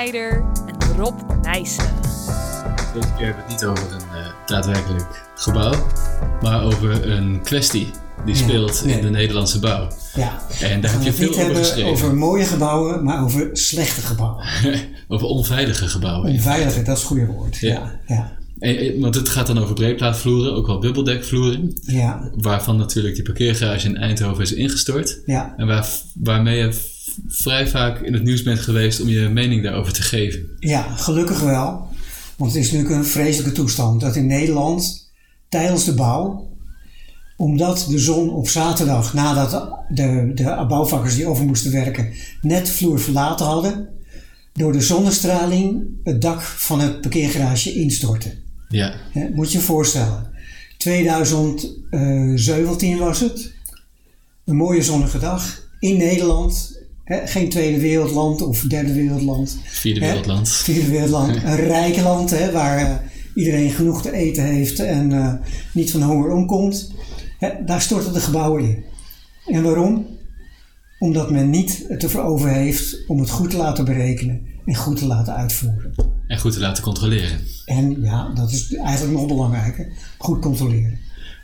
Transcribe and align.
Snijder 0.00 0.44
en 0.66 0.96
Rob 0.96 1.20
Nijssen. 1.42 1.84
Deze 2.94 3.12
keer 3.16 3.26
hebben 3.26 3.34
we 3.34 3.34
het 3.42 3.48
niet 3.48 3.64
over 3.64 3.92
een 3.92 4.20
uh, 4.20 4.26
daadwerkelijk 4.46 5.22
gebouw, 5.34 5.86
maar 6.42 6.62
over 6.62 7.10
een 7.10 7.40
kwestie 7.42 7.90
die 8.24 8.34
Ja, 8.34 8.40
speelt 8.40 8.84
nee. 8.84 8.96
in 8.96 9.02
de 9.02 9.10
Nederlandse 9.10 9.58
bouw. 9.58 9.88
Ja. 10.14 10.38
En 10.60 10.80
daar 10.80 10.92
heb 10.92 11.02
je 11.02 11.12
veel 11.12 11.28
over 11.28 11.40
hebben 11.40 11.62
geschreven. 11.64 11.90
over 11.90 12.14
mooie 12.14 12.44
gebouwen, 12.44 13.04
maar 13.04 13.22
over 13.24 13.48
slechte 13.52 14.00
gebouwen. 14.00 14.44
Over 15.08 15.26
onveilige 15.26 15.88
gebouwen. 15.88 16.30
Onveilige, 16.30 16.82
dat 16.82 16.96
is 16.96 17.02
het 17.02 17.10
goede 17.10 17.26
woord. 17.26 17.56
Ja. 17.56 17.70
Ja. 17.70 18.00
Ja. 18.06 18.32
En, 18.58 18.76
eh, 18.76 19.00
want 19.00 19.14
het 19.14 19.28
gaat 19.28 19.46
dan 19.46 19.58
over 19.58 19.74
breedplaatvloeren, 19.74 20.54
ook 20.54 20.66
wel 20.66 20.78
bubbeldekvloeren. 20.78 21.78
Ja. 21.80 22.30
Waarvan 22.36 22.76
natuurlijk 22.76 23.14
die 23.14 23.24
parkeergarage 23.24 23.88
in 23.88 23.96
Eindhoven 23.96 24.42
is 24.42 24.52
ingestort. 24.52 25.20
Ja. 25.26 25.54
En 25.56 25.66
waar, 25.66 25.86
waarmee 26.14 26.56
je 26.56 26.72
vrij 27.28 27.68
vaak 27.68 28.00
in 28.00 28.12
het 28.12 28.22
nieuws 28.22 28.42
bent 28.42 28.60
geweest 28.60 29.00
om 29.00 29.08
je 29.08 29.28
mening 29.28 29.62
daarover 29.62 29.92
te 29.92 30.02
geven. 30.02 30.46
ja, 30.58 30.96
gelukkig 30.96 31.40
wel. 31.40 31.88
Want 32.36 32.52
het 32.52 32.62
is 32.62 32.70
natuurlijk 32.70 32.98
een 32.98 33.04
vreselijke 33.06 33.52
toestand 33.52 34.00
dat 34.00 34.16
in 34.16 34.26
Nederland 34.26 35.10
tijdens 35.48 35.84
de 35.84 35.94
bouw, 35.94 36.48
omdat 37.36 37.86
de 37.88 37.98
zon 37.98 38.30
op 38.30 38.48
zaterdag, 38.48 39.14
nadat 39.14 39.50
de, 39.88 40.30
de 40.34 40.64
bouwvakkers 40.68 41.14
die 41.14 41.26
over 41.26 41.44
moesten 41.44 41.72
werken, 41.72 42.12
net 42.42 42.66
de 42.66 42.72
vloer 42.72 43.00
verlaten 43.00 43.46
hadden, 43.46 43.88
door 44.52 44.72
de 44.72 44.80
zonnestraling 44.80 45.84
het 46.04 46.22
dak 46.22 46.40
van 46.42 46.80
het 46.80 47.00
parkeergarage 47.00 47.72
instortte. 47.72 48.34
Ja, 48.68 48.94
Hè, 49.10 49.28
moet 49.30 49.52
je 49.52 49.58
je 49.58 49.64
voorstellen. 49.64 50.28
2017 50.76 52.98
was 52.98 53.20
het. 53.20 53.52
Een 54.44 54.56
mooie 54.56 54.82
zonnige 54.82 55.18
dag 55.18 55.68
in 55.78 55.96
Nederland. 55.96 56.78
Geen 57.10 57.48
tweede 57.48 57.80
wereldland 57.80 58.42
of 58.42 58.60
derde 58.60 58.92
wereldland. 58.92 59.58
vierde 59.64 60.00
wereldland. 60.00 60.48
Vierde 60.48 60.90
wereldland. 60.90 61.36
Een 61.44 61.56
rijk 61.56 61.96
land 61.96 62.50
waar 62.52 62.78
eh, 62.78 62.94
iedereen 63.34 63.70
genoeg 63.70 64.02
te 64.02 64.12
eten 64.12 64.44
heeft 64.44 64.78
en 64.78 65.12
eh, 65.12 65.34
niet 65.72 65.90
van 65.90 66.02
honger 66.02 66.30
omkomt. 66.30 66.92
Daar 67.66 67.80
storten 67.80 68.12
de 68.12 68.20
gebouwen 68.20 68.62
in. 68.62 68.84
En 69.46 69.62
waarom? 69.62 70.06
Omdat 70.98 71.30
men 71.30 71.50
niet 71.50 71.84
het 71.88 72.02
ervoor 72.02 72.22
over 72.22 72.48
heeft 72.48 73.08
om 73.08 73.20
het 73.20 73.30
goed 73.30 73.50
te 73.50 73.56
laten 73.56 73.84
berekenen 73.84 74.46
en 74.66 74.74
goed 74.74 74.96
te 74.96 75.06
laten 75.06 75.34
uitvoeren. 75.34 75.94
En 76.26 76.38
goed 76.38 76.52
te 76.52 76.60
laten 76.60 76.82
controleren. 76.82 77.40
En 77.64 78.02
ja, 78.02 78.32
dat 78.34 78.50
is 78.50 78.74
eigenlijk 78.74 79.18
nog 79.18 79.26
belangrijker. 79.26 79.92
Goed 80.18 80.40
controleren. 80.40 80.98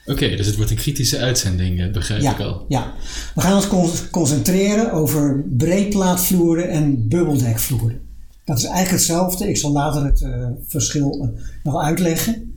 Oké, 0.07 0.37
dus 0.37 0.47
het 0.47 0.57
wordt 0.57 0.71
een 0.71 0.77
kritische 0.77 1.19
uitzending, 1.19 1.81
eh, 1.81 1.91
begrijp 1.93 2.23
ik 2.23 2.41
al. 2.41 2.65
ja. 2.69 2.93
We 3.35 3.41
gaan 3.41 3.55
ons 3.55 3.69
con- 3.69 3.91
concentreren 4.11 4.93
over 4.93 5.45
breedplaatvloeren 5.57 6.69
en 6.69 7.09
bubbeldekvloeren. 7.09 8.01
Dat 8.45 8.59
is 8.59 8.65
eigenlijk 8.65 8.93
hetzelfde. 8.97 9.48
Ik 9.48 9.57
zal 9.57 9.73
later 9.73 10.05
het 10.05 10.23
eh, 10.23 10.47
verschil 10.67 11.19
eh, 11.23 11.43
nog 11.63 11.83
uitleggen. 11.83 12.55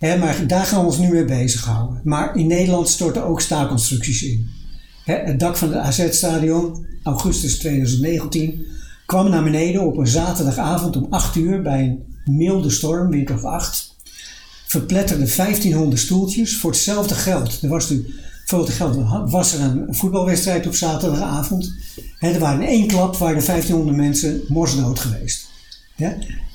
Maar 0.00 0.46
daar 0.46 0.64
gaan 0.64 0.80
we 0.80 0.86
ons 0.86 0.98
nu 0.98 1.08
mee 1.10 1.24
bezighouden. 1.24 2.00
Maar 2.04 2.36
in 2.36 2.46
Nederland 2.46 2.88
storten 2.88 3.24
ook 3.24 3.40
staalconstructies 3.40 4.22
in. 4.22 4.46
Het 5.04 5.40
dak 5.40 5.56
van 5.56 5.68
het 5.72 5.78
AZ-stadion, 5.78 6.86
augustus 7.02 7.58
2019, 7.58 8.66
kwam 9.06 9.30
naar 9.30 9.42
beneden 9.44 9.86
op 9.86 9.96
een 9.96 10.06
zaterdagavond 10.06 10.96
om 10.96 11.06
8 11.10 11.36
uur 11.36 11.62
bij 11.62 11.80
een 12.24 12.36
milde 12.36 12.70
storm, 12.70 13.10
windkracht 13.10 13.44
8 13.44 13.96
verpletterde 14.68 15.34
1500 15.36 16.00
stoeltjes 16.00 16.56
voor 16.56 16.70
hetzelfde 16.70 17.14
geld. 17.14 17.62
Er 17.62 17.68
was 17.68 17.90
nu, 17.90 18.14
voor 18.44 18.58
het 18.58 18.70
geld 18.70 19.30
was 19.30 19.54
er 19.54 19.60
een 19.60 19.86
voetbalwedstrijd 19.90 20.66
op 20.66 20.74
zaterdagavond. 20.74 21.74
Hè, 22.18 22.30
er 22.30 22.40
waren 22.40 22.62
in 22.62 22.68
één 22.68 22.86
klap 22.86 23.16
waren 23.16 23.36
er 23.36 23.46
1500 23.46 23.96
mensen 23.96 24.40
morsdood 24.48 24.98
geweest. 24.98 25.46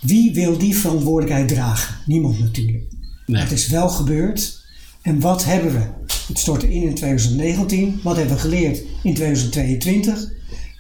Wie 0.01 0.33
wil 0.33 0.57
die 0.57 0.75
verantwoordelijkheid 0.75 1.47
dragen? 1.47 1.95
Niemand 2.05 2.39
natuurlijk. 2.39 2.83
Nee. 3.25 3.41
Het 3.41 3.51
is 3.51 3.67
wel 3.67 3.89
gebeurd. 3.89 4.61
En 5.01 5.19
wat 5.19 5.45
hebben 5.45 5.73
we? 5.73 6.13
Het 6.27 6.39
stortte 6.39 6.73
in 6.73 6.81
in 6.81 6.95
2019. 6.95 7.99
Wat 8.03 8.15
hebben 8.15 8.35
we 8.35 8.41
geleerd 8.41 8.81
in 9.03 9.13
2022? 9.13 10.31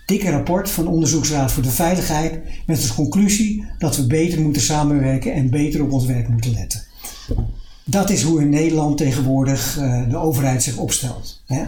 Dikke 0.05 0.29
rapport 0.29 0.69
van 0.69 0.87
Onderzoeksraad 0.87 1.51
voor 1.51 1.63
de 1.63 1.69
Veiligheid 1.69 2.39
met 2.65 2.77
als 2.77 2.93
conclusie 2.93 3.65
dat 3.77 3.95
we 3.95 4.07
beter 4.07 4.41
moeten 4.41 4.61
samenwerken 4.61 5.33
en 5.33 5.49
beter 5.49 5.83
op 5.83 5.91
ons 5.91 6.05
werk 6.05 6.27
moeten 6.27 6.51
letten. 6.51 6.83
Dat 7.85 8.09
is 8.09 8.21
hoe 8.21 8.41
in 8.41 8.49
Nederland 8.49 8.97
tegenwoordig 8.97 9.77
eh, 9.77 10.09
de 10.09 10.17
overheid 10.17 10.63
zich 10.63 10.77
opstelt. 10.77 11.41
Hè? 11.45 11.63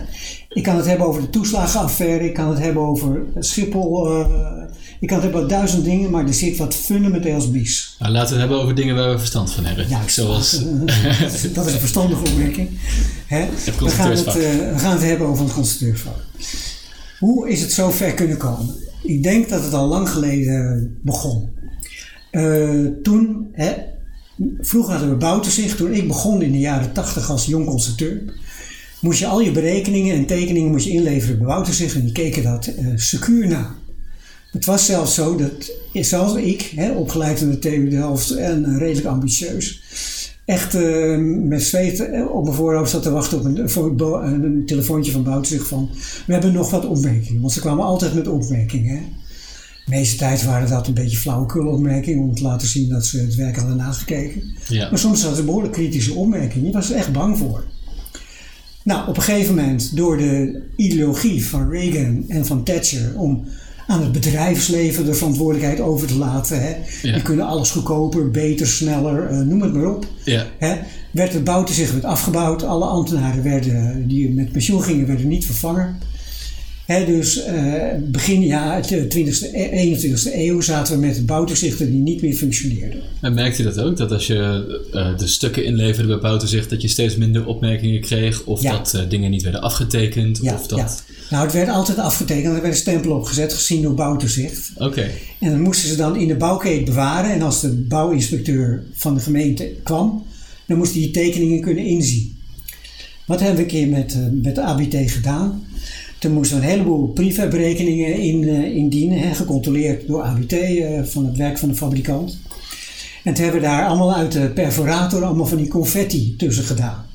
Ik 0.50 0.64
kan 0.64 0.76
het 0.76 0.86
hebben 0.86 1.08
over 1.08 1.22
de 1.22 1.30
toeslagenaffaire, 1.30 2.26
ik 2.26 2.34
kan 2.34 2.50
het 2.50 2.60
hebben 2.60 2.84
over 2.84 3.24
Schiphol, 3.40 4.10
eh, 4.10 4.28
ik 5.00 5.08
kan 5.08 5.18
het 5.18 5.24
hebben 5.24 5.44
over 5.44 5.50
duizend 5.50 5.84
dingen, 5.84 6.12
maar 6.12 6.26
er 6.26 6.34
zit 6.34 6.58
wat 6.58 6.76
fundamenteels 6.76 7.48
mis. 7.48 7.96
Nou, 8.00 8.12
laten 8.12 8.28
we 8.28 8.34
het 8.34 8.42
hebben 8.42 8.64
over 8.64 8.76
dingen 8.76 8.96
waar 8.96 9.12
we 9.12 9.18
verstand 9.18 9.52
van 9.52 9.66
hebben. 9.66 9.90
Ja, 9.90 10.08
Zoals, 10.08 10.52
dat 11.54 11.66
is 11.66 11.74
een 11.74 11.80
verstandige 11.80 12.30
opmerking. 12.30 12.70
Hè? 13.26 13.46
We, 13.80 13.90
gaan 13.90 14.12
het, 14.12 14.28
eh, 14.28 14.34
we 14.34 14.74
gaan 14.78 14.94
het 14.94 15.04
hebben 15.04 15.28
over 15.28 15.44
het 15.44 15.54
constructeursvak. 15.54 16.24
Hoe 17.20 17.50
is 17.50 17.62
het 17.62 17.72
zo 17.72 17.92
ver 17.92 18.14
kunnen 18.14 18.38
komen? 18.38 18.76
Ik 19.04 19.24
denk 19.24 19.50
dat 19.50 19.64
het 19.64 19.74
al 19.74 19.88
lang 19.88 20.10
geleden 20.10 20.98
begon. 21.02 21.54
Toen, 23.04 23.48
hè, 23.52 23.74
vroeger 24.60 24.92
hadden 24.92 25.10
we 25.10 25.16
bouwtoezicht. 25.16 25.78
Toen 25.78 25.94
ik 25.94 26.08
begon 26.08 26.42
in 26.42 26.52
de 26.52 26.60
jaren 26.60 26.94
80 26.94 27.30
als 27.30 27.46
jong 27.46 27.66
constructeur, 27.66 28.22
moest 29.00 29.20
je 29.20 29.28
al 29.28 29.42
je 29.42 29.52
berekeningen 29.52 30.16
en 30.16 30.26
tekeningen 30.26 30.72
moest 30.72 30.86
je 30.86 30.92
inleveren 30.92 31.38
bij 31.38 31.48
bouwtoezicht 31.48 31.96
en 31.96 32.02
die 32.02 32.12
keken 32.12 32.44
dat 32.44 32.66
eh, 32.66 32.86
secuur 32.96 33.48
na. 33.48 33.76
Het 34.52 34.66
was 34.66 34.86
zelfs 34.86 35.14
zo 35.14 35.36
dat, 35.36 35.72
zelfs 35.94 36.36
ik, 36.36 36.72
hè, 36.76 36.92
opgeleid 36.92 37.42
in 37.42 37.50
de 37.50 37.60
TU 37.60 37.90
Delft 37.90 38.32
en 38.32 38.66
eh, 38.66 38.78
redelijk 38.78 39.08
ambitieus, 39.08 39.82
echt 40.46 40.76
eh, 40.76 41.18
met 41.20 41.64
zweet 41.64 42.02
op 42.32 42.44
mijn 42.44 42.56
voorhoofd 42.56 42.92
zat 42.92 43.04
te 43.04 43.12
wachten 43.12 43.38
op 43.38 43.46
een, 43.46 44.44
een 44.44 44.66
telefoontje 44.66 45.12
van 45.12 45.24
Bouwzicht 45.24 45.68
van 45.68 45.90
we 46.26 46.34
hebben 46.34 46.54
nog 46.54 46.70
wat 46.70 46.86
opmerkingen. 46.86 47.42
Want 47.42 47.54
ze 47.54 47.60
kwamen 47.60 47.86
altijd 47.86 48.14
met 48.14 48.28
opmerkingen. 48.28 48.96
Hè. 48.98 49.04
De 49.86 49.92
meeste 49.92 50.16
tijd 50.18 50.44
waren 50.44 50.70
dat 50.70 50.88
een 50.88 50.94
beetje 50.94 51.18
flauwekul 51.18 51.68
opmerkingen 51.68 52.24
om 52.24 52.36
te 52.36 52.42
laten 52.44 52.68
zien 52.68 52.90
dat 52.90 53.06
ze 53.06 53.20
het 53.20 53.36
werk 53.36 53.56
hadden 53.56 53.78
nagekeken. 53.78 54.44
ja. 54.68 54.90
Maar 54.90 55.00
soms 55.00 55.20
hadden 55.20 55.38
ze 55.40 55.46
behoorlijk 55.46 55.74
kritische 55.74 56.14
opmerkingen. 56.14 56.68
Je 56.68 56.74
was 56.74 56.90
er 56.90 56.96
echt 56.96 57.12
bang 57.12 57.38
voor. 57.38 57.64
Nou, 58.84 59.08
op 59.10 59.18
een 59.18 59.24
gegeven 59.24 59.56
moment, 59.56 59.96
door 59.96 60.18
de 60.18 60.62
ideologie 60.76 61.46
van 61.46 61.70
Reagan 61.70 62.26
en 62.28 62.46
van 62.46 62.64
Thatcher 62.64 63.14
om 63.16 63.46
aan 63.88 64.02
het 64.02 64.12
bedrijfsleven 64.12 65.06
de 65.06 65.14
verantwoordelijkheid 65.14 65.80
over 65.80 66.08
te 66.08 66.18
laten. 66.18 66.62
Hè. 66.62 66.76
Ja. 67.02 67.14
Die 67.14 67.22
kunnen 67.22 67.46
alles 67.46 67.72
goedkoper, 67.72 68.32
beter, 68.32 68.68
sneller, 68.68 69.28
eh, 69.28 69.40
noem 69.40 69.62
het 69.62 69.74
maar 69.74 69.86
op. 69.96 70.08
ja. 70.24 70.46
Hè. 70.58 70.76
Werd 71.12 71.34
het 71.34 71.44
bouwtoezicht 71.44 71.92
werd 71.92 72.06
afgebouwd. 72.06 72.64
Alle 72.64 72.86
ambtenaren 72.86 73.44
werden, 73.44 74.08
die 74.08 74.30
met 74.30 74.52
pensioen 74.52 74.84
gingen, 74.84 75.08
werden 75.08 75.28
niet 75.28 75.46
vervangen. 75.46 75.98
Dus 76.88 77.44
eh, 77.44 77.84
begin 78.00 78.42
ja, 78.42 78.80
de 78.82 79.04
20e, 79.04 79.54
e- 79.54 79.96
21e 79.96 80.34
eeuw 80.34 80.62
zaten 80.62 80.94
we 81.00 81.06
met 81.06 81.26
bouwtoezichten 81.26 81.92
die 81.92 82.02
niet 82.02 82.22
meer 82.22 82.34
functioneerden. 82.34 83.02
En 83.22 83.34
merkte 83.34 83.64
je 83.64 83.74
dat 83.74 83.80
ook? 83.80 83.98
Dat 83.98 84.12
als 84.12 84.28
je 84.28 84.36
eh, 84.94 85.18
de 85.18 85.28
stukken 85.28 85.66
inleverde 85.66 86.08
bij 86.08 86.20
bouwtoezicht, 86.20 86.70
dat 86.70 86.82
je 86.82 86.88
steeds 86.88 87.16
minder 87.16 87.46
opmerkingen 87.46 88.02
kreeg? 88.02 88.44
Of 88.44 88.62
Ja. 88.62 88.72
dat 88.72 88.94
eh, 88.94 89.02
dingen 89.10 89.32
niet 89.32 89.44
werden 89.44 89.62
afgetekend? 89.62 90.40
Ja, 90.42 90.54
of 90.54 90.68
dat... 90.68 90.80
ja. 90.80 91.14
Nou, 91.30 91.44
het 91.44 91.54
werd 91.54 91.70
altijd 91.70 91.98
afgetekend. 91.98 92.46
Er 92.46 92.62
werd 92.62 92.66
een 92.66 92.76
stempel 92.80 93.12
opgezet, 93.12 93.54
gezien 93.54 93.82
door 93.82 93.94
bouwtoezicht. 93.94 94.72
Oké, 94.78 95.10
En 95.40 95.52
dan 95.52 95.62
moesten 95.62 95.90
ze 95.90 95.96
dan 95.96 96.16
in 96.16 96.28
de 96.28 96.36
bouwkeet 96.36 96.86
bewaren. 96.86 97.32
En 97.32 97.42
als 97.42 97.62
de 97.62 97.70
bouwinspecteur 97.72 98.84
van 98.94 99.14
de 99.14 99.20
gemeente 99.22 99.72
kwam, 99.84 100.26
dan 100.68 100.78
moest 100.78 100.92
hij 100.94 101.02
die 101.02 101.12
tekeningen 101.12 101.62
kunnen 101.62 101.86
inzien. 101.86 102.38
Wat 103.26 103.40
hebben 103.40 103.58
we 103.58 103.64
een 103.64 103.68
keer 103.70 103.88
met, 103.88 104.14
eh, 104.14 104.20
met 104.42 104.56
de 104.56 104.62
ABT 104.62 105.12
gedaan? 105.12 105.64
Toen 106.26 106.34
moesten 106.34 106.60
we 106.60 106.64
een 106.64 106.70
heleboel 106.70 107.08
prefabberekeningen 107.08 108.20
in, 108.20 108.50
eh, 108.50 108.76
indienen, 108.76 109.20
hè, 109.20 109.34
gecontroleerd 109.34 110.08
door 110.08 110.22
ABT 110.22 110.54
eh, 110.54 111.04
van 111.04 111.26
het 111.26 111.38
werk 111.38 111.58
van 111.58 111.70
de 111.70 111.76
fabrikant. 111.76 112.40
En 113.24 113.34
toen 113.34 113.44
hebben 113.44 113.62
we 113.62 113.68
daar 113.68 113.88
allemaal 113.88 114.16
uit 114.16 114.32
de 114.32 114.50
perforator 114.50 115.24
allemaal 115.24 115.46
van 115.46 115.58
die 115.58 115.68
confetti 115.68 116.36
tussen 116.36 116.64
gedaan. 116.64 117.06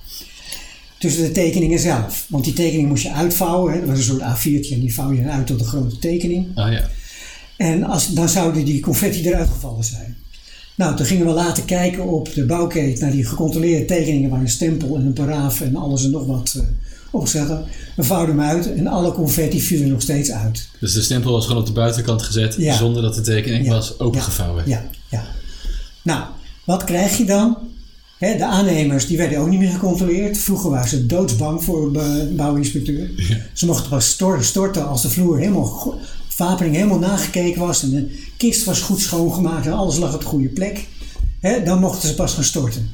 Tussen 0.99 1.23
de 1.23 1.33
tekeningen 1.33 1.79
zelf. 1.79 2.27
Want 2.29 2.45
die 2.45 2.53
tekening 2.53 2.89
moest 2.89 3.03
je 3.03 3.13
uitvouwen. 3.13 3.73
Hè. 3.73 3.79
Dat 3.79 3.89
was 3.89 3.99
een 3.99 4.05
soort 4.05 4.23
A4'tje 4.23 4.75
en 4.75 4.81
die 4.81 4.95
vouw 4.95 5.13
je 5.13 5.29
uit 5.29 5.47
tot 5.47 5.61
een 5.61 5.67
grote 5.67 5.99
tekening. 5.99 6.47
ah 6.55 6.73
ja. 6.73 6.89
En 7.57 7.85
als, 7.85 8.09
dan 8.09 8.29
zouden 8.29 8.65
die 8.65 8.81
confetti 8.81 9.27
eruit 9.27 9.49
gevallen 9.49 9.85
zijn. 9.85 10.17
Nou, 10.77 10.97
toen 10.97 11.07
gingen 11.07 11.27
we 11.27 11.33
later 11.33 11.65
kijken 11.65 12.07
op 12.07 12.35
de 12.35 12.47
bouwkeet 12.47 13.01
naar 13.01 13.11
die 13.11 13.27
gecontroleerde 13.27 13.85
tekeningen 13.85 14.31
waar 14.31 14.41
een 14.41 14.49
stempel 14.49 14.97
en 14.97 15.07
een 15.07 15.13
paraaf 15.13 15.61
en 15.61 15.77
alles 15.77 16.05
en 16.05 16.11
nog 16.11 16.27
wat 16.27 16.63
hadden. 17.11 17.65
We 17.97 18.03
vouwden 18.03 18.39
hem 18.39 18.45
uit 18.49 18.73
en 18.75 18.87
alle 18.87 19.13
confetti 19.13 19.61
viel 19.61 19.81
er 19.83 19.89
nog 19.89 20.03
steeds 20.03 20.31
uit. 20.31 20.69
Dus 20.81 20.93
de 20.93 21.03
stempel 21.03 21.33
was 21.33 21.47
gewoon 21.47 21.61
op 21.61 21.67
de 21.67 21.73
buitenkant 21.73 22.23
gezet, 22.23 22.55
Ja. 22.59 22.77
zonder 22.77 23.03
dat 23.03 23.15
de 23.15 23.21
tekening 23.21 23.65
Ja. 23.65 23.71
was 23.71 23.99
opengevouwen. 23.99 24.63
Ja, 24.67 24.85
ja. 25.11 25.25
Nou, 26.03 26.25
wat 26.65 26.85
krijg 26.85 27.17
je 27.19 27.25
dan? 27.25 27.57
De 28.19 28.45
aannemers 28.45 29.07
die 29.07 29.17
werden 29.17 29.39
ook 29.39 29.49
niet 29.49 29.59
meer 29.59 29.71
gecontroleerd. 29.71 30.39
Vroeger 30.39 30.71
waren 30.71 30.89
ze 30.89 31.07
doodsbang 31.07 31.65
voor 31.65 31.97
een 31.97 32.37
bouwinspecteur. 32.37 33.11
Ze 33.53 33.67
mochten 33.67 33.89
pas 33.91 34.09
stor- 34.09 34.45
storten 34.45 34.89
als 34.89 35.03
de 35.03 35.11
vloer 35.11 35.39
helemaal 35.39 35.99
wapening 36.37 36.75
helemaal 36.75 36.99
nagekeken 36.99 37.61
was 37.61 37.83
en 37.83 37.91
de 37.91 38.19
kist 38.37 38.65
was 38.65 38.81
goed 38.81 39.01
schoongemaakt 39.01 39.67
en 39.67 39.73
alles 39.73 39.97
lag 39.99 40.15
op 40.15 40.21
de 40.21 40.27
goede 40.27 40.49
plek, 40.49 40.87
dan 41.65 41.79
mochten 41.81 42.09
ze 42.09 42.15
pas 42.15 42.33
gaan 42.35 42.45
storten. 42.45 42.91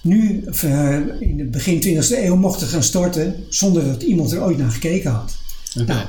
Nu, 0.00 0.44
eh, 0.44 0.96
in 1.20 1.38
het 1.38 1.50
begin 1.50 1.80
20e 1.80 2.24
eeuw, 2.24 2.36
mochten 2.36 2.66
gaan 2.66 2.82
storten 2.82 3.44
zonder 3.48 3.84
dat 3.84 4.02
iemand 4.02 4.32
er 4.32 4.42
ooit 4.42 4.58
naar 4.58 4.70
gekeken 4.70 5.10
had. 5.10 5.36
Nou, 5.86 6.06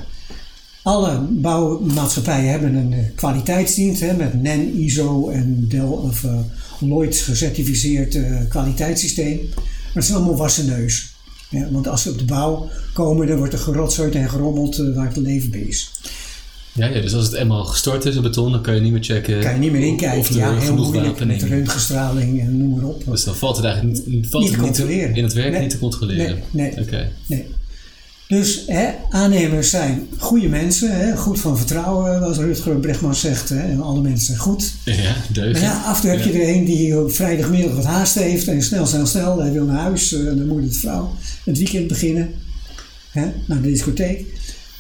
alle 0.84 1.20
bouwmaatschappijen 1.30 2.52
hebben 2.52 2.76
een 2.76 2.94
eh, 2.94 3.00
kwaliteitsdienst 3.16 4.02
hè, 4.02 4.14
met 4.14 4.42
NEN, 4.42 4.80
ISO 4.80 5.30
en 5.30 5.66
Dell 5.68 5.82
of 5.82 6.24
uh, 6.24 6.40
Lloyds 6.80 7.22
gecertificeerd 7.22 8.16
uh, 8.16 8.40
kwaliteitssysteem. 8.50 9.50
Maar 9.56 9.94
het 9.94 10.06
zijn 10.06 10.18
allemaal 10.18 10.38
wassen 10.38 10.66
neus. 10.66 11.14
Ja, 11.50 11.72
want 11.72 11.88
als 11.88 12.02
ze 12.02 12.10
op 12.10 12.18
de 12.18 12.26
bouw 12.26 12.70
komen, 12.94 13.28
dan 13.28 13.38
wordt 13.38 13.54
er 13.54 13.60
gerotzooid 13.60 14.16
en 14.16 14.30
gerommeld 14.30 14.80
uh, 14.80 14.96
waar 14.96 15.08
het 15.08 15.18
leven 15.18 15.52
bij 15.52 15.60
is. 15.60 15.92
Ja, 16.74 16.86
ja, 16.88 17.02
dus 17.02 17.14
als 17.14 17.26
het 17.26 17.34
eenmaal 17.34 17.64
gestort 17.64 18.06
is 18.06 18.16
in 18.16 18.22
beton, 18.22 18.52
dan 18.52 18.62
kan 18.62 18.76
je 18.76 18.82
niet 18.82 18.92
meer 18.92 19.04
checken. 19.04 19.40
Kan 19.40 19.54
je 19.54 19.60
niet 19.60 19.72
meer 19.72 19.82
inkijken. 19.82 20.20
Of 20.20 20.30
er 20.30 20.36
ja, 20.36 20.52
heel 20.52 20.60
genoeg 20.60 20.78
moeilijk 20.92 21.06
met 21.20 21.28
wapening. 21.28 21.42
reuntgenstraling 21.50 22.40
en 22.42 22.58
noem 22.58 22.70
maar 22.76 22.84
op. 22.84 23.04
Dus 23.06 23.24
dan 23.24 23.36
valt 23.36 23.56
het 23.56 23.66
eigenlijk 23.66 24.06
niet, 24.08 24.28
valt 24.30 24.44
Niet 24.44 24.52
het 24.52 24.60
te 24.62 24.66
controleren. 24.66 25.16
in 25.16 25.24
het 25.24 25.34
werk 25.34 25.52
Nee. 25.52 25.62
niet 25.62 25.70
te 25.70 25.80
controleren. 25.80 26.40
Nee, 26.52 26.74
nee. 27.28 27.46
Dus 28.28 28.64
hè, 28.68 28.90
aannemers 29.10 29.70
zijn 29.70 30.08
goede 30.18 30.48
mensen, 30.48 30.98
hè, 31.00 31.18
goed 31.18 31.40
van 31.40 31.58
vertrouwen, 31.58 32.20
wat 32.20 32.38
Rutger 32.38 32.76
Bregman 32.80 33.16
zegt. 33.16 33.50
Hè, 33.50 33.60
en 33.60 33.82
alle 33.82 34.02
mensen 34.02 34.26
zijn 34.26 34.38
goed. 34.38 34.74
Ja, 34.86 34.94
Maar 34.96 35.26
deugen. 35.34 35.62
ja, 35.62 35.82
af 35.86 35.96
en 35.96 36.02
toe 36.02 36.10
heb 36.10 36.24
je 36.34 36.40
er 36.42 36.56
een 36.56 36.66
die 36.66 37.00
op 37.04 37.12
vrijdagmiddag 37.12 37.76
wat 37.76 37.86
haast 37.86 38.16
heeft 38.16 38.48
en 38.48 38.62
snel, 38.64 38.86
snel, 38.86 39.06
snel, 39.06 39.40
hij 39.42 39.52
wil 39.52 39.66
naar 39.66 39.80
huis, 39.82 40.14
eh, 40.14 40.24
dan 40.26 40.48
moet 40.48 40.64
het 40.64 40.78
vrouw 40.78 41.16
het 41.44 41.58
weekend 41.58 41.88
beginnen, 41.88 42.30
hè, 43.12 43.26
naar 43.46 43.62
de 43.62 43.68
discotheek. 43.68 44.26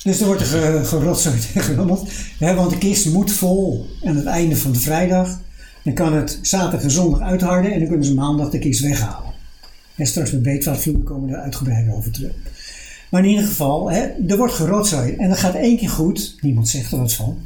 Dus 0.03 0.19
er 0.19 0.25
wordt 0.25 0.41
er 0.41 0.47
ge- 0.47 0.85
gerotzooid 0.85 1.49
en 1.53 1.61
gerommeld, 1.69 2.11
want 2.39 2.69
de 2.69 2.77
kist 2.77 3.05
moet 3.13 3.31
vol 3.31 3.85
aan 4.03 4.15
het 4.15 4.25
einde 4.25 4.57
van 4.57 4.71
de 4.71 4.79
vrijdag. 4.79 5.39
Dan 5.83 5.93
kan 5.93 6.13
het 6.13 6.39
zaterdag 6.41 6.81
en 6.81 6.91
zondag 6.91 7.21
uitharden 7.21 7.71
en 7.71 7.79
dan 7.79 7.87
kunnen 7.87 8.05
ze 8.05 8.13
maandag 8.13 8.49
de 8.49 8.59
kist 8.59 8.81
weghalen. 8.81 9.31
En 9.95 10.05
straks 10.07 10.31
met 10.31 10.43
beetvaatvloeden 10.43 11.03
komen 11.03 11.29
we 11.29 11.35
er 11.35 11.41
uitgebreid 11.41 11.93
over 11.93 12.11
terug. 12.11 12.31
Maar 13.09 13.23
in 13.23 13.29
ieder 13.29 13.45
geval, 13.45 13.91
hè, 13.91 14.07
er 14.27 14.37
wordt 14.37 14.53
gerotzooid 14.53 15.17
en 15.17 15.29
dat 15.29 15.37
gaat 15.37 15.55
één 15.55 15.77
keer 15.77 15.89
goed, 15.89 16.35
niemand 16.41 16.69
zegt 16.69 16.91
er 16.91 16.97
wat 16.97 17.13
van. 17.13 17.37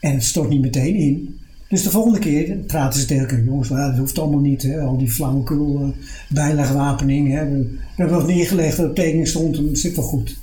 En 0.00 0.14
het 0.14 0.24
stort 0.24 0.48
niet 0.48 0.60
meteen 0.60 0.94
in. 0.94 1.38
Dus 1.68 1.82
de 1.82 1.90
volgende 1.90 2.18
keer 2.18 2.56
praten 2.56 3.00
ze 3.00 3.06
tegen 3.06 3.28
elkaar. 3.28 3.44
Jongens, 3.44 3.68
dat 3.68 3.96
hoeft 3.96 4.18
allemaal 4.18 4.40
niet. 4.40 4.62
Hè? 4.62 4.80
Al 4.80 4.98
die 4.98 5.10
flauwekul, 5.10 5.80
uh, 5.82 5.88
bijlegwapening. 6.28 7.32
Hè? 7.32 7.48
We, 7.48 7.78
hebben 7.96 8.16
wat 8.16 8.26
neergelegd 8.26 8.76
dat 8.76 8.88
op 8.88 8.94
tekening 8.94 9.28
stond 9.28 9.56
en 9.56 9.66
het 9.66 9.78
zit 9.78 9.96
wel 9.96 10.04
goed. 10.04 10.36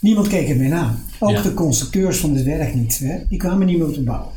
Niemand 0.00 0.28
keek 0.28 0.48
het 0.48 0.58
meer 0.58 0.68
na. 0.68 0.98
Ook 1.18 1.30
Ja. 1.30 1.42
de 1.42 1.54
constructeurs 1.54 2.18
van 2.18 2.34
het 2.34 2.44
werk 2.44 2.74
niet. 2.74 2.98
Hè? 2.98 3.16
Die 3.28 3.38
kwamen 3.38 3.66
niet 3.66 3.78
meer 3.78 3.86
op 3.86 3.94
de 3.94 4.02
bouw. 4.02 4.32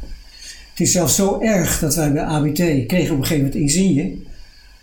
Het 0.70 0.80
is 0.80 0.92
zelfs 0.92 1.16
zo 1.16 1.40
erg 1.40 1.80
dat 1.80 1.96
wij 1.96 2.12
bij 2.12 2.24
ABT 2.24 2.86
kregen 2.88 3.12
op 3.14 3.20
een 3.20 3.26
gegeven 3.26 3.38
moment 3.38 3.56
insigne. 3.56 4.14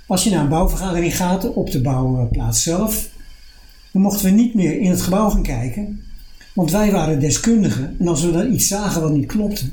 Als 0.06 0.24
je 0.24 0.30
naar 0.30 0.42
een 0.42 0.48
bouwvergadering 0.48 1.16
gaat 1.16 1.52
op 1.52 1.70
de 1.70 1.80
bouwplaats 1.80 2.62
zelf, 2.62 3.08
dan 3.92 4.02
mochten 4.02 4.24
we 4.24 4.30
niet 4.30 4.54
meer 4.54 4.78
in 4.80 4.90
het 4.90 5.00
gebouw 5.00 5.28
gaan 5.30 5.42
kijken. 5.42 6.00
Want 6.54 6.70
wij 6.70 6.90
waren 6.90 7.20
deskundigen. 7.20 7.96
En 7.98 8.08
als 8.08 8.24
we 8.24 8.32
dan 8.32 8.52
iets 8.52 8.66
zagen 8.68 9.00
wat 9.02 9.12
niet 9.12 9.26
klopte, 9.26 9.64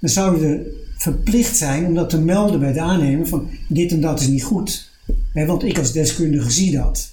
dan 0.00 0.10
zouden 0.10 0.40
we 0.40 0.84
verplicht 0.96 1.56
zijn 1.56 1.86
om 1.86 1.94
dat 1.94 2.10
te 2.10 2.20
melden 2.20 2.60
bij 2.60 2.72
de 2.72 2.80
aannemer 2.80 3.26
van 3.26 3.48
dit 3.68 3.92
en 3.92 4.00
dat 4.00 4.20
is 4.20 4.26
niet 4.28 4.42
goed. 4.44 4.90
Want 5.32 5.64
ik 5.64 5.78
als 5.78 5.92
deskundige 5.92 6.50
zie 6.50 6.72
dat. 6.72 7.10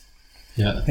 Ja. 0.55 0.83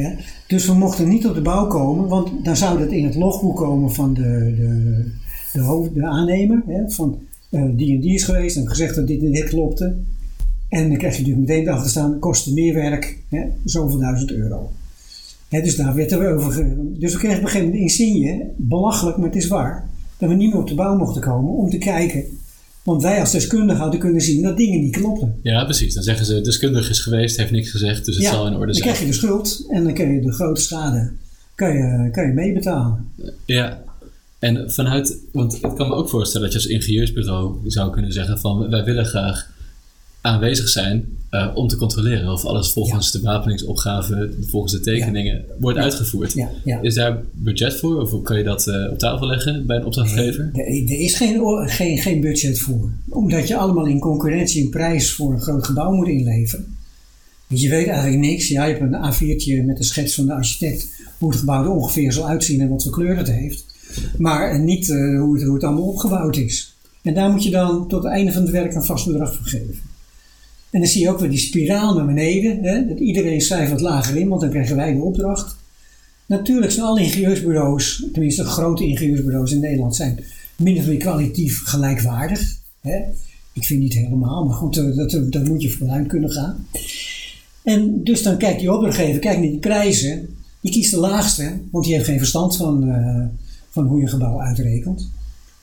Dus 0.47 0.67
we 0.67 0.75
mochten 0.75 1.09
niet 1.09 1.27
op 1.27 1.35
de 1.35 1.41
bouw 1.41 1.67
komen, 1.67 2.09
want 2.09 2.45
dan 2.45 2.57
zou 2.57 2.79
dat 2.79 2.91
in 2.91 3.05
het 3.05 3.15
logboek 3.15 3.57
komen 3.57 3.93
van 3.93 4.15
de, 4.15 4.55
de, 4.57 5.11
de, 5.53 5.61
hoofd, 5.61 5.95
de 5.95 6.07
aannemer. 6.07 6.63
Hè, 6.67 6.91
van 6.91 7.19
eh, 7.51 7.65
die 7.73 7.95
en 7.95 8.01
die 8.01 8.15
is 8.15 8.25
geweest 8.25 8.57
en 8.57 8.69
gezegd 8.69 8.95
dat 8.95 9.07
dit 9.07 9.23
en 9.23 9.33
dit 9.33 9.45
klopte. 9.45 9.97
En 10.69 10.89
dan 10.89 10.99
krijg 10.99 11.17
je 11.17 11.21
natuurlijk 11.21 11.49
meteen 11.49 11.67
erachter 11.67 11.91
staan, 11.91 12.19
kostte 12.19 12.53
meer 12.53 12.75
werk, 12.75 13.19
hè, 13.29 13.45
zoveel 13.65 13.99
duizend 13.99 14.31
euro. 14.31 14.71
Hè, 15.49 15.63
dus 15.63 15.77
daar 15.77 15.95
werd 15.95 16.13
er 16.13 16.35
over. 16.35 16.77
Dus 16.99 17.13
we 17.13 17.19
kregen 17.19 17.39
op 17.39 17.45
een 17.45 17.49
gegeven 17.49 17.67
moment 17.67 17.83
insigne, 17.83 18.51
belachelijk, 18.57 19.17
maar 19.17 19.27
het 19.27 19.37
is 19.37 19.49
waar, 19.49 19.89
dat 20.19 20.29
we 20.29 20.35
niet 20.35 20.53
meer 20.53 20.61
op 20.61 20.69
de 20.69 20.75
bouw 20.75 20.97
mochten 20.97 21.23
komen 21.23 21.53
om 21.53 21.71
te 21.71 21.79
kijken. 21.79 22.25
Want 22.85 23.03
wij 23.03 23.21
als 23.21 23.33
deskundigen 23.33 23.81
hadden 23.83 24.01
kunnen 24.01 24.21
zien 24.21 24.43
dat 24.43 24.57
dingen 24.57 24.81
niet 24.81 24.97
klopten. 24.97 25.35
ja, 25.43 25.65
precies. 25.65 25.95
Dan 25.95 26.03
zeggen 26.03 26.27
ze, 26.27 26.41
deskundig 26.41 26.91
is 26.91 27.01
geweest, 27.01 27.37
heeft 27.37 27.51
niks 27.51 27.71
gezegd, 27.71 28.05
dus 28.05 28.17
het 28.17 28.27
zal 28.27 28.47
in 28.47 28.53
orde 28.53 28.65
dan 28.67 28.75
zijn. 28.75 28.87
krijg 28.87 29.01
je 29.01 29.07
de 29.07 29.13
schuld 29.13 29.67
en 29.69 29.85
dan 29.85 29.95
kun 29.95 30.13
je 30.13 30.21
de 30.21 30.33
grote 30.33 30.61
schade 30.61 31.13
kan 31.55 31.73
je, 31.73 32.09
kan 32.13 32.27
je 32.27 32.33
meebetalen. 32.33 33.09
Ja. 33.45 33.83
En 34.39 34.73
vanuit, 34.73 35.19
want 35.33 35.55
ik 35.55 35.75
kan 35.75 35.89
me 35.89 35.95
ook 35.95 36.09
voorstellen 36.09 36.51
dat 36.51 36.63
je 36.63 36.69
als 36.69 36.77
ingenieursbureau 36.79 37.57
zou 37.67 37.93
kunnen 37.93 38.13
zeggen 38.13 38.39
van 38.39 38.71
wij 38.71 38.85
willen 38.85 39.07
graag 39.07 39.51
aanwezig 40.25 40.69
zijn 40.69 41.05
eh, 41.31 41.51
om 41.55 41.69
te 41.69 41.77
controleren 41.77 42.33
of 42.33 42.45
alles 42.45 42.73
volgens 42.73 43.13
de 43.13 43.21
wapeningsopgave, 43.21 44.31
volgens 44.47 44.73
de 44.73 44.81
tekeningen 44.81 45.45
wordt 45.61 45.79
uitgevoerd. 45.79 46.33
Ja. 46.65 46.81
Is 46.83 46.95
daar 46.95 47.23
budget 47.33 47.75
voor 47.75 48.01
of 48.01 48.23
kan 48.23 48.39
je 48.39 48.45
dat 48.45 48.67
eh, 48.67 48.91
op 48.91 48.99
tafel 48.99 49.27
leggen 49.27 49.67
bij 49.67 49.77
een 49.77 49.85
opdrachtgever? 49.85 50.51
Er, 50.53 50.67
er 50.67 51.01
is 51.01 51.15
geen, 51.15 51.69
geen, 51.69 51.99
geen 51.99 52.21
budget 52.21 52.59
voor. 52.59 52.91
Omdat 53.09 53.49
je 53.49 53.57
allemaal 53.57 53.87
in 53.87 53.99
concurrentie 53.99 54.65
een 54.65 54.71
prijs 54.71 55.13
voor 55.13 55.33
een 55.33 55.41
groot 55.41 55.67
gebouw 55.67 55.93
moet 55.93 56.09
inleveren. 56.09 56.77
Dus 57.47 57.63
je 57.63 57.69
weet 57.69 57.87
eigenlijk 57.87 58.19
niks. 58.19 58.49
Ja, 58.49 58.65
je 58.65 58.75
hebt 58.75 58.93
een 58.93 59.13
A4'tje 59.13 59.67
met 59.67 59.79
een 59.79 59.85
schets 59.85 60.15
van 60.15 60.27
de 60.27 60.33
architect 60.33 60.89
hoe 61.19 61.31
het 61.31 61.39
gebouw 61.39 61.63
er 61.63 61.71
ongeveer 61.71 62.13
zal 62.13 62.29
uitzien 62.29 62.61
en 62.61 62.69
wat 62.69 62.83
voor 62.83 62.93
kleur 62.93 63.17
het 63.17 63.31
heeft. 63.31 63.65
Maar 64.19 64.61
niet 64.61 64.91
eh, 64.91 65.21
hoe, 65.21 65.35
het, 65.35 65.45
hoe 65.45 65.55
het 65.55 65.65
allemaal 65.65 65.89
opgebouwd 65.89 66.37
is. 66.37 66.75
En 67.03 67.15
daar 67.15 67.31
moet 67.31 67.45
je 67.45 67.51
dan 67.51 67.89
tot 67.89 68.03
het 68.03 68.13
einde 68.13 68.33
van 68.33 68.43
het 68.43 68.51
werk 68.51 68.75
een 68.75 68.85
vast 68.85 69.07
bedrag 69.07 69.35
voor 69.35 69.47
geven. 69.47 69.93
En 70.75 70.81
dan 70.81 70.89
zie 70.89 71.03
je 71.03 71.11
ook 71.11 71.19
weer 71.19 71.31
die 71.31 71.39
spiraal 71.39 71.95
naar 71.95 72.07
beneden. 72.07 72.63
Hè? 72.63 72.87
Dat 72.87 72.99
iedereen 72.99 73.41
cijfert 73.41 73.81
lager 73.81 74.17
in, 74.17 74.29
want 74.29 74.41
dan 74.41 74.51
krijgen 74.51 74.77
wij 74.77 74.93
de 74.93 75.01
opdracht. 75.03 75.57
Natuurlijk 76.27 76.73
zijn 76.73 76.87
alle 76.87 77.01
ingenieursbureaus, 77.01 78.07
tenminste 78.13 78.43
de 78.43 78.49
grote 78.49 78.87
ingenieursbureaus 78.87 79.53
in 79.53 79.61
Nederland, 79.61 79.97
zijn 79.97 80.25
min 80.57 80.79
of 80.79 80.87
meer 80.87 80.97
kwalitatief 80.97 81.63
gelijkwaardig. 81.65 82.57
Hè? 82.81 82.99
Ik 83.53 83.65
vind 83.65 83.81
niet 83.81 83.95
helemaal, 83.95 84.45
maar 84.45 84.55
goed, 84.55 84.77
eh, 84.77 84.97
dat, 84.97 85.33
daar 85.33 85.45
moet 85.45 85.63
je 85.63 85.71
vooruit 85.71 86.07
kunnen 86.07 86.31
gaan. 86.31 86.67
En 87.63 88.05
dus 88.05 88.23
dan 88.23 88.37
kijkt 88.37 88.61
die 88.61 88.73
opdrachtgever, 88.73 89.21
kijkt 89.21 89.41
naar 89.41 89.51
die 89.51 89.59
prijzen. 89.59 90.29
Die 90.61 90.73
kiest 90.73 90.91
de 90.91 90.99
laagste, 90.99 91.53
want 91.71 91.85
die 91.85 91.95
heeft 91.95 92.07
geen 92.07 92.19
verstand 92.19 92.57
van, 92.57 92.89
eh, 92.89 93.25
van 93.71 93.87
hoe 93.87 94.01
je 94.01 94.07
gebouw 94.07 94.41
uitrekent. 94.41 95.11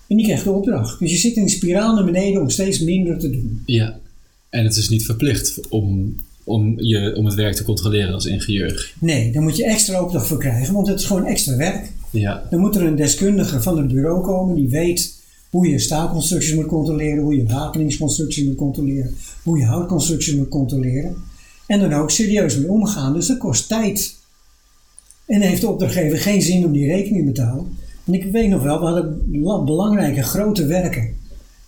En 0.08 0.16
die 0.18 0.26
krijgt 0.26 0.44
de 0.44 0.52
opdracht. 0.52 1.00
Dus 1.00 1.12
je 1.12 1.18
zit 1.18 1.36
in 1.36 1.44
een 1.44 1.50
spiraal 1.50 1.96
naar 1.96 2.06
beneden 2.06 2.42
om 2.42 2.50
steeds 2.50 2.80
minder 2.80 3.20
te 3.20 3.30
doen. 3.30 3.62
Ja. 3.66 4.00
En 4.52 4.64
het 4.64 4.76
is 4.76 4.90
niet 4.90 5.06
verplicht 5.06 5.60
om, 5.70 6.16
om, 6.44 6.80
je, 6.80 7.14
om 7.16 7.26
het 7.26 7.34
werk 7.36 7.56
te 7.56 7.64
controleren 7.64 8.14
als 8.14 8.26
ingenieur. 8.26 8.94
Nee, 9.00 9.32
daar 9.32 9.42
moet 9.42 9.58
je 9.58 9.66
extra 9.66 10.02
opdracht 10.04 10.28
voor 10.28 10.38
krijgen, 10.40 10.74
want 10.74 10.88
het 10.88 11.00
is 11.00 11.06
gewoon 11.06 11.26
extra 11.26 11.56
werk. 11.56 11.92
Ja. 12.10 12.48
Dan 12.50 12.60
moet 12.60 12.76
er 12.76 12.82
een 12.84 12.96
deskundige 12.96 13.62
van 13.62 13.78
het 13.78 13.88
bureau 13.88 14.22
komen 14.24 14.56
die 14.56 14.70
weet 14.70 15.20
hoe 15.50 15.68
je 15.68 15.80
staalconstructies 15.80 16.54
moet 16.56 16.66
controleren, 16.66 17.24
hoe 17.24 17.36
je 17.36 17.46
wapeningsconstructies 17.46 18.46
moet 18.46 18.56
controleren, 18.56 19.16
hoe 19.44 19.58
je 19.58 19.66
houtconstructies 19.66 20.36
moet 20.36 20.48
controleren. 20.50 21.16
En 21.68 21.80
dan 21.80 21.94
ook 21.94 22.12
serieus 22.12 22.58
mee 22.58 22.70
omgaan. 22.72 23.14
Dus 23.14 23.28
dat 23.28 23.38
kost 23.38 23.68
tijd. 23.68 24.16
En 25.26 25.40
dan 25.40 25.50
heeft 25.50 25.62
de 25.62 25.68
opdrachtgever 25.70 26.18
geen 26.18 26.42
zin 26.42 26.66
om 26.66 26.72
die 26.72 26.86
rekening 26.88 27.26
te 27.26 27.32
betalen. 27.32 27.66
Want 28.04 28.24
ik 28.24 28.32
weet 28.32 28.50
nog 28.50 28.64
wel, 28.64 28.80
we 28.80 28.86
hadden 28.86 29.22
la- 29.32 29.64
belangrijke 29.64 30.24
grote 30.24 30.66
werken. 30.66 31.10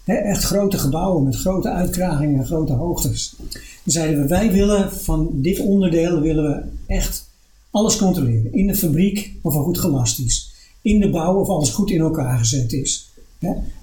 Echt 0.06 0.44
grote 0.44 0.78
gebouwen 0.78 1.24
met 1.24 1.36
grote 1.36 1.70
uitkragingen 1.70 2.40
en 2.40 2.46
grote 2.46 2.74
hoogtes. 2.74 3.36
Dan 3.38 3.60
zeiden 3.84 4.22
we, 4.22 4.28
wij 4.28 4.52
willen 4.52 4.92
van 4.92 5.30
dit 5.34 5.60
onderdeel 5.60 6.22
willen 6.22 6.44
we 6.44 6.62
echt 6.94 7.30
alles 7.72 7.98
controleren. 7.98 8.54
In 8.54 8.68
de 8.68 8.76
fabriek 8.76 9.34
of 9.42 9.56
er 9.56 9.62
goed 9.62 9.80
gelast 9.80 10.20
is. 10.20 10.52
In 10.82 11.00
de 11.00 11.10
bouw 11.10 11.36
of 11.36 11.48
alles 11.48 11.70
goed 11.70 11.90
in 11.90 12.00
elkaar 12.00 12.38
gezet 12.38 12.74
is. 12.74 13.12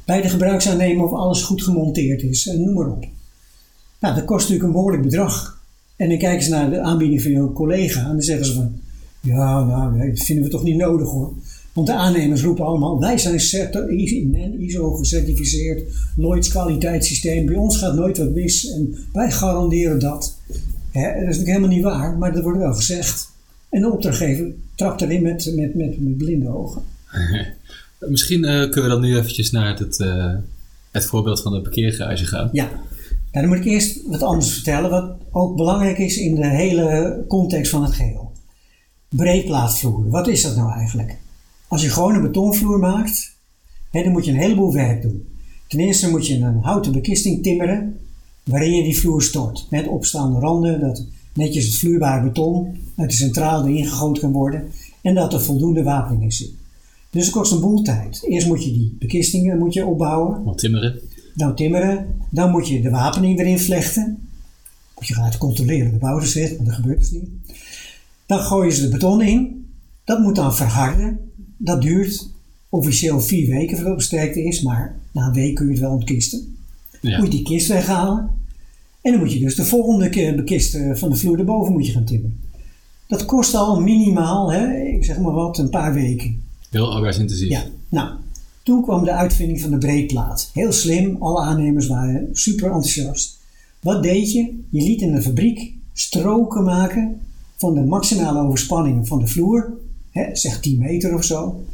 Bij 0.04 0.22
de 0.22 0.28
gebruiksaannemer 0.28 1.04
of 1.04 1.12
alles 1.12 1.42
goed 1.42 1.62
gemonteerd 1.62 2.22
is. 2.22 2.46
En 2.46 2.64
noem 2.64 2.74
maar 2.74 2.88
op. 2.88 3.06
Nou, 4.00 4.14
dat 4.14 4.24
kost 4.24 4.40
natuurlijk 4.40 4.66
een 4.66 4.72
behoorlijk 4.72 5.02
bedrag. 5.02 5.62
En 5.96 6.08
dan 6.08 6.18
kijken 6.18 6.44
ze 6.44 6.50
naar 6.50 6.70
de 6.70 6.80
aanbieding 6.80 7.22
van 7.22 7.30
je 7.30 7.52
collega 7.52 8.00
en 8.00 8.12
dan 8.12 8.22
zeggen 8.22 8.46
ze 8.46 8.54
van... 8.54 8.80
Ja, 9.20 9.64
nou, 9.64 10.10
dat 10.10 10.24
vinden 10.24 10.44
we 10.44 10.50
toch 10.50 10.62
niet 10.62 10.76
nodig 10.76 11.08
hoor. 11.08 11.32
Want 11.72 11.86
de 11.86 11.92
aannemers 11.92 12.42
roepen 12.42 12.64
allemaal, 12.64 13.00
wij 13.00 13.18
zijn 13.18 13.40
certi- 13.40 14.56
ISO 14.58 14.94
gecertificeerd, 14.94 15.82
Lloyds 16.16 16.48
kwaliteitssysteem, 16.48 17.46
bij 17.46 17.54
ons 17.54 17.76
gaat 17.76 17.94
nooit 17.94 18.18
wat 18.18 18.34
mis 18.34 18.70
en 18.70 18.96
wij 19.12 19.30
garanderen 19.30 19.98
dat. 19.98 20.36
Hè, 20.90 21.02
dat 21.02 21.14
is 21.14 21.22
natuurlijk 21.22 21.46
helemaal 21.46 21.68
niet 21.68 21.82
waar, 21.82 22.18
maar 22.18 22.32
dat 22.32 22.42
wordt 22.42 22.58
wel 22.58 22.74
gezegd. 22.74 23.32
En 23.68 23.80
de 23.80 23.92
opdrachtgever 23.92 24.52
trapt 24.74 25.00
erin 25.00 25.22
met, 25.22 25.52
met, 25.54 25.74
met, 25.74 26.00
met 26.00 26.16
blinde 26.16 26.48
ogen. 26.48 26.82
Misschien 27.98 28.44
eh, 28.44 28.70
kunnen 28.70 28.82
we 28.82 28.88
dan 28.88 29.00
nu 29.00 29.16
eventjes 29.16 29.50
naar 29.50 29.78
het, 29.78 30.00
eh, 30.00 30.34
het 30.90 31.04
voorbeeld 31.06 31.42
van 31.42 31.52
de 31.52 31.60
parkeergarage 31.60 32.24
gaan. 32.24 32.48
Ja, 32.52 32.64
nou, 33.32 33.46
dan 33.46 33.48
moet 33.48 33.66
ik 33.66 33.72
eerst 33.72 34.00
wat 34.06 34.22
anders 34.22 34.52
vertellen, 34.52 34.90
wat 34.90 35.12
ook 35.30 35.56
belangrijk 35.56 35.98
is 35.98 36.16
in 36.16 36.34
de 36.34 36.48
hele 36.48 37.18
context 37.28 37.70
van 37.70 37.82
het 37.82 37.92
geheel. 37.92 38.32
Breedplaatvloer, 39.08 40.10
wat 40.10 40.28
is 40.28 40.42
dat 40.42 40.56
nou 40.56 40.72
eigenlijk? 40.72 41.16
Als 41.70 41.82
je 41.82 41.90
gewoon 41.90 42.14
een 42.14 42.22
betonvloer 42.22 42.78
maakt, 42.78 43.38
Hè, 43.90 44.02
dan 44.02 44.12
moet 44.12 44.24
je 44.24 44.30
een 44.30 44.38
heleboel 44.38 44.72
werk 44.72 45.02
doen. 45.02 45.28
Ten 45.68 45.80
eerste 45.80 46.10
moet 46.10 46.26
je 46.26 46.34
een 46.34 46.58
houten 46.62 46.92
bekisting 46.92 47.42
timmeren 47.42 47.98
waarin 48.44 48.72
je 48.76 48.82
die 48.82 48.98
vloer 48.98 49.22
stort. 49.22 49.66
Met 49.70 49.86
opstaande 49.88 50.38
randen, 50.38 50.80
dat 50.80 51.04
netjes 51.34 51.66
het 51.66 51.74
vloeibare 51.74 52.22
beton 52.22 52.76
uit 52.96 53.10
de 53.10 53.16
centrale 53.16 53.70
erin 53.70 53.86
gegoten 53.86 54.22
kan 54.22 54.32
worden 54.32 54.70
en 55.02 55.14
dat 55.14 55.32
er 55.32 55.40
voldoende 55.40 55.82
wapening 55.82 56.22
in 56.22 56.32
zit. 56.32 56.50
Dus 57.10 57.24
het 57.24 57.34
kost 57.34 57.52
een 57.52 57.60
boel 57.60 57.82
tijd. 57.82 58.22
Eerst 58.28 58.46
moet 58.46 58.64
je 58.64 58.72
die 58.72 58.96
bekistingen 58.98 59.58
moet 59.58 59.74
je 59.74 59.86
opbouwen, 59.86 60.42
Wat 60.44 60.58
timmeren. 60.58 61.00
dan 61.34 61.54
timmeren, 61.54 62.06
dan 62.30 62.50
moet 62.50 62.68
je 62.68 62.80
de 62.80 62.90
wapening 62.90 63.38
erin 63.38 63.58
vlechten. 63.60 64.28
Moet 64.94 65.06
je 65.06 65.14
gaan 65.14 65.38
controleren 65.38 65.90
de 65.92 65.98
bouw 65.98 66.20
zit, 66.20 66.56
want 66.56 66.66
dat 66.68 66.74
gebeurt 66.76 66.98
dus 66.98 67.10
niet. 67.10 67.28
Dan 68.26 68.38
gooien 68.40 68.72
ze 68.72 68.82
de 68.82 68.88
beton 68.88 69.22
in, 69.22 69.66
dat 70.04 70.18
moet 70.18 70.36
dan 70.36 70.54
verharden. 70.54 71.29
Dat 71.62 71.82
duurt 71.82 72.28
officieel 72.68 73.20
vier 73.20 73.48
weken 73.48 73.76
voordat 73.76 73.94
het 73.94 74.04
sterkte 74.04 74.44
is, 74.44 74.62
maar 74.62 74.96
na 75.12 75.26
een 75.26 75.32
week 75.32 75.54
kun 75.54 75.66
je 75.66 75.72
het 75.72 75.80
wel 75.80 75.92
ontkisten. 75.92 76.56
Ja. 77.00 77.18
Moet 77.18 77.26
je 77.26 77.32
die 77.32 77.42
kist 77.42 77.68
weghalen. 77.68 78.30
En 79.02 79.12
dan 79.12 79.20
moet 79.20 79.32
je 79.32 79.40
dus 79.40 79.54
de 79.54 79.64
volgende 79.64 80.08
keer 80.08 80.34
bekist 80.36 80.74
eh, 80.74 80.94
van 80.94 81.10
de 81.10 81.16
vloer 81.16 81.38
erboven 81.38 81.72
moet 81.72 81.86
je 81.86 81.92
gaan 81.92 82.04
timmeren. 82.04 82.40
Dat 83.06 83.24
kost 83.24 83.54
al 83.54 83.80
minimaal, 83.80 84.52
hè, 84.52 84.76
ik 84.76 85.04
zeg 85.04 85.18
maar 85.18 85.32
wat, 85.32 85.58
een 85.58 85.70
paar 85.70 85.94
weken. 85.94 86.42
Heel 86.70 86.94
arbeidsintensief. 86.94 87.48
Ja, 87.48 87.64
nou, 87.88 88.10
toen 88.62 88.82
kwam 88.82 89.04
de 89.04 89.12
uitvinding 89.12 89.60
van 89.60 89.70
de 89.70 89.78
breedplaat. 89.78 90.50
Heel 90.52 90.72
slim, 90.72 91.16
alle 91.20 91.40
aannemers 91.40 91.86
waren 91.86 92.28
super 92.32 92.66
enthousiast. 92.66 93.38
Wat 93.80 94.02
deed 94.02 94.32
je? 94.32 94.58
Je 94.68 94.82
liet 94.82 95.00
in 95.00 95.12
de 95.12 95.22
fabriek 95.22 95.74
stroken 95.92 96.64
maken 96.64 97.20
van 97.56 97.74
de 97.74 97.80
maximale 97.80 98.40
overspanning 98.40 99.08
van 99.08 99.18
de 99.18 99.26
vloer, 99.26 99.72
hè, 100.10 100.36
zeg 100.36 100.60
10 100.60 100.78
meter 100.78 101.14
of 101.14 101.24
zo, 101.24 101.64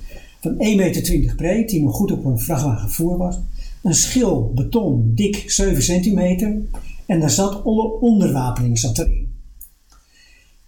van 0.40 0.52
1,20 0.52 0.58
meter 0.58 1.34
breed, 1.36 1.68
die 1.68 1.82
nog 1.82 1.94
goed 1.94 2.12
op 2.12 2.24
een 2.24 2.38
vrachtwagen 2.38 2.90
voer 2.90 3.16
was. 3.16 3.38
Een 3.82 3.94
schil 3.94 4.52
beton, 4.54 5.12
dik 5.14 5.50
7 5.50 5.82
centimeter, 5.82 6.56
en 7.06 7.20
daar 7.20 7.30
zat 7.30 7.64
alle 7.64 8.00
onderwapening 8.00 8.78
zat 8.78 8.98
erin. 8.98 9.26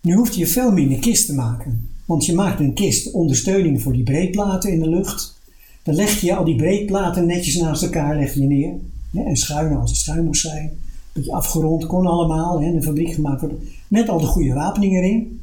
Nu 0.00 0.14
hoefde 0.14 0.38
je 0.38 0.46
veel 0.46 0.72
minder 0.72 0.98
kist 0.98 1.26
te 1.26 1.34
maken. 1.34 1.88
Want 2.04 2.26
je 2.26 2.34
maakt 2.34 2.60
een 2.60 2.74
kist 2.74 3.10
ondersteuning 3.10 3.82
voor 3.82 3.92
die 3.92 4.02
breedplaten 4.02 4.72
in 4.72 4.80
de 4.80 4.88
lucht. 4.88 5.40
Dan 5.82 5.94
leg 5.94 6.20
je 6.20 6.36
al 6.36 6.44
die 6.44 6.56
breedplaten 6.56 7.26
netjes 7.26 7.56
naast 7.56 7.82
elkaar 7.82 8.16
leg 8.16 8.34
je 8.34 8.46
neer. 8.46 8.74
Hè, 9.12 9.22
en 9.22 9.36
schuin 9.36 9.76
als 9.76 9.90
het 9.90 10.00
schuin 10.00 10.24
moest 10.24 10.40
zijn. 10.40 10.70
Beetje 11.12 11.32
afgerond, 11.32 11.86
kon 11.86 12.06
allemaal. 12.06 12.60
Hè, 12.60 12.72
de 12.72 12.82
fabriek 12.82 13.12
gemaakt 13.12 13.40
worden. 13.40 13.58
Met 13.88 14.08
al 14.08 14.20
de 14.20 14.26
goede 14.26 14.52
wapening 14.52 14.96
erin. 14.96 15.40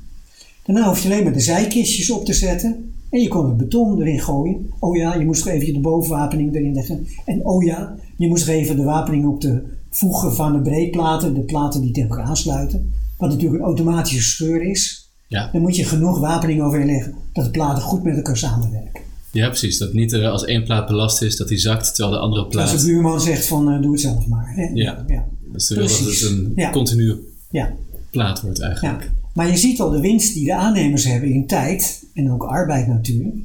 Daarna 0.66 0.88
hoef 0.88 1.04
je 1.04 1.10
alleen 1.10 1.24
maar 1.24 1.34
de 1.34 1.40
zijkistjes 1.40 2.10
op 2.12 2.26
te 2.26 2.34
zetten. 2.34 2.94
En 3.10 3.22
je 3.22 3.28
kon 3.28 3.46
het 3.46 3.58
beton 3.58 4.02
erin 4.02 4.20
gooien. 4.20 4.70
Oh 4.80 4.96
ja, 4.96 5.16
je 5.16 5.26
moest 5.26 5.46
er 5.46 5.52
even 5.54 5.74
de 5.74 5.80
bovenwapening 5.80 6.56
erin 6.56 6.74
leggen. 6.74 7.08
En 7.26 7.46
oh 7.46 7.64
ja, 7.64 7.96
je 8.18 8.28
moest 8.28 8.48
er 8.48 8.54
even 8.54 8.76
de 8.76 8.84
wapening 8.84 9.26
op 9.26 9.42
de 9.42 9.64
voegen 9.90 10.36
van 10.36 10.54
de 10.54 10.62
breedplaten. 10.62 11.34
De 11.34 11.42
platen 11.42 11.82
die 11.82 11.92
tegen 11.92 12.10
elkaar 12.10 12.26
aansluiten. 12.26 12.94
Wat 13.18 13.30
natuurlijk 13.30 13.60
een 13.60 13.66
automatische 13.66 14.22
scheur 14.22 14.62
is. 14.62 15.10
Ja. 15.28 15.50
Dan 15.52 15.62
moet 15.62 15.76
je 15.76 15.84
genoeg 15.84 16.20
wapening 16.20 16.62
overheen 16.62 16.88
leggen 16.88 17.14
dat 17.34 17.46
de 17.46 17.52
platen 17.52 17.84
goed 17.84 18.04
met 18.04 18.16
elkaar 18.16 18.38
samenwerken. 18.38 19.02
ja, 19.32 19.48
precies. 19.48 19.78
Dat 19.78 19.94
niet 19.94 20.14
er 20.14 20.30
als 20.30 20.46
één 20.46 20.64
plaat 20.64 20.88
belast 20.88 21.22
is, 21.22 21.38
dat 21.38 21.48
die 21.48 21.58
zakt, 21.58 21.96
terwijl 21.96 22.16
de 22.16 22.22
andere 22.22 22.44
Als 22.44 22.54
plaat... 22.54 22.80
de 22.80 22.86
buurman 22.86 23.22
zegt 23.22 23.46
van 23.46 23.72
eh, 23.72 23.82
doe 23.82 23.92
het 23.92 24.02
zelf 24.02 24.28
maar. 24.28 24.54
Hè? 24.56 24.64
Ja. 24.74 25.04
ja. 25.08 25.28
Dus 25.52 25.68
dat 25.68 25.78
het 25.78 25.88
Precies. 25.88 26.22
een 26.22 26.52
Ja. 26.56 26.70
continue 26.70 27.20
ja. 27.50 27.74
plaat 28.12 28.42
wordt 28.42 28.58
Ja, 28.58 28.66
eigenlijk. 28.66 29.12
Maar 29.36 29.50
je 29.50 29.58
ziet 29.58 29.80
al 29.82 29.90
de 29.90 30.00
winst 30.00 30.34
die 30.34 30.46
de 30.46 30.56
aannemers 30.56 31.04
hebben 31.06 31.30
in 31.30 31.46
tijd 31.48 32.04
en 32.14 32.32
ook 32.32 32.44
arbeid 32.44 32.88
natuurlijk. 32.88 33.36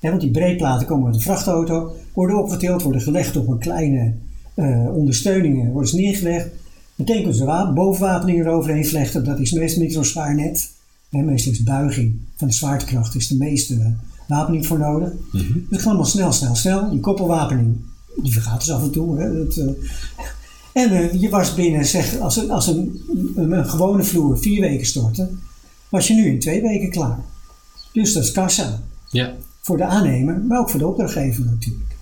Ja, 0.00 0.08
want 0.08 0.20
die 0.20 0.30
breedplaten 0.30 0.86
komen 0.86 1.06
uit 1.06 1.14
een 1.14 1.20
vrachtauto, 1.20 1.92
worden 2.12 2.42
opgetild, 2.42 2.82
worden 2.82 3.00
gelegd 3.00 3.36
op 3.36 3.48
een 3.48 3.58
kleine 3.58 4.12
eh, 4.54 4.86
ondersteuningen, 4.96 5.70
worden 5.72 5.90
ze 5.90 5.96
neergelegd. 5.96 6.48
Meteen 6.94 7.16
kunnen 7.16 7.34
ze 7.34 7.44
wa- 7.44 7.72
bovenwapening 7.72 8.40
eroverheen 8.40 8.86
vlechten, 8.86 9.24
dat 9.24 9.38
is 9.40 9.52
meestal 9.52 9.82
niet 9.82 9.92
zo'n 9.92 10.04
zwaar 10.04 10.34
net. 10.34 10.70
Meestal 11.08 11.52
is 11.52 11.62
buiging 11.62 12.14
van 12.36 12.48
de 12.48 12.54
zwaartekracht 12.54 13.14
is 13.14 13.28
de 13.28 13.36
meeste 13.36 13.94
wapening 14.28 14.66
voor 14.66 14.78
nodig. 14.78 15.12
Dus 15.32 15.42
het 15.70 15.78
gaat 15.78 15.86
allemaal 15.86 16.04
snel, 16.04 16.32
snel, 16.32 16.54
snel. 16.54 16.90
Die 16.90 17.00
koppelwapening, 17.00 17.76
die 18.22 18.32
vergaat 18.32 18.58
dus 18.60 18.70
af 18.70 18.82
en 18.82 18.90
toe. 18.90 19.20
Hè, 19.20 19.32
dat, 19.44 19.56
eh, 19.56 19.66
en 20.74 21.20
je 21.20 21.28
was 21.28 21.54
binnen, 21.54 21.86
zeg, 21.86 22.18
als, 22.18 22.36
een, 22.36 22.50
als 22.50 22.66
een, 22.66 23.02
een, 23.36 23.52
een 23.52 23.68
gewone 23.68 24.04
vloer 24.04 24.38
vier 24.38 24.60
weken 24.60 24.86
stortte, 24.86 25.30
was 25.88 26.06
je 26.06 26.14
nu 26.14 26.26
in 26.26 26.38
twee 26.38 26.62
weken 26.62 26.90
klaar. 26.90 27.18
Dus 27.92 28.12
dat 28.12 28.22
is 28.22 28.32
kassa. 28.32 28.82
Ja, 29.10 29.34
Voor 29.60 29.76
de 29.76 29.84
aannemer, 29.84 30.40
maar 30.48 30.58
ook 30.58 30.70
voor 30.70 30.78
de 30.78 30.86
opdrachtgever 30.86 31.44
natuurlijk. 31.44 31.96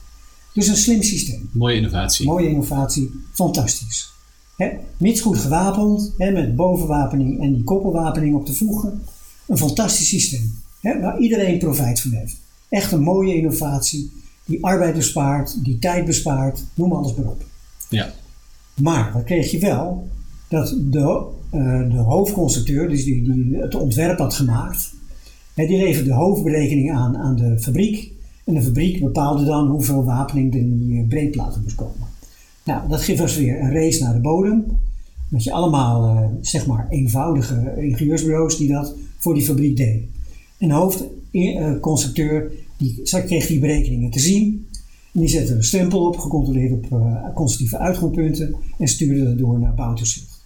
Dus 0.55 0.67
een 0.67 0.77
slim 0.77 1.03
systeem. 1.03 1.49
mooie 1.53 1.77
innovatie. 1.77 2.27
Mooie 2.27 2.49
innovatie, 2.49 3.11
fantastisch. 3.33 4.13
Hè, 4.57 4.71
mits 4.97 5.21
goed 5.21 5.39
gewapend, 5.39 6.15
hè, 6.19 6.31
met 6.31 6.57
bovenwapening 6.57 7.41
en 7.41 7.55
die 7.55 7.65
koppelwapening 7.65 8.35
op 8.35 8.47
te 8.47 8.55
voegen. 8.55 9.03
Een 9.47 9.59
fantastisch 9.59 10.09
systeem, 10.09 10.61
hè, 10.81 11.01
waar 11.01 11.19
iedereen 11.19 11.59
profijt 11.59 12.01
van 12.01 12.11
heeft. 12.11 12.37
Echt 12.69 12.93
een 12.93 13.03
mooie 13.03 13.35
innovatie, 13.35 14.13
die 14.45 14.65
arbeid 14.65 14.95
bespaart, 14.95 15.65
die 15.65 15.79
tijd 15.79 16.05
bespaart, 16.05 16.65
noem 16.75 16.93
alles 16.93 17.15
maar 17.15 17.27
op. 17.27 17.45
Ja, 17.89 18.13
Maar 18.81 19.11
wat 19.13 19.25
kreeg 19.25 19.51
je 19.51 19.59
wel? 19.59 20.09
Dat 20.49 20.77
de, 20.81 21.25
eh, 21.51 21.91
de 21.91 21.97
hoofdconstructeur, 21.97 22.89
dus 22.89 23.05
die, 23.05 23.23
die 23.23 23.57
het 23.57 23.75
ontwerp 23.75 24.19
had 24.19 24.35
gemaakt, 24.35 24.95
hè, 25.55 25.67
die 25.67 25.79
leverde 25.79 26.09
de 26.09 26.15
hoofdberekening 26.15 26.93
aan 26.93 27.17
aan 27.17 27.37
de 27.37 27.59
fabriek. 27.59 28.13
En 28.45 28.55
de 28.55 28.63
fabriek 28.63 29.01
bepaalde 29.01 29.45
dan 29.45 29.69
hoeveel 29.69 30.05
wapening 30.05 30.55
er 30.55 30.61
in 30.61 30.79
die 30.79 31.01
eh, 31.01 31.09
breedplaten 31.09 31.63
moest 31.63 31.75
komen. 31.75 32.09
Nou, 32.65 32.89
dat 32.89 33.03
geeft 33.03 33.21
ons 33.21 33.37
weer 33.37 33.61
een 33.61 33.73
race 33.73 34.03
naar 34.03 34.15
de 34.15 34.21
bodem. 34.21 34.65
Met 35.29 35.45
je 35.45 35.53
allemaal, 35.53 36.17
eh, 36.17 36.27
zeg 36.41 36.67
maar, 36.67 36.87
eenvoudige 36.91 37.75
ingenieursbureaus 37.77 38.57
die 38.57 38.69
dat 38.69 38.95
voor 39.19 39.35
die 39.35 39.45
fabriek 39.45 39.77
deden. 39.77 40.11
En 40.59 40.69
de 40.69 40.75
hoofdconstructeur 40.75 42.51
die 42.77 43.03
kreeg 43.03 43.47
die 43.47 43.59
berekeningen 43.59 44.11
te 44.11 44.21
zien. 44.21 44.67
Die 45.13 45.29
zette 45.29 45.51
er 45.51 45.57
een 45.57 45.65
stempel 45.65 46.07
op, 46.07 46.19
gecontroleerd 46.19 46.73
op 46.73 46.93
eh, 46.93 47.35
constructieve 47.35 47.79
uitgangspunten 47.79 48.55
en 48.79 48.89
stuurde 48.89 49.25
dat 49.25 49.39
door 49.39 49.59
naar 49.59 49.75
bouwtoezicht. 49.75 50.41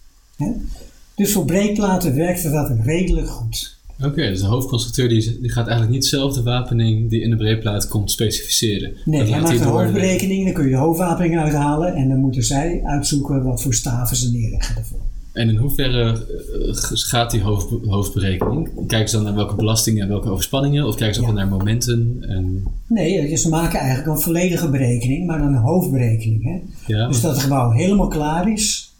Dus 1.15 1.31
voor 1.31 1.45
breedplaten 1.45 2.15
werkte 2.15 2.49
dat 2.49 2.71
redelijk 2.83 3.29
goed. 3.29 3.77
oké. 4.03 4.29
dus 4.29 4.39
de 4.39 4.45
hoofdconstructeur 4.45 5.09
die, 5.09 5.39
die 5.41 5.51
gaat 5.51 5.67
eigenlijk 5.67 5.95
niet 5.95 6.05
zelf 6.05 6.33
de 6.33 6.43
wapening 6.43 7.09
die 7.09 7.21
in 7.21 7.29
de 7.29 7.35
breedplaat 7.35 7.87
komt 7.87 8.11
specificeren. 8.11 8.93
Nee, 9.05 9.19
Dat 9.19 9.29
hij 9.29 9.41
maakt 9.41 9.59
een 9.59 9.65
hoofdberekening, 9.65 10.43
dan 10.43 10.53
kun 10.53 10.63
je 10.63 10.69
de 10.69 10.77
hoofdwapening 10.77 11.39
uithalen 11.39 11.95
en 11.95 12.09
dan 12.09 12.19
moeten 12.19 12.43
zij 12.43 12.81
uitzoeken 12.83 13.43
wat 13.43 13.61
voor 13.61 13.73
staven 13.73 14.17
ze 14.17 14.31
neerleggen 14.31 14.75
daarvoor. 14.75 14.99
En 15.37 15.49
in 15.49 15.55
hoeverre 15.55 16.03
eh, 16.11 16.69
gaat 16.93 17.31
die 17.31 17.41
hoofd, 17.41 17.69
hoofdberekening? 17.85 18.69
Kijken 18.87 19.09
ze 19.09 19.15
dan 19.15 19.25
naar 19.25 19.35
welke 19.35 19.55
belastingen 19.55 20.01
en 20.03 20.07
welke 20.09 20.29
overspanningen? 20.29 20.87
Of 20.87 20.95
kijken 20.95 21.15
ze 21.15 21.21
ook 21.21 21.27
Ja. 21.27 21.33
naar 21.33 21.47
momenten? 21.47 22.17
En, 22.27 22.63
Nee, 22.87 23.17
eh, 23.19 23.37
ze 23.37 23.49
maken 23.49 23.79
eigenlijk 23.79 24.09
een 24.09 24.23
volledige 24.23 24.69
berekening, 24.69 25.25
maar 25.27 25.37
dan 25.37 25.47
een 25.47 25.61
hoofdberekening. 25.61 26.43
Hè? 26.43 26.59
ja, 26.93 27.07
Dus 27.07 27.21
dat 27.21 27.31
het 27.31 27.41
gebouw 27.41 27.71
helemaal 27.71 28.07
klaar 28.07 28.51
is, 28.51 28.93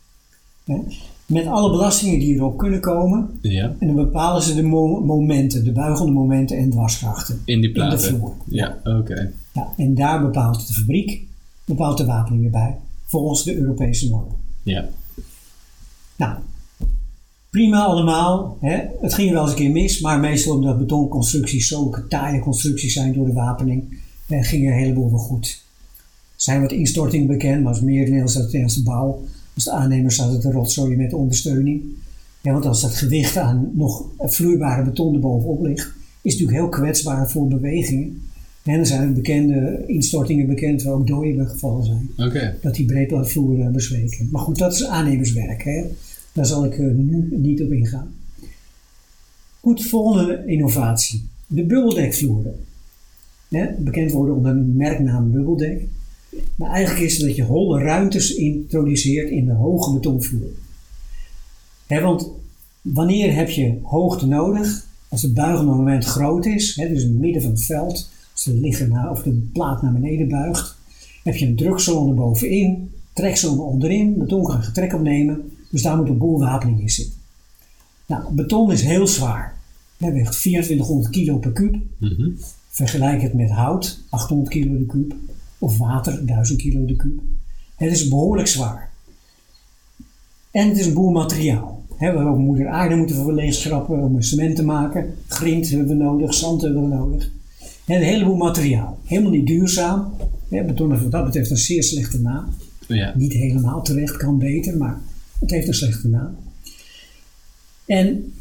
hè? 0.66 0.76
met 1.26 1.46
alle 1.48 1.70
belastingen 1.72 2.20
die 2.20 2.36
erop 2.36 2.58
kunnen 2.58 2.80
komen. 2.80 3.30
ja, 3.42 3.76
En 3.80 3.88
dan 3.88 3.96
bepalen 3.96 4.42
ze 4.42 4.56
de 4.56 4.64
mo- 4.64 5.00
momenten, 5.06 5.64
de 5.64 5.72
buigende 5.72 6.12
momenten 6.12 6.58
en 6.58 6.70
dwarskrachten. 6.70 7.36
in 7.36 7.42
die 7.46 7.56
In 7.56 7.62
de 7.62 7.70
platen. 7.72 8.00
vloer. 8.18 8.32
Ja, 8.46 8.78
oké. 8.84 9.32
Ja, 9.54 9.68
en 9.78 9.96
daar 9.96 10.22
bepaalt 10.22 10.68
de 10.68 10.74
fabriek, 10.74 11.22
bepaalt 11.66 11.98
de 11.98 12.06
wapening 12.06 12.42
weer 12.42 12.52
bij, 12.52 12.76
volgens 13.06 13.44
de 13.44 13.58
Europese 13.58 14.10
normen. 14.10 14.36
Ja, 14.64 14.86
Nou, 16.18 16.38
prima 17.50 17.84
allemaal. 17.84 18.58
Hè? 18.62 18.82
Het 19.02 19.14
ging 19.14 19.32
wel 19.32 19.42
eens 19.42 19.52
een 19.52 19.58
keer 19.58 19.72
mis, 19.72 20.00
maar 20.00 20.20
meestal 20.20 20.56
omdat 20.56 20.78
betonconstructies 20.78 21.68
zulke 21.68 22.08
taaie 22.08 22.40
constructies 22.40 22.94
zijn 22.94 23.14
door 23.14 23.26
de 23.26 23.34
wapening, 23.34 24.00
eh, 24.28 24.44
ging 24.44 24.66
er 24.66 24.72
een 24.72 24.80
heleboel 24.80 25.10
wel 25.10 25.20
goed. 25.20 25.66
Er 26.36 26.44
zijn 26.44 26.62
wat 26.62 26.72
instortingen 26.72 27.28
bekend, 27.28 27.64
maar 27.64 27.74
als 27.74 27.82
merendeel 27.82 28.28
zat 28.28 28.42
het 28.42 28.52
tijdens 28.52 28.76
de 28.76 28.84
bouw. 28.84 29.22
Als 29.56 29.64
de 29.64 29.72
aannemer 29.72 30.12
zat 30.12 30.32
het 30.32 30.42
de 30.42 30.52
rotzooi 30.52 30.96
met 30.96 31.10
de 31.10 31.16
ondersteuning. 31.16 31.84
Ja, 32.42 32.52
want 32.52 32.66
als 32.66 32.82
dat 32.82 32.96
gewicht 32.96 33.38
aan 33.38 33.72
nog 33.74 34.06
vloeibare 34.18 34.84
beton 34.84 35.14
erbovenop 35.14 35.62
ligt, 35.62 35.86
is 36.22 36.34
het 36.34 36.42
natuurlijk 36.42 36.58
heel 36.58 36.70
kwetsbaar 36.70 37.30
voor 37.30 37.48
bewegingen. 37.48 38.22
En 38.64 38.80
er 38.80 38.86
zijn 38.86 39.14
bekende 39.14 39.84
instortingen 39.88 40.48
bekend 40.48 40.84
waar 40.84 40.94
ook 40.94 41.08
doden 41.08 41.48
gevallen 41.48 41.86
zijn 41.86 42.10
dat 42.62 42.76
die 42.76 42.86
breedplaatvloer 42.86 43.62
eh, 43.62 43.70
bezweken. 43.70 44.30
Maar 44.32 44.42
goed, 44.42 44.58
dat 44.58 44.74
is 44.74 44.86
aannemerswerk. 44.86 45.64
Hè? 45.64 45.84
Daar 46.38 46.46
zal 46.46 46.66
ik 46.66 46.74
eh, 46.74 46.86
nu 46.86 47.28
niet 47.32 47.62
op 47.62 47.72
ingaan. 47.72 48.16
Goed, 49.60 49.86
volgende 49.86 50.44
innovatie. 50.46 51.28
De 51.48 51.64
bubbeldekvloeren. 51.64 52.56
Bekend 53.80 54.12
worden 54.12 54.36
onder 54.36 54.54
de 54.54 54.62
merknaam 54.62 55.32
bubbeldek. 55.32 55.88
Maar 56.56 56.70
eigenlijk 56.70 57.06
is 57.06 57.18
het 57.18 57.28
dat 57.28 57.36
je 57.36 57.44
holle 57.44 57.80
ruimtes 57.80 58.36
introduceert 58.36 59.30
in 59.30 59.46
de 59.46 59.54
hoge 59.54 59.94
betonvloer. 59.94 60.50
Want 61.88 62.30
wanneer 62.82 63.36
heb 63.36 63.50
je 63.50 63.78
hoogte 63.82 64.28
nodig? 64.28 64.86
Als 65.08 65.22
het 65.22 65.34
buigende 65.34 65.72
moment 65.72 66.06
groot 66.06 66.46
is, 66.46 66.76
dus 66.76 67.04
in 67.04 67.10
het 67.10 67.20
midden 67.20 67.42
van 67.42 67.52
het 67.52 67.64
veld, 67.64 68.10
als 68.34 68.44
de 68.44 68.54
liggen 68.54 68.90
naar, 68.90 69.10
of 69.12 69.24
de 69.24 69.48
plaat 69.54 69.82
naar 69.82 69.94
beneden 69.94 70.28
buigt, 70.28 70.78
heb 71.24 71.36
je 71.36 71.46
een 71.46 71.56
drukzone 71.56 72.14
bovenin, 72.14 72.90
trekzone 73.14 73.62
onderin. 73.62 74.18
Beton 74.18 74.44
kan 74.44 74.64
getrek 74.64 74.94
opnemen, 74.94 75.52
dus 75.70 75.82
daar 75.82 75.98
moet 75.98 76.10
een 76.10 76.18
boel 76.18 76.40
wapening 76.40 76.82
in 76.82 76.90
zitten. 76.90 77.16
Nou, 78.06 78.34
beton 78.34 78.72
is 78.72 78.82
heel 78.82 79.08
zwaar. 79.08 79.56
Het 79.98 80.14
weegt 80.14 80.40
2400 80.40 81.10
kilo 81.10 81.38
per 81.38 81.52
kuub. 81.52 81.76
Mhm. 81.98 82.30
Vergelijk 82.70 83.22
het 83.22 83.34
met 83.34 83.50
hout, 83.50 84.00
800 84.10 84.50
kilo 84.50 84.78
de 84.78 84.86
kuub. 84.86 85.16
Of 85.58 85.78
water, 85.78 86.26
1000 86.26 86.62
kilo 86.62 86.86
de 86.86 86.96
kuub. 86.96 87.20
Het 87.76 87.92
is 87.92 88.08
behoorlijk 88.08 88.48
zwaar. 88.48 88.90
En 90.52 90.68
het 90.68 90.78
is 90.78 90.86
een 90.86 90.94
boel 90.94 91.12
materiaal. 91.12 91.84
He, 91.90 92.12
we 92.12 92.16
hebben 92.16 92.28
ook 92.28 92.38
moeder 92.38 92.68
aarde 92.68 92.96
moeten 92.96 93.26
we 93.26 93.34
leeg 93.34 93.54
schrappen 93.54 94.00
om 94.00 94.22
cement 94.22 94.56
te 94.56 94.64
maken. 94.64 95.16
Grind 95.28 95.70
hebben 95.70 95.88
we 95.88 95.94
nodig, 95.94 96.34
zand 96.34 96.62
hebben 96.62 96.90
we 96.90 96.96
nodig. 96.96 97.30
En 97.86 97.96
een 97.96 98.04
heleboel 98.04 98.36
materiaal. 98.36 98.98
Helemaal 99.04 99.32
niet 99.32 99.48
duurzaam. 99.48 100.14
He, 100.50 100.64
beton 100.64 100.90
heeft 100.90 101.02
wat 101.02 101.12
dat 101.12 101.26
betreft 101.26 101.50
een 101.50 101.58
zeer 101.58 101.84
slechte 101.84 102.22
naam. 102.22 102.46
Ja. 102.88 103.14
Niet 103.16 103.34
helemaal 103.34 103.82
terecht, 103.82 104.18
kan 104.18 104.38
beter, 104.38 104.78
maar 104.78 105.00
het 105.40 105.52
heeft 105.52 105.68
een 105.68 105.74
slechte 105.74 106.08
naam. 106.08 106.36
En 107.86 108.34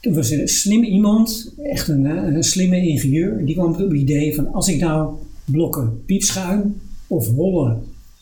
toen 0.00 0.14
was 0.14 0.30
er 0.30 0.40
een 0.40 0.48
slim 0.48 0.82
iemand, 0.82 1.52
echt 1.62 1.88
een, 1.88 2.06
eh, 2.06 2.34
een 2.34 2.42
slimme 2.42 2.88
ingenieur, 2.88 3.46
die 3.46 3.54
kwam 3.54 3.72
op 3.72 3.78
het 3.78 3.92
idee 3.92 4.34
van 4.34 4.52
als 4.52 4.68
ik 4.68 4.80
nou 4.80 5.14
blokken 5.44 6.04
piepschuim 6.04 6.76
of 7.06 7.28
holle 7.28 7.76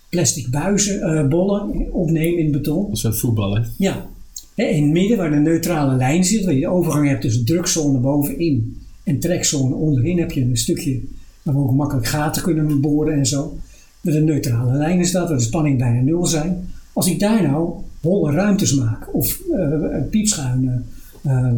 plastic 0.09 0.51
buizen, 0.51 1.01
eh, 1.01 1.29
bollen 1.29 1.93
opneem 1.93 2.39
in 2.39 2.53
beton. 2.53 2.91
Als 2.91 3.03
we 3.03 3.13
voetballen. 3.13 3.67
Ja, 3.79 4.07
in 4.55 4.83
het 4.83 4.93
midden 4.93 5.17
waar 5.17 5.31
de 5.31 5.37
neutrale 5.37 5.97
lijn 5.97 6.25
zit, 6.25 6.45
waar 6.45 6.55
je 6.55 6.61
de 6.61 6.69
overgang 6.69 7.09
hebt 7.09 7.21
tussen 7.21 7.45
drukzone 7.45 7.99
bovenin 7.99 8.77
en 9.03 9.19
trekzone 9.19 9.75
onderin, 9.75 10.19
heb 10.19 10.33
je 10.33 10.41
een 10.41 10.57
stukje 10.57 11.01
waar 11.43 11.55
we 11.55 11.61
ook 11.61 11.73
makkelijk 11.73 12.07
gaten 12.07 12.43
kunnen 12.43 12.81
boren 12.81 13.15
en 13.15 13.27
zo. 13.27 13.57
Met 14.01 14.15
een 14.15 14.25
neutrale 14.25 14.73
lijn 14.73 15.01
is 15.01 15.11
dat, 15.11 15.29
waar 15.29 15.39
de 15.39 15.43
spanning 15.43 15.79
bijna 15.79 16.01
nul 16.01 16.27
zijn. 16.27 16.69
Als 16.93 17.09
ik 17.09 17.21
daar 17.21 17.43
nou 17.43 17.75
holle 18.05 18.33
ruimtes 18.33 18.75
maak 18.75 19.15
of 19.15 19.41
eh, 19.53 20.01
piepschuim, 20.11 20.85
eh, 21.23 21.53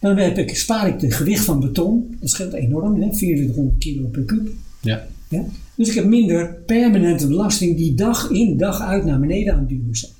dan 0.00 0.16
heb 0.16 0.38
ik, 0.38 0.56
spaar 0.56 0.88
ik 0.88 1.00
het 1.00 1.14
gewicht 1.14 1.44
van 1.44 1.60
beton. 1.60 2.16
Dat 2.20 2.30
scheelt 2.30 2.52
enorm, 2.52 3.00
hè, 3.02 3.10
2400 3.10 3.78
kilo 3.78 4.06
per 4.06 4.22
kuub. 4.22 4.48
Ja. 4.80 5.06
Ja? 5.28 5.44
Dus 5.74 5.88
ik 5.88 5.94
heb 5.94 6.04
minder 6.04 6.54
permanente 6.66 7.26
belasting 7.26 7.76
die 7.76 7.94
dag 7.94 8.30
in 8.30 8.56
dag 8.56 8.80
uit 8.80 9.04
naar 9.04 9.20
beneden 9.20 9.52
aan 9.52 9.58
het 9.58 9.68
duwen 9.68 9.96
zijn. 9.96 10.12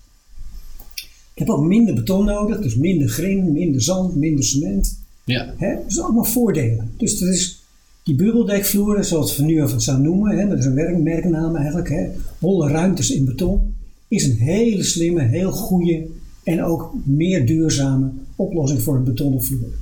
Ik 1.35 1.41
heb 1.41 1.49
ook 1.49 1.65
minder 1.65 1.95
beton 1.95 2.25
nodig, 2.25 2.61
dus 2.61 2.77
minder 2.77 3.09
grin, 3.09 3.53
minder 3.53 3.83
zand, 3.83 4.15
minder 4.17 4.45
cement. 4.45 4.99
Ja. 5.25 5.55
Hè? 5.57 5.75
Dat 5.75 5.83
zijn 5.93 6.05
allemaal 6.05 6.25
voordelen. 6.25 6.91
Dus 6.97 7.19
dat 7.19 7.29
is 7.29 7.63
die 8.03 8.15
bubbeldekvloeren, 8.15 9.05
zoals 9.05 9.37
we 9.37 9.43
nu 9.43 9.63
even 9.63 9.81
zou 9.81 10.01
noemen, 10.01 10.39
hè? 10.39 10.49
dat 10.49 10.59
is 10.59 10.65
een 10.65 10.75
werk- 10.75 10.99
merknaam 10.99 11.57
eigenlijk, 11.57 11.89
hè? 11.89 12.07
holle 12.39 12.69
ruimtes 12.69 13.11
in 13.11 13.25
beton, 13.25 13.74
is 14.15 14.25
een 14.25 14.37
hele 14.37 14.83
slimme, 14.83 15.23
heel 15.23 15.53
goede 15.53 16.07
en 16.43 16.65
ook 16.65 16.93
meer 17.05 17.47
duurzame 17.47 18.11
oplossing 18.37 18.83
voor 18.83 18.97
een 18.97 19.05
betonnen 19.05 19.43
vloer. 19.45 19.73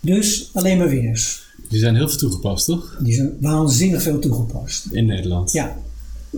Dus 0.00 0.50
alleen 0.52 0.78
maar 0.78 0.88
winnaars. 0.88 1.46
Die 1.68 1.78
zijn 1.78 1.94
heel 1.94 2.08
veel 2.08 2.18
toegepast, 2.18 2.66
toch? 2.66 2.98
Die 3.02 3.14
zijn 3.14 3.32
waanzinnig 3.40 4.02
veel 4.02 4.18
toegepast. 4.18 4.86
In 4.90 5.06
Nederland. 5.06 5.52
Ja, 5.52 5.76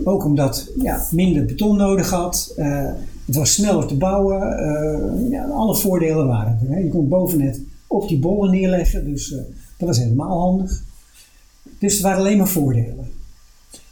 ook 0.03 0.25
omdat 0.25 0.71
ja, 0.81 1.05
minder 1.11 1.45
beton 1.45 1.77
nodig 1.77 2.09
had. 2.09 2.53
eh, 2.57 2.89
het 3.25 3.35
was 3.35 3.53
sneller 3.53 3.87
te 3.87 3.95
bouwen. 3.95 4.41
eh, 4.57 5.29
ja, 5.31 5.45
alle 5.45 5.75
voordelen 5.75 6.27
waren 6.27 6.59
er. 6.61 6.73
Hè. 6.75 6.79
Je 6.79 6.89
kon 6.89 7.07
bovennet 7.07 7.59
op 7.87 8.07
die 8.07 8.19
bollen 8.19 8.51
neerleggen, 8.51 9.05
dus 9.05 9.31
eh, 9.31 9.37
dat 9.77 9.87
was 9.87 9.97
helemaal 9.97 10.39
handig. 10.39 10.83
Dus 11.79 11.93
het 11.93 12.01
waren 12.01 12.19
alleen 12.19 12.37
maar 12.37 12.47
voordelen. 12.47 13.09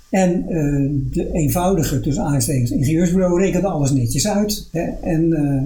En 0.10 0.48
eh, 0.48 0.90
de 1.12 1.32
eenvoudige, 1.32 2.00
tussen 2.00 2.24
aanstekens, 2.24 2.72
ingenieursbureau 2.72 3.40
rekende 3.42 3.68
alles 3.68 3.92
netjes 3.92 4.28
uit. 4.28 4.68
Hè. 4.72 4.82
En 5.02 5.34
eh, 5.34 5.64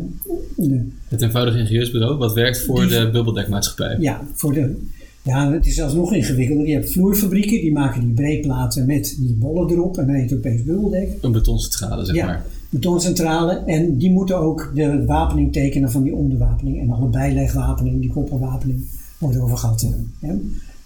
de, 0.55 0.85
Het 1.07 1.21
eenvoudige 1.21 1.57
ingenieursbureau, 1.59 2.17
wat 2.17 2.33
werkt 2.33 2.59
voor 2.65 2.79
Die- 2.79 2.89
de 2.89 3.09
bubbeldekmaatschappij. 3.11 3.97
ja, 3.99 4.21
voor 4.33 4.53
de, 4.53 4.75
ja, 5.21 5.51
het 5.51 5.65
is 5.65 5.75
zelfs 5.75 5.93
nog 5.93 6.13
ingewikkelder. 6.13 6.67
Je 6.67 6.73
hebt 6.73 6.91
vloerfabrieken, 6.91 7.61
die 7.61 7.71
maken 7.71 8.01
die 8.01 8.13
breedplaten 8.13 8.85
met 8.85 9.15
die 9.19 9.35
bollen 9.39 9.69
erop. 9.69 9.97
En 9.97 10.05
dan 10.05 10.15
heet 10.15 10.29
het 10.29 10.39
opeens 10.39 10.63
bubbeldek. 10.63 11.09
Een 11.21 11.31
betoncentrale, 11.31 12.05
zeg 12.05 12.15
Ja, 12.15 12.25
maar. 12.25 12.45
betoncentrale. 12.69 13.63
En 13.65 13.97
die 13.97 14.11
moeten 14.11 14.37
ook 14.37 14.71
de 14.75 15.05
wapening 15.05 15.53
tekenen 15.53 15.91
van 15.91 16.03
die 16.03 16.13
onderwapening. 16.15 16.81
En 16.81 16.89
alle 16.91 17.07
bijlegwapening, 17.09 18.01
die 18.01 18.09
koppelwapening, 18.09 18.83
wordt 19.17 19.37
over 19.39 19.57
gehad 19.57 19.81
hebben. 19.81 20.11
hè. 20.19 20.33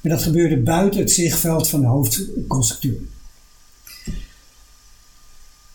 Maar 0.02 0.12
dat 0.12 0.22
gebeurde 0.24 0.58
buiten 0.58 1.00
het 1.00 1.12
zichtveld 1.12 1.68
van 1.70 1.82
de 1.82 1.88
hoofdconstructeur. 1.88 3.00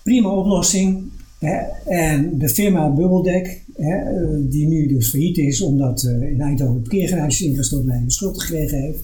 Prima 0.02 0.28
oplossing. 0.30 1.02
Hè. 1.38 1.56
En 1.86 2.38
de 2.38 2.48
firma 2.48 2.90
Bubbeldek, 2.90 3.62
hè, 3.74 3.96
eh, 3.96 4.28
die 4.40 4.66
nu 4.66 4.86
dus 4.86 5.10
failliet 5.10 5.38
is 5.38 5.60
omdat 5.60 6.02
eh, 6.04 6.30
in 6.30 6.40
Eindhoven 6.40 6.74
een 6.76 6.82
parkeergarage 6.82 7.28
is 7.30 7.42
ingestort 7.42 7.82
en 7.84 7.90
hij 7.90 8.04
de 8.04 8.10
schuld 8.12 8.42
gekregen 8.42 8.78
heeft. 8.82 8.98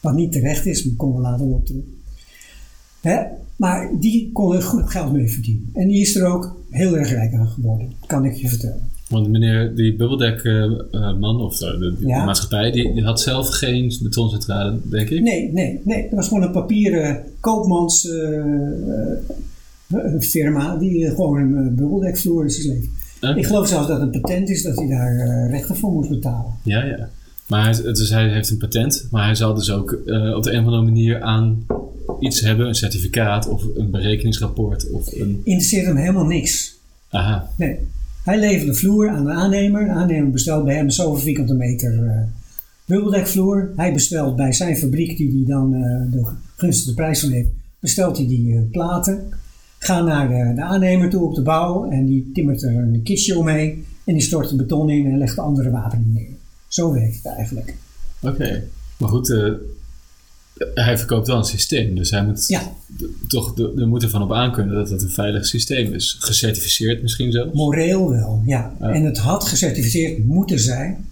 Wat 0.00 0.14
niet 0.14 0.32
terecht 0.32 0.66
is, 0.66 0.84
maar 0.84 0.94
komen 0.96 1.16
we 1.16 1.22
later 1.22 1.46
op 1.46 1.66
terug. 1.66 1.82
Hè? 3.00 3.22
Maar 3.56 3.90
die 4.00 4.30
kon 4.32 4.54
er 4.54 4.62
goed 4.62 4.90
geld 4.90 5.12
mee 5.12 5.28
verdienen. 5.28 5.70
En 5.74 5.88
die 5.88 6.00
is 6.00 6.14
er 6.16 6.26
ook 6.26 6.56
heel 6.70 6.96
erg 6.96 7.10
rijk 7.10 7.32
aan 7.34 7.46
geworden, 7.48 7.92
kan 8.06 8.24
ik 8.24 8.34
je 8.34 8.48
vertellen. 8.48 8.90
Want 9.08 9.28
meneer, 9.28 9.74
die 9.76 9.96
bubbeldekman, 9.96 11.40
of 11.40 11.60
eh, 11.60 11.70
de, 11.78 11.94
de 12.00 12.06
Ja. 12.06 12.24
maatschappij, 12.24 12.70
die, 12.70 12.92
die 12.94 13.02
had 13.04 13.20
zelf 13.20 13.48
geen 13.48 13.92
betoncentrale, 14.02 14.78
denk 14.90 15.08
ik. 15.10 15.22
Nee, 15.22 15.52
nee, 15.52 15.80
nee. 15.84 16.02
Dat 16.02 16.12
was 16.12 16.28
gewoon 16.28 16.42
een 16.42 16.50
papieren 16.52 17.22
koopmans 17.40 18.08
firma 20.20 20.76
die 20.76 21.06
eh, 21.06 21.14
gewoon 21.14 21.38
een 21.38 21.64
uh, 21.64 21.72
bubbeldekvloer 21.72 22.44
is. 22.44 22.70
Ik 23.36 23.46
geloof 23.46 23.68
zelfs 23.68 23.88
dat 23.88 24.00
het 24.00 24.10
patent 24.10 24.48
is 24.48 24.62
dat 24.62 24.76
hij 24.76 24.86
daar 24.86 25.18
eh, 25.18 25.50
rechten 25.50 25.76
voor 25.76 25.92
moest 25.92 26.10
betalen. 26.10 26.52
Ja, 26.62 26.84
ja. 26.84 27.08
Maar 27.46 27.62
hij, 27.62 27.92
is, 27.92 28.10
hij 28.10 28.28
heeft 28.28 28.50
een 28.50 28.58
patent, 28.58 29.06
maar 29.10 29.24
hij 29.24 29.34
zal 29.34 29.54
dus 29.54 29.70
ook 29.70 29.92
eh, 29.92 30.36
op 30.36 30.42
de 30.42 30.52
een 30.52 30.60
of 30.60 30.64
andere 30.64 30.82
manier 30.82 31.22
aan 31.22 31.66
iets 32.20 32.40
hebben, 32.40 32.66
een 32.66 32.74
certificaat 32.74 33.48
of 33.48 33.64
een 33.76 33.90
berekeningsrapport 33.90 34.90
of 34.90 35.12
een... 35.12 35.40
Interesseert 35.44 35.86
hem 35.86 35.96
helemaal 35.96 36.26
niks. 36.26 36.76
Aha, 37.10 37.50
Nee. 37.56 37.78
Hij 38.24 38.38
levert 38.38 38.66
de 38.66 38.74
vloer 38.74 39.08
aan 39.08 39.24
de 39.24 39.30
aannemer. 39.30 39.84
De 39.84 39.90
aannemer 39.90 40.30
bestelt 40.30 40.64
bij 40.64 40.74
hem 40.74 40.90
zoveel 40.90 41.22
vierkante 41.22 41.54
meter 41.54 42.06
eh, 42.06 42.22
bubbeldekvloer. 42.84 43.72
Hij 43.76 43.92
bestelt 43.92 44.36
bij 44.36 44.52
zijn 44.52 44.76
fabriek, 44.76 45.16
die 45.16 45.32
hij 45.36 45.46
dan 45.46 45.74
eh, 45.74 46.12
de 46.12 46.26
gunstige 46.56 46.94
prijs 46.94 47.20
van 47.20 47.30
heeft, 47.30 47.48
bestelt 47.80 48.16
hij 48.16 48.26
die 48.26 48.56
eh, 48.56 48.62
platen. 48.70 49.28
Gaan 49.78 50.04
naar 50.04 50.28
de, 50.28 50.52
de 50.54 50.62
aannemer 50.62 51.10
toe 51.10 51.22
op 51.24 51.34
de 51.34 51.42
bouw 51.42 51.90
en 51.90 52.06
die 52.06 52.30
timmert 52.34 52.62
er 52.62 52.74
een 52.76 53.00
kistje 53.04 53.38
omheen. 53.38 53.84
En 54.04 54.14
die 54.14 54.22
stort 54.22 54.48
de 54.48 54.56
beton 54.56 54.90
in 54.90 55.06
en 55.06 55.18
legt 55.18 55.34
de 55.34 55.40
andere 55.40 55.70
wapening 55.70 56.14
neer. 56.14 56.28
Zo 56.68 56.92
werkt 56.92 57.16
het 57.16 57.26
eigenlijk. 57.26 57.74
oké. 58.22 58.62
Maar 58.98 59.08
goed, 59.08 59.30
eh, 59.30 59.52
hij 60.74 60.98
verkoopt 60.98 61.26
wel 61.26 61.36
een 61.36 61.44
systeem, 61.44 61.94
dus 61.96 62.10
hij 62.10 62.24
moet 62.24 62.44
Ja, 62.48 62.62
toch, 63.28 63.54
de- 63.54 63.72
er 63.76 63.88
moet 63.88 64.02
ervan 64.02 64.22
op 64.22 64.32
aankunnen 64.32 64.74
dat 64.74 64.90
het 64.90 65.02
een 65.02 65.10
veilig 65.10 65.46
systeem 65.46 65.92
is. 65.92 66.16
Gecertificeerd 66.20 67.02
misschien 67.02 67.32
zelfs. 67.32 67.52
moreel 67.54 68.10
wel, 68.10 68.42
ja. 68.46 68.72
Ja. 68.80 68.88
En 68.90 69.04
het 69.04 69.18
had 69.18 69.44
gecertificeerd 69.44 70.26
moeten 70.26 70.58
zijn. 70.60 71.06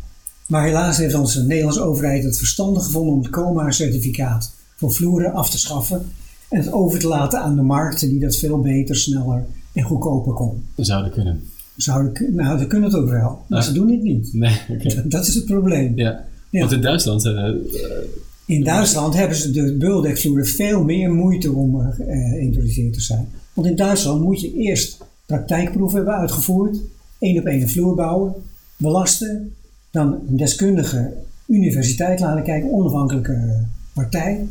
Maar 0.47 0.65
helaas 0.67 0.97
heeft 0.97 1.15
onze 1.15 1.43
Nederlandse 1.43 1.81
overheid 1.83 2.25
het 2.25 2.39
verstandig 2.39 2.85
gevonden 2.85 3.13
om 3.15 3.23
het 3.23 3.31
COMA-certificaat 3.31 4.53
voor 4.77 4.93
vloeren 4.93 5.33
af 5.33 5.51
te 5.51 5.59
schaffen. 5.59 6.07
En 6.49 6.59
het 6.59 6.73
over 6.73 6.99
te 6.99 7.09
laten 7.09 7.41
aan 7.41 7.57
de 7.57 7.63
markten 7.63 8.09
die 8.09 8.21
dat 8.21 8.37
veel 8.37 8.61
beter, 8.61 8.97
sneller 8.97 9.45
en 9.73 9.83
goedkoper 9.83 10.33
kon. 10.33 10.65
Zouden 10.77 11.13
kunnen. 11.13 11.43
Zouden, 11.77 12.35
nou, 12.35 12.59
ze 12.59 12.67
kunnen 12.67 12.91
het 12.91 12.99
ook 12.99 13.11
wel, 13.11 13.45
maar 13.49 13.63
ze 13.63 13.73
doen 13.73 13.91
het 13.91 14.03
niet. 14.03 14.33
Nee. 14.33 14.61
Dat 15.05 15.27
is 15.27 15.35
het 15.35 15.45
probleem. 15.45 15.93
Ja. 15.97 16.25
Ja. 16.51 16.61
Want 16.61 16.73
in 16.73 16.81
Duitsland, 16.81 17.25
eh, 17.27 17.49
In 18.45 18.65
Duitsland 18.65 19.15
hebben 19.15 19.37
ze 19.37 19.51
de 19.51 19.77
bubbeldekvloeren 19.79 20.47
veel 20.47 20.85
meer 20.85 21.13
moeite 21.13 21.53
om 21.53 21.81
eh, 21.81 21.95
geïntroduceerd 21.97 22.93
te 22.93 23.01
zijn. 23.01 23.29
Want 23.53 23.67
in 23.67 23.77
Duitsland 23.77 24.23
moet 24.23 24.41
je 24.41 24.55
eerst 24.55 25.05
praktijkproeven 25.27 25.97
hebben 25.97 26.17
uitgevoerd, 26.17 26.79
één 27.19 27.39
op 27.39 27.45
één 27.45 27.63
een 27.63 27.69
vloer 27.69 27.95
bouwen, 27.95 28.35
belasten, 28.77 29.55
dan 29.91 30.19
een 30.29 30.37
deskundige 30.37 31.13
universiteit 31.47 32.21
laten 32.21 32.45
kijken, 32.45 32.73
onafhankelijke 32.73 33.33
eh, 33.33 33.63
partij, 33.93 34.47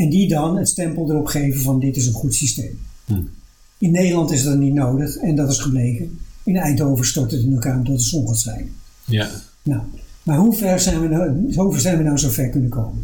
en 0.00 0.10
die 0.10 0.28
dan 0.28 0.56
het 0.56 0.68
stempel 0.68 1.10
erop 1.10 1.26
geven 1.26 1.60
van 1.60 1.80
dit 1.80 1.96
is 1.96 2.06
een 2.06 2.12
goed 2.12 2.34
systeem. 2.34 2.78
Hm. 3.04 3.20
In 3.78 3.90
Nederland 3.90 4.30
is 4.30 4.42
dat 4.42 4.58
niet 4.58 4.74
nodig 4.74 5.16
en 5.16 5.34
dat 5.34 5.50
is 5.50 5.58
gebleken. 5.58 6.18
In 6.44 6.56
Eindhoven 6.56 7.06
stort 7.06 7.30
het 7.30 7.42
in 7.42 7.52
elkaar 7.52 7.76
omdat 7.76 7.92
het 7.92 8.02
zon 8.02 8.26
gaat 8.26 8.38
schijnen. 8.38 8.72
ja. 9.04 9.30
Nou, 9.62 9.82
maar 10.22 10.38
hoe 10.38 10.54
ver 10.54 10.80
zijn 10.80 11.00
we 11.00 11.08
nou, 11.08 11.54
hoe 11.54 11.72
ver 11.72 11.80
zijn 11.80 11.96
we 11.96 12.02
nou 12.02 12.18
zo 12.18 12.28
ver 12.28 12.48
kunnen 12.48 12.70
komen? 12.70 13.02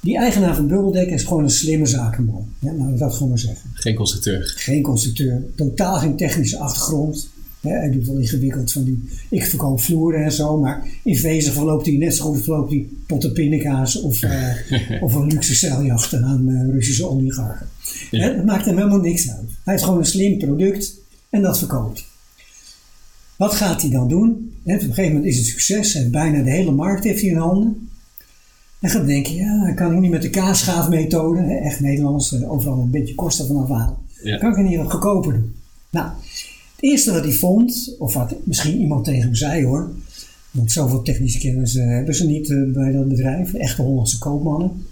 Die 0.00 0.18
eigenaar 0.18 0.54
van 0.54 0.66
Bubbeldek 0.66 1.08
is 1.08 1.22
gewoon 1.22 1.42
een 1.42 1.50
slimme 1.50 1.86
zakenman. 1.86 2.48
Ja, 2.58 2.72
nou, 2.72 2.96
dat 2.96 3.12
gewoon 3.12 3.28
maar 3.28 3.38
zeggen. 3.38 3.70
geen 3.72 3.94
constructeur. 3.94 4.52
Geen 4.56 4.82
constructeur, 4.82 5.44
totaal 5.54 5.98
geen 5.98 6.16
technische 6.16 6.58
achtergrond. 6.58 7.28
Hij 7.72 7.90
doet 7.90 8.06
wel 8.06 8.18
ingewikkeld 8.18 8.72
van 8.72 8.84
die, 8.84 9.08
ik 9.28 9.44
verkoop 9.44 9.80
vloeren 9.80 10.24
en 10.24 10.32
zo, 10.32 10.60
maar 10.60 10.86
in 11.02 11.20
wezen 11.20 11.52
verloopt 11.52 11.86
hij 11.86 11.96
net 11.96 12.14
zo 12.14 12.24
goed 12.24 12.42
verloopt 12.42 12.70
hij 12.70 12.86
potten 13.06 13.32
pindakaas 13.32 14.00
of, 14.00 14.22
eh, 14.22 15.02
of 15.02 15.14
een 15.14 15.26
luxe 15.26 15.54
zeiljachten 15.54 16.24
aan 16.24 16.48
eh, 16.48 16.74
Russische 16.74 17.08
oligarchen. 17.08 17.66
Ja. 18.10 18.28
Dat 18.28 18.44
maakt 18.44 18.64
hem 18.64 18.76
helemaal 18.76 19.00
niks 19.00 19.30
uit. 19.30 19.48
Hij 19.64 19.72
heeft 19.72 19.84
gewoon 19.84 19.98
een 19.98 20.06
slim 20.06 20.38
product 20.38 20.94
en 21.30 21.42
dat 21.42 21.58
verkoopt. 21.58 22.04
Wat 23.36 23.54
gaat 23.54 23.82
hij 23.82 23.90
dan 23.90 24.08
doen? 24.08 24.52
Hè, 24.64 24.74
op 24.74 24.80
een 24.80 24.86
gegeven 24.86 25.12
moment 25.12 25.24
is 25.24 25.36
het 25.36 25.46
succes. 25.46 25.92
Hij 25.92 26.02
heeft 26.02 26.12
bijna 26.14 26.42
de 26.42 26.50
hele 26.50 26.70
markt 26.70 27.04
heeft 27.04 27.20
hij 27.20 27.30
in 27.30 27.36
handen. 27.36 27.88
En 28.80 28.90
gaat 28.90 29.06
denken, 29.06 29.34
ja, 29.34 29.72
kan 29.74 29.94
ik 29.94 30.00
niet 30.00 30.10
met 30.10 30.22
de 30.22 30.30
kaasschaafmethode, 30.30 31.40
echt 31.40 31.80
Nederlands, 31.80 32.32
eh, 32.32 32.52
overal 32.52 32.80
een 32.80 32.90
beetje 32.90 33.14
kosten 33.14 33.46
vanaf 33.46 33.68
halen. 33.68 33.96
Ja. 34.22 34.36
Kan 34.38 34.50
ik 34.50 34.56
het 34.56 34.66
niet 34.66 34.76
wat 34.76 34.90
goedkoper 34.90 35.32
doen? 35.32 35.54
Nou, 35.90 36.10
het 36.76 36.84
eerste 36.84 37.12
wat 37.12 37.24
hij 37.24 37.32
vond, 37.32 37.94
of 37.98 38.14
wat 38.14 38.34
misschien 38.44 38.80
iemand 38.80 39.04
tegen 39.04 39.22
hem 39.22 39.34
zei 39.34 39.64
hoor, 39.64 39.90
want 40.50 40.72
zoveel 40.72 41.02
technische 41.02 41.38
kennis 41.38 41.76
eh, 41.76 41.86
hebben 41.86 42.14
ze 42.14 42.26
niet 42.26 42.50
eh, 42.50 42.62
bij 42.72 42.92
dat 42.92 43.08
bedrijf, 43.08 43.54
echte 43.54 43.82
Hollandse 43.82 44.18
koopmannen. 44.18 44.86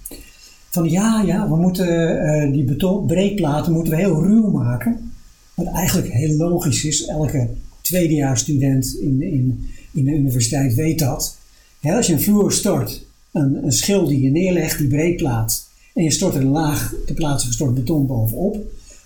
Van 0.71 0.91
ja, 0.91 1.23
ja, 1.27 1.49
we 1.49 1.57
moeten 1.57 2.21
eh, 2.21 2.53
die 2.53 2.65
beton, 2.65 3.07
breedplaten 3.07 3.73
moeten 3.73 3.93
we 3.93 3.99
heel 3.99 4.23
ruw 4.23 4.51
maken. 4.51 5.13
Wat 5.55 5.67
eigenlijk 5.67 6.13
heel 6.13 6.37
logisch 6.37 6.85
is. 6.85 7.07
Elke 7.07 7.49
tweedejaarsstudent 7.81 8.97
in, 9.01 9.23
in, 9.23 9.69
in 9.93 10.05
de 10.05 10.11
universiteit 10.11 10.75
weet 10.75 10.99
dat. 10.99 11.39
Als 11.83 12.07
je 12.07 12.13
een 12.13 12.21
vloer 12.21 12.53
stort, 12.53 13.07
een, 13.33 13.65
een 13.65 13.73
schil 13.73 14.07
die 14.07 14.23
je 14.23 14.31
neerlegt, 14.31 14.79
die 14.79 14.89
breedplaat, 14.89 15.69
en 15.95 16.03
je 16.03 16.11
stort 16.11 16.35
er 16.35 16.41
een 16.41 16.49
laag 16.49 16.95
te 17.07 17.15
plaatsen 17.15 17.49
gestort 17.49 17.75
beton 17.75 18.07
bovenop, 18.07 18.57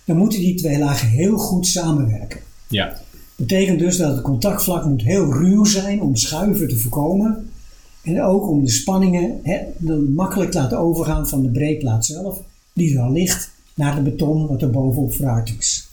dan 0.04 0.16
moeten 0.16 0.40
die 0.40 0.54
twee 0.54 0.78
lagen 0.78 1.08
heel 1.08 1.38
goed 1.38 1.66
samenwerken. 1.66 2.40
Ja. 2.68 2.96
Betekent 3.36 3.78
dus 3.78 3.96
dat 3.96 4.14
het 4.14 4.20
contactvlak 4.20 4.84
moet 4.84 5.02
heel 5.02 5.32
ruw 5.32 5.64
zijn 5.64 6.02
om 6.02 6.16
schuiven 6.16 6.68
te 6.68 6.78
voorkomen. 6.78 7.50
En 8.02 8.22
ook 8.22 8.48
om 8.48 8.64
de 8.64 8.70
spanningen 8.70 9.40
makkelijk 10.14 10.50
te 10.50 10.58
laten 10.58 10.78
overgaan 10.78 11.28
van 11.28 11.42
de 11.42 11.48
breedplaat 11.48 12.06
zelf, 12.06 12.40
die 12.72 12.96
er 12.96 13.02
al 13.02 13.12
ligt, 13.12 13.50
naar 13.74 13.94
de 13.94 14.02
beton 14.02 14.46
wat 14.46 14.62
er 14.62 14.70
bovenop 14.70 15.14
verhard 15.14 15.54
is. 15.58 15.88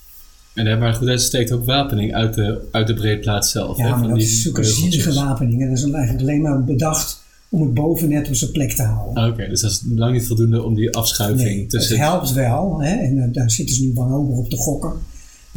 En 0.54 0.66
daar 0.66 0.78
maar 0.78 0.94
goed 0.94 1.08
uit 1.08 1.22
steekt 1.22 1.52
ook 1.52 1.66
wapening 1.66 2.14
uit 2.14 2.34
de, 2.34 2.68
uit 2.72 2.88
de 2.88 2.94
breedplaat 2.94 3.48
zelf. 3.48 3.78
Ja, 3.78 3.90
maar 3.90 4.00
van 4.00 4.08
dat 4.08 4.18
die 4.18 4.28
is 4.28 4.42
zulke 4.42 4.64
zielige 4.64 5.14
wapeningen. 5.14 5.68
Dat 5.70 5.78
is 5.78 5.84
eigenlijk 5.84 6.22
alleen 6.22 6.42
maar 6.42 6.64
bedacht 6.64 7.24
om 7.50 7.62
het 7.62 7.74
bovennet 7.74 8.28
op 8.28 8.36
zijn 8.36 8.52
plek 8.52 8.72
te 8.72 8.84
houden. 8.84 9.24
Ah, 9.24 9.32
Oké, 9.32 9.48
dus 9.48 9.62
dat 9.62 9.72
is 9.72 9.84
lang 9.96 10.14
niet 10.14 10.28
voldoende 10.28 10.64
om 10.64 10.76
die 10.76 10.96
afschuiving 10.96 11.50
Nee, 11.50 11.66
tussen... 11.66 11.96
het 12.00 12.06
helpt 12.06 12.34
wel, 12.34 12.82
hè, 12.82 12.96
en 12.96 13.18
eh, 13.18 13.28
daar 13.32 13.52
zitten 13.52 13.76
ze 13.76 13.84
nu 13.84 13.92
wanhopig 13.94 14.38
op 14.38 14.50
te 14.50 14.58
gokken. 14.58 14.94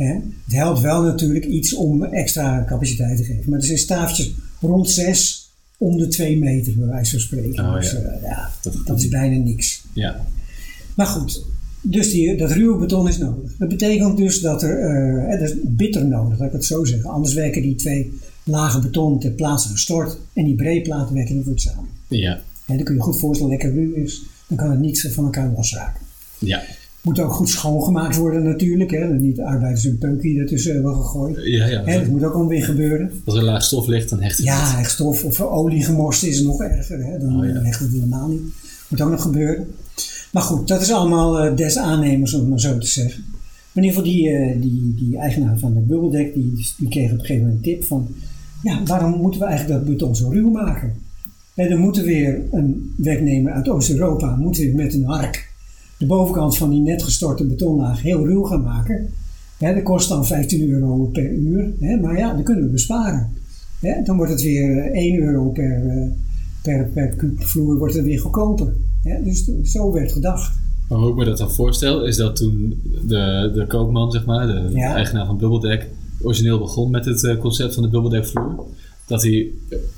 Het 0.06 0.52
helpt 0.56 0.80
wel 0.80 1.02
natuurlijk 1.02 1.44
iets 1.44 1.74
om 1.74 2.02
extra 2.04 2.64
capaciteit 2.66 3.16
te 3.16 3.24
geven. 3.24 3.50
Maar 3.50 3.58
er 3.58 3.64
zijn 3.66 3.78
staafjes 3.78 4.32
rond 4.61 4.90
6 4.90 5.50
om 5.78 5.96
de 5.98 6.08
2 6.08 6.38
meter, 6.38 6.72
bij 6.76 6.87
wijze 6.87 7.11
van 7.11 7.20
spreken. 7.20 7.64
Oh, 7.64 7.74
dus 7.74 7.90
ja. 7.90 7.98
eh, 7.98 8.22
ja, 8.22 8.50
Dat- 8.62 8.80
dat, 8.84 8.98
is 8.98 9.08
bijna 9.08 9.37
niks. 9.44 9.84
Ja. 9.92 10.26
Maar 10.96 11.06
goed, 11.06 11.44
dus 11.82 12.11
die, 12.11 12.37
dat 12.37 12.50
ruwe 12.50 12.78
beton 12.78 13.08
is 13.08 13.18
nodig. 13.18 13.56
Dat 13.58 13.68
betekent 13.68 14.16
dus 14.16 14.40
dat 14.40 14.62
er, 14.62 14.78
eh, 14.78 15.40
dat 15.40 15.48
is 15.50 15.54
bitter 15.64 16.06
nodig, 16.06 16.38
laat 16.38 16.46
ik 16.48 16.52
het 16.54 16.64
zo 16.64 16.84
zeggen. 16.84 17.11
Anders 17.11 17.34
werken 17.34 17.62
die 17.62 17.74
twee 17.74 18.12
lagen 18.44 18.82
beton 18.82 19.20
ter 19.20 19.30
plaatse 19.30 19.68
gestort 19.68 20.18
en 20.32 20.44
die 20.44 20.54
breedplaten 20.54 21.14
werken 21.14 21.37
niet 21.37 21.44
goed 21.46 21.61
samen. 21.61 21.88
Ja. 22.08 22.40
Hè, 22.64 22.74
dan 22.76 22.84
kun 22.84 22.94
je 22.94 23.00
je 23.00 23.06
goed 23.06 23.18
voorstellen, 23.18 23.50
lekker 23.52 23.72
ruw 23.74 23.94
is, 23.94 24.22
dan 24.48 24.56
kan 24.56 24.70
het 24.70 24.80
niet 24.80 25.08
van 25.12 25.24
elkaar 25.24 25.52
losraken. 25.56 26.00
Ja. 26.38 26.62
Moet 27.08 27.20
ook 27.20 27.32
goed 27.32 27.48
schoongemaakt 27.48 28.16
worden 28.16 28.42
natuurlijk. 28.42 28.90
Hè. 28.90 29.08
Dat 29.08 29.18
Niet 29.18 29.40
arbeiders 29.40 29.84
een 29.84 29.98
peukje 29.98 30.40
ertussen 30.40 30.74
hebben 30.74 30.94
gegooid. 30.94 31.36
Ja, 31.44 31.66
ja. 31.66 31.84
Hè, 31.84 31.98
dat 31.98 32.08
moet 32.08 32.24
ook 32.24 32.34
alweer 32.34 32.64
gebeuren. 32.64 33.10
Als 33.24 33.36
er 33.36 33.42
laag 33.42 33.64
stof 33.64 33.86
ligt, 33.86 34.10
dan 34.10 34.22
hecht 34.22 34.36
het. 34.36 34.46
Ja, 34.46 34.78
echt 34.78 34.90
stof 34.90 35.24
of 35.24 35.40
olie 35.40 35.84
gemorst 35.84 36.22
is 36.22 36.42
nog 36.42 36.62
erger. 36.62 37.04
Hè. 37.04 37.18
Dan 37.18 37.38
Oh, 37.38 37.46
ja. 37.46 37.60
hecht 37.62 37.80
het 37.80 37.92
helemaal 37.92 38.28
niet. 38.28 38.40
Moet 38.88 39.00
ook 39.00 39.10
nog 39.10 39.22
gebeuren. 39.22 39.66
Maar 40.32 40.42
goed, 40.42 40.68
dat 40.68 40.80
is 40.80 40.92
allemaal 40.92 41.40
eh, 41.40 41.56
des 41.56 41.76
aannemers 41.78 42.34
om 42.34 42.40
het 42.40 42.48
maar 42.48 42.60
zo 42.60 42.78
te 42.78 42.86
zeggen. 42.86 43.24
Maar 43.72 43.84
in 43.84 43.90
ieder 43.90 43.98
geval 43.98 44.12
die, 44.12 44.28
eh, 44.28 44.60
die, 44.60 44.94
die 44.96 45.18
eigenaar 45.18 45.58
van 45.58 45.74
de 45.74 45.80
bubbeldek, 45.80 46.34
die, 46.34 46.72
die 46.78 46.88
kreeg 46.88 47.10
op 47.12 47.18
een 47.18 47.24
gegeven 47.24 47.42
moment 47.46 47.66
een 47.66 47.72
tip 47.72 47.84
van... 47.84 48.08
Ja, 48.62 48.82
waarom 48.84 49.20
moeten 49.20 49.40
we 49.40 49.46
eigenlijk 49.46 49.78
dat 49.80 49.90
beton 49.90 50.16
zo 50.16 50.28
ruw 50.28 50.50
maken? 50.50 50.92
En 51.54 51.68
dan 51.68 51.78
moeten 51.78 52.04
weer 52.04 52.40
een 52.50 52.94
werknemer 52.96 53.52
uit 53.52 53.68
Oost-Europa 53.68 54.36
moet 54.36 54.56
weer 54.56 54.74
met 54.74 54.94
een 54.94 55.04
hark 55.04 55.47
de 55.98 56.06
bovenkant 56.06 56.56
van 56.56 56.70
die 56.70 56.80
net 56.80 57.02
gestorte 57.02 57.46
betonlaag 57.46 58.02
heel 58.02 58.26
ruw 58.26 58.42
gaan 58.42 58.62
maken. 58.62 59.08
Hè, 59.58 59.74
dat 59.74 59.82
kost 59.82 60.08
dan 60.08 60.26
15 60.26 60.70
euro 60.70 61.04
per 61.04 61.30
uur, 61.32 61.70
hè, 61.80 61.96
maar 61.96 62.18
ja, 62.18 62.34
dat 62.34 62.44
kunnen 62.44 62.64
we 62.64 62.70
besparen. 62.70 63.28
Hè, 63.80 64.02
dan 64.02 64.16
wordt 64.16 64.32
het 64.32 64.42
weer 64.42 64.78
eh, 64.78 65.02
1 65.02 65.22
euro 65.22 65.50
per, 65.50 65.87
eh, 65.87 66.08
per, 66.62 66.88
per 66.94 67.08
kuub 67.08 67.42
vloer 67.42 67.78
wordt 67.78 67.94
het 67.94 68.04
weer 68.04 68.20
goedkoper. 68.20 68.72
Hè, 69.02 69.22
dus 69.22 69.50
zo 69.62 69.92
werd 69.92 70.12
gedacht. 70.12 70.52
Maar 70.88 70.98
hoe 70.98 71.11
ik 71.11 71.16
me 71.16 71.24
dat 71.24 71.38
dan 71.38 71.50
voorstel, 71.50 72.04
is 72.04 72.16
dat 72.16 72.37
toen 72.37 72.82
de, 73.06 73.50
de 73.54 73.64
koopman, 73.68 74.11
zeg 74.12 74.24
maar, 74.24 74.46
de 74.46 74.70
Ja. 74.74 74.94
eigenaar 74.94 75.26
van 75.26 75.38
Bubbeldek, 75.38 75.87
origineel 76.22 76.58
begon 76.58 76.90
met 76.90 77.04
het 77.04 77.24
eh, 77.24 77.38
concept 77.38 77.74
van 77.74 77.82
de 77.82 77.88
Bubbeldekvloer. 77.88 78.64
Dat 79.06 79.22
hij 79.22 79.48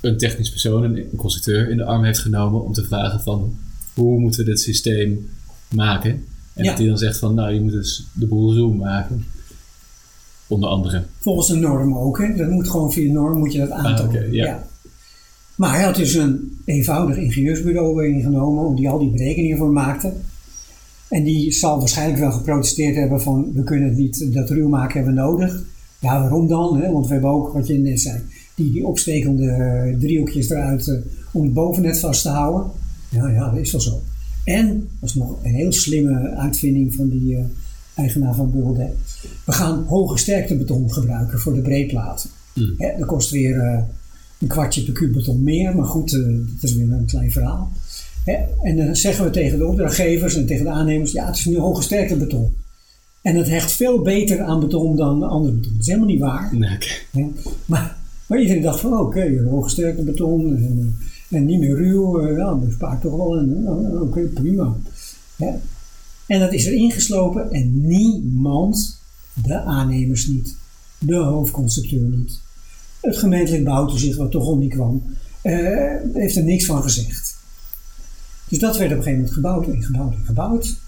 een 0.00 0.16
technisch 0.16 0.50
persoon, 0.50 0.82
een 0.84 1.04
constructeur, 1.16 1.70
in 1.70 1.76
de 1.76 1.84
arm 1.84 2.04
heeft 2.04 2.18
genomen 2.18 2.64
om 2.64 2.72
te 2.72 2.82
vragen 2.84 3.20
van 3.20 3.52
hoe 3.94 4.20
moeten 4.20 4.44
we 4.44 4.50
dit 4.50 4.60
systeem 4.60 5.28
maken? 5.74 6.10
En 6.54 6.64
Ja. 6.64 6.70
dat 6.70 6.78
hij 6.78 6.86
dan 6.88 6.98
zegt 6.98 7.18
van 7.18 7.34
nou, 7.34 7.52
je 7.54 7.60
moet 7.60 7.72
dus 7.72 8.06
de 8.12 8.26
boel 8.26 8.54
ruw 8.54 8.72
maken. 8.72 9.24
Onder 10.46 10.68
andere. 10.68 11.02
Volgens 11.18 11.48
de 11.48 11.56
norm 11.56 11.96
ook. 11.96 12.18
Hè. 12.18 12.36
Dat 12.36 12.50
moet 12.50 12.68
gewoon 12.70 12.92
via 12.92 13.12
norm 13.12 13.38
moet 13.38 13.52
je 13.52 13.58
dat 13.58 13.70
aantonen. 13.70 14.04
oké, 14.16 14.26
ja. 14.30 14.66
Maar 15.54 15.74
hij 15.74 15.82
had 15.84 15.96
dus 15.96 16.14
een 16.14 16.58
eenvoudig 16.64 17.16
ingenieursbureau 17.16 18.06
ingenomen 18.06 18.64
om 18.64 18.76
die 18.76 18.88
al 18.88 18.98
die 18.98 19.10
berekeningen 19.10 19.56
voor 19.58 19.72
maakte. 19.72 20.12
En 21.08 21.24
die 21.24 21.52
zal 21.52 21.78
waarschijnlijk 21.78 22.18
wel 22.18 22.32
geprotesteerd 22.32 22.96
hebben 22.96 23.20
van 23.22 23.52
we 23.54 23.64
kunnen 23.64 23.88
het 23.88 23.98
niet, 23.98 24.26
dat 24.32 24.50
ruw 24.50 24.68
maken 24.68 24.96
hebben 24.96 25.14
we 25.14 25.20
nodig. 25.20 25.62
Ja, 25.98 26.20
waarom 26.20 26.48
dan? 26.48 26.80
Hè? 26.80 26.92
Want 26.92 27.06
we 27.06 27.12
hebben 27.12 27.30
ook, 27.30 27.52
wat 27.52 27.66
je 27.66 27.78
net 27.78 28.00
zei, 28.00 28.20
die, 28.54 28.72
die 28.72 28.86
opstekende 28.86 29.46
eh, 29.50 29.98
driehoekjes 29.98 30.50
eruit 30.50 30.88
eh, 30.88 30.94
om 31.32 31.42
het 31.42 31.52
bovennet 31.54 32.00
vast 32.00 32.22
te 32.22 32.28
houden. 32.28 32.70
Ja, 33.08 33.28
ja, 33.28 33.50
dat 33.50 33.58
is 33.60 33.72
wel 33.72 33.80
zo. 33.80 34.00
En, 34.50 34.88
dat 35.00 35.08
is 35.08 35.14
nog 35.14 35.44
een 35.44 35.54
heel 35.54 35.72
slimme 35.72 36.30
uitvinding 36.36 36.94
van 36.94 37.08
die 37.08 37.36
eh, 37.36 37.44
eigenaar 37.94 38.34
van 38.34 38.50
Bulde. 38.50 38.90
We 39.46 39.52
gaan 39.52 39.84
hoge 39.84 40.18
sterktebeton 40.18 40.92
gebruiken 40.92 41.38
voor 41.38 41.54
de 41.54 41.60
breedplaten. 41.60 42.30
Mm. 42.54 42.74
Hè, 42.78 42.98
dat 42.98 43.06
kost 43.06 43.30
weer 43.30 43.58
eh, 43.58 43.82
een 44.38 44.48
kwartje 44.48 44.82
per 44.82 44.92
kuub 44.92 45.12
beton 45.12 45.42
meer, 45.42 45.76
maar 45.76 45.86
goed, 45.86 46.12
eh, 46.12 46.20
dat 46.60 46.70
is 46.70 46.74
weer 46.74 46.92
een 46.92 47.06
klein 47.06 47.32
verhaal. 47.32 47.72
Hè, 48.24 48.36
en 48.62 48.76
dan 48.76 48.96
zeggen 48.96 49.24
we 49.24 49.30
tegen 49.30 49.58
de 49.58 49.66
opdrachtgevers 49.66 50.34
en 50.34 50.46
tegen 50.46 50.64
de 50.64 50.70
aannemers, 50.70 51.12
ja, 51.12 51.26
het 51.26 51.36
is 51.36 51.44
nu 51.44 51.58
hoge 51.58 51.82
sterktebeton. 51.82 52.52
En 53.22 53.36
het 53.36 53.48
hecht 53.48 53.72
veel 53.72 54.02
beter 54.02 54.40
aan 54.40 54.60
beton 54.60 54.96
dan 54.96 55.22
ander 55.22 55.54
beton. 55.54 55.72
Dat 55.72 55.80
is 55.80 55.86
helemaal 55.86 56.08
niet 56.08 56.20
waar. 56.20 56.56
Nee. 56.56 56.78
Hè. 57.10 57.26
Maar, 57.66 57.96
maar 58.26 58.40
iedereen 58.40 58.62
dacht 58.62 58.80
van, 58.80 58.98
oké, 58.98 59.42
hoge 59.48 59.68
sterkte 59.68 60.02
beton 60.02 60.56
en, 60.56 60.96
en 61.30 61.44
niet 61.44 61.60
meer 61.60 61.76
ruw, 61.76 62.20
eh, 62.20 62.36
ja, 62.36 62.44
dat 62.44 62.64
bespaart 62.64 63.00
toch 63.00 63.16
wel. 63.16 63.38
En, 63.38 63.66
eh, 63.66 64.02
oké, 64.02 64.20
prima. 64.20 64.76
En 66.26 66.40
dat 66.40 66.52
is 66.52 66.66
er 66.66 66.72
ingeslopen 66.72 67.50
en 67.50 67.86
niemand, 67.86 69.00
de 69.44 69.60
aannemers 69.60 70.26
niet, 70.26 70.56
de 70.98 71.16
hoofdconstructeur 71.16 72.08
niet, 72.08 72.40
het 73.00 73.16
gemeentelijk 73.16 73.64
bouwtoezicht 73.64 74.16
wat 74.16 74.30
toch 74.30 74.46
al 74.46 74.56
niet 74.56 74.72
kwam, 74.72 75.02
eh, 75.42 75.96
heeft 76.12 76.36
er 76.36 76.44
niks 76.44 76.64
van 76.64 76.82
gezegd. 76.82 77.36
Dus 78.48 78.58
dat 78.58 78.76
werd 78.76 78.90
op 78.90 78.96
een 78.96 79.02
gegeven 79.02 79.18
moment 79.18 79.34
gebouwd 79.34 79.66
en 79.68 79.82
gebouwd 79.82 80.12
en 80.12 80.24
gebouwd. 80.24 80.80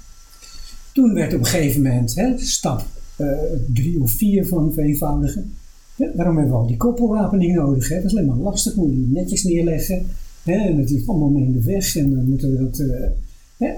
Toen 0.92 1.14
werd 1.14 1.35
op 1.35 1.38
een 1.38 1.46
gegeven 1.46 1.83
moment 1.83 2.14
hè, 2.14 2.38
stap 2.38 2.87
eh, 3.16 3.26
drie 3.72 4.00
of 4.00 4.11
vier 4.11 4.46
van 4.46 4.72
vereenvoudigen. 4.72 5.55
Ja, 5.94 6.11
waarom 6.14 6.37
hebben 6.37 6.55
we 6.55 6.61
al 6.61 6.66
die 6.66 6.76
koppelwapening 6.76 7.55
nodig? 7.55 7.88
Hè? 7.88 7.96
Dat 7.96 8.05
is 8.05 8.11
alleen 8.11 8.26
maar 8.26 8.37
lastig, 8.37 8.74
moet 8.74 8.90
die 8.90 9.09
netjes 9.11 9.44
neerleggen. 9.44 10.07
Hè? 10.42 10.52
En 10.68 10.76
dat 10.76 10.90
is 10.90 11.07
allemaal 11.09 11.28
mee 11.28 11.44
in 11.44 11.52
de 11.52 11.62
weg. 11.62 11.96
En 11.96 12.14
dan 12.14 12.28
moeten 12.28 12.50
we 12.50 12.57
dat. 12.64 12.78
eh, 12.78 12.88
hè? 13.57 13.72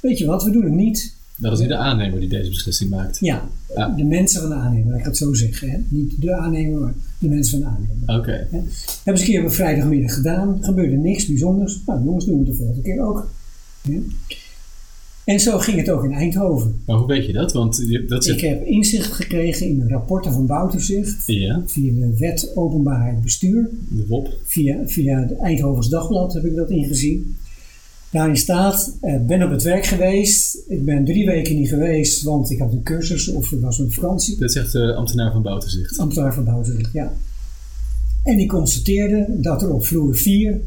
Weet 0.00 0.18
je 0.18 0.26
wat, 0.26 0.44
we 0.44 0.50
doen 0.50 0.64
het 0.64 0.72
niet. 0.72 1.16
Dat 1.36 1.52
is 1.52 1.58
niet 1.58 1.68
de 1.68 1.76
aannemer 1.76 2.20
die 2.20 2.28
deze 2.28 2.48
beslissing 2.50 2.90
maakt. 2.90 3.18
Ja, 3.20 3.48
Ja. 3.76 3.88
de 3.88 4.04
mensen 4.04 4.40
van 4.40 4.50
de 4.50 4.56
aannemer, 4.56 4.90
laat 4.90 4.98
ik 4.98 5.04
het 5.04 5.16
zo 5.16 5.34
zeggen. 5.34 5.70
Hè? 5.70 5.78
Niet 5.88 6.20
de 6.20 6.34
aannemer, 6.34 6.80
maar 6.80 6.94
de 7.18 7.28
mensen 7.28 7.60
van 7.60 7.68
de 7.70 7.74
aannemer. 7.76 8.18
Oké. 8.18 8.46
Hè? 8.50 8.58
Hebben 9.04 9.22
ze 9.22 9.28
een 9.28 9.34
keer 9.34 9.44
op 9.44 9.52
vrijdagmiddag 9.52 10.14
gedaan, 10.14 10.58
gebeurde 10.60 10.96
niks 10.96 11.26
bijzonders. 11.26 11.80
Nou, 11.86 12.04
jongens, 12.04 12.24
doen 12.24 12.34
we 12.38 12.40
het 12.46 12.50
de 12.50 12.56
volgende 12.56 12.82
keer 12.82 13.00
ook. 13.06 13.30
En 15.28 15.40
zo 15.40 15.58
ging 15.58 15.78
het 15.78 15.90
ook 15.90 16.04
in 16.04 16.12
Eindhoven. 16.12 16.80
Maar 16.86 16.96
hoe 16.96 17.06
weet 17.06 17.26
je 17.26 17.32
dat? 17.32 17.52
Want 17.52 18.08
dat 18.08 18.26
Ik 18.26 18.40
heb 18.40 18.64
inzicht 18.64 19.12
gekregen 19.12 19.66
in 19.66 19.78
de 19.78 19.88
rapporten 19.88 20.32
van 20.32 20.46
Bouwtoezicht. 20.46 21.26
Ja, 21.26 21.62
Via 21.66 21.92
de 21.92 22.16
wet 22.18 22.52
openbaarheid 22.54 23.22
bestuur. 23.22 23.70
de 23.88 24.06
WOP. 24.06 24.28
Via, 24.44 24.82
via 24.86 25.20
het 25.20 25.36
Eindhovens 25.36 25.88
Dagblad 25.88 26.32
heb 26.32 26.44
ik 26.44 26.54
dat 26.54 26.70
ingezien. 26.70 27.36
Daarin 28.10 28.36
staat, 28.36 28.96
eh, 29.00 29.26
ben 29.26 29.42
op 29.42 29.50
het 29.50 29.62
werk 29.62 29.86
geweest. 29.86 30.58
Ik 30.68 30.84
ben 30.84 31.04
drie 31.04 31.26
weken 31.26 31.56
niet 31.56 31.68
geweest, 31.68 32.22
want 32.22 32.50
ik 32.50 32.58
had 32.58 32.72
een 32.72 32.82
cursus 32.82 33.28
of 33.28 33.52
ik 33.52 33.60
was 33.60 33.80
op 33.80 33.94
vakantie. 33.94 34.38
Dat 34.38 34.52
zegt 34.52 34.72
de 34.72 34.94
ambtenaar 34.94 35.32
van 35.32 35.42
Bouwtoezicht. 35.42 35.98
Ambtenaar 35.98 36.34
van 36.34 36.44
Bouwtoezicht, 36.44 36.92
ja. 36.92 37.12
En 38.24 38.36
die 38.36 38.48
constateerde 38.48 39.26
dat 39.40 39.62
er 39.62 39.72
op 39.72 39.86
vloer 39.86 40.16
4 40.16 40.60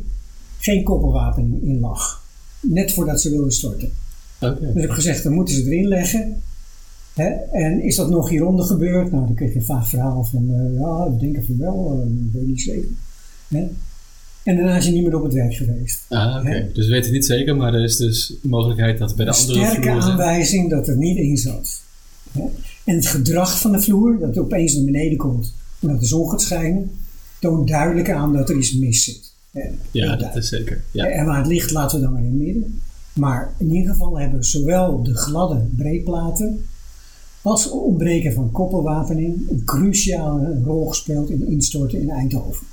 geen 0.59 0.83
koppelwapen 0.83 1.59
in 1.63 1.79
lag. 1.79 2.23
Net 2.61 2.93
voordat 2.93 3.21
ze 3.21 3.29
wilden 3.29 3.51
storten. 3.51 3.91
Dus 4.41 4.75
ik 4.75 4.81
heb 4.81 4.89
gezegd, 4.89 5.23
dan 5.23 5.33
moeten 5.33 5.55
ze 5.55 5.65
erin 5.65 5.87
leggen. 5.87 6.41
Hè? 7.13 7.29
En 7.51 7.83
is 7.83 7.95
dat 7.95 8.09
nog 8.09 8.29
hieronder 8.29 8.65
gebeurd? 8.65 9.11
Nou, 9.11 9.25
dan 9.25 9.35
kreeg 9.35 9.53
je 9.53 9.59
een 9.59 9.65
vaag 9.65 9.89
verhaal 9.89 10.23
van, 10.23 10.49
eh, 10.53 10.79
ja, 10.79 11.11
we 11.11 11.17
denken 11.17 11.45
van 11.45 11.57
wel, 11.57 12.03
uh, 12.05 12.25
ik 12.25 12.33
weet 12.33 12.47
niet 12.47 12.61
zeker. 12.61 12.89
Hè? 13.47 13.67
En 14.43 14.55
daarna 14.55 14.77
is 14.77 14.83
hij 14.83 14.93
niet 14.93 15.03
meer 15.03 15.15
op 15.15 15.23
het 15.23 15.33
werk 15.33 15.53
geweest. 15.53 16.05
Ah, 16.09 16.35
oké. 16.39 16.69
Dus 16.73 16.85
we 16.85 16.91
weten 16.91 17.03
het 17.05 17.11
niet 17.13 17.25
zeker, 17.25 17.55
maar 17.55 17.73
er 17.73 17.83
is 17.83 17.97
dus 17.97 18.27
de 18.41 18.47
mogelijkheid 18.49 18.97
dat 18.97 19.15
bij 19.15 19.25
de 19.25 19.31
Een 19.31 19.37
andere 19.37 19.65
sterke 19.65 19.81
vloeren- 19.81 20.01
aanwijzing 20.03 20.69
dat 20.69 20.87
er 20.87 20.97
niet 20.97 21.17
in 21.17 21.37
zat. 21.37 21.81
Hè? 22.31 22.43
En 22.83 22.95
het 22.95 23.07
gedrag 23.07 23.59
van 23.59 23.71
de 23.71 23.81
vloer, 23.81 24.19
dat 24.19 24.37
opeens 24.37 24.73
naar 24.75 24.85
beneden 24.85 25.17
komt 25.17 25.53
omdat 25.79 25.99
de 25.99 26.05
zon 26.05 26.29
gaat 26.29 26.41
schijnen, 26.41 26.91
toont 27.39 27.67
duidelijk 27.67 28.11
aan 28.11 28.33
dat 28.33 28.49
er 28.49 28.57
iets 28.57 28.73
mis 28.73 29.03
zit. 29.03 29.31
Hè? 29.51 29.61
Ja, 29.91 30.15
dat 30.15 30.35
is 30.35 30.49
zeker. 30.49 30.83
Ja. 30.91 31.05
En 31.05 31.25
waar 31.25 31.37
het 31.37 31.47
ligt 31.47 31.71
laten 31.71 31.97
we 31.97 32.03
dan 32.03 32.13
maar 32.13 32.21
in 32.23 32.27
het 32.27 32.37
midden. 32.37 32.81
Maar 33.13 33.53
in 33.57 33.71
ieder 33.71 33.91
geval 33.91 34.19
hebben 34.19 34.43
zowel 34.43 35.03
de 35.03 35.15
gladde 35.15 35.65
breedplaten 35.75 36.65
als 37.41 37.63
het 37.63 37.73
ontbreken 37.73 38.33
van 38.33 38.51
koppelwapening 38.51 39.49
een 39.49 39.63
cruciale 39.65 40.61
rol 40.63 40.87
gespeeld 40.87 41.29
in 41.29 41.47
instorten 41.47 42.01
in 42.01 42.09
Eindhoven. 42.09 42.67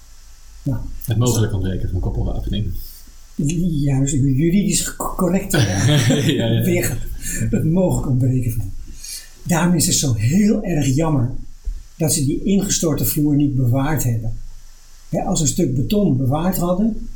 Nou, 0.62 0.78
Het 1.04 1.18
mogelijk 1.18 1.52
ontbreken 1.52 1.90
van 1.90 2.00
koppelwapening. 2.00 2.66
juist 3.34 4.12
juridisch 4.14 4.96
correct 4.96 5.52
ja, 6.36 6.46
ja. 6.46 6.96
Het 7.50 7.64
mogelijk 7.64 8.08
ontbreken 8.08 8.52
van. 8.52 8.70
Daarom 9.42 9.74
is 9.74 9.86
het 9.86 9.94
zo 9.94 10.14
heel 10.14 10.62
erg 10.62 10.94
jammer 10.94 11.30
dat 11.96 12.12
ze 12.12 12.24
die 12.24 12.42
ingestorte 12.44 13.04
vloer 13.04 13.36
niet 13.36 13.54
bewaard 13.54 14.04
hebben. 14.04 14.32
Als 15.26 15.40
we 15.40 15.46
een 15.46 15.52
stuk 15.52 15.74
beton 15.74 16.16
bewaard 16.16 16.56
hadden, 16.56 17.08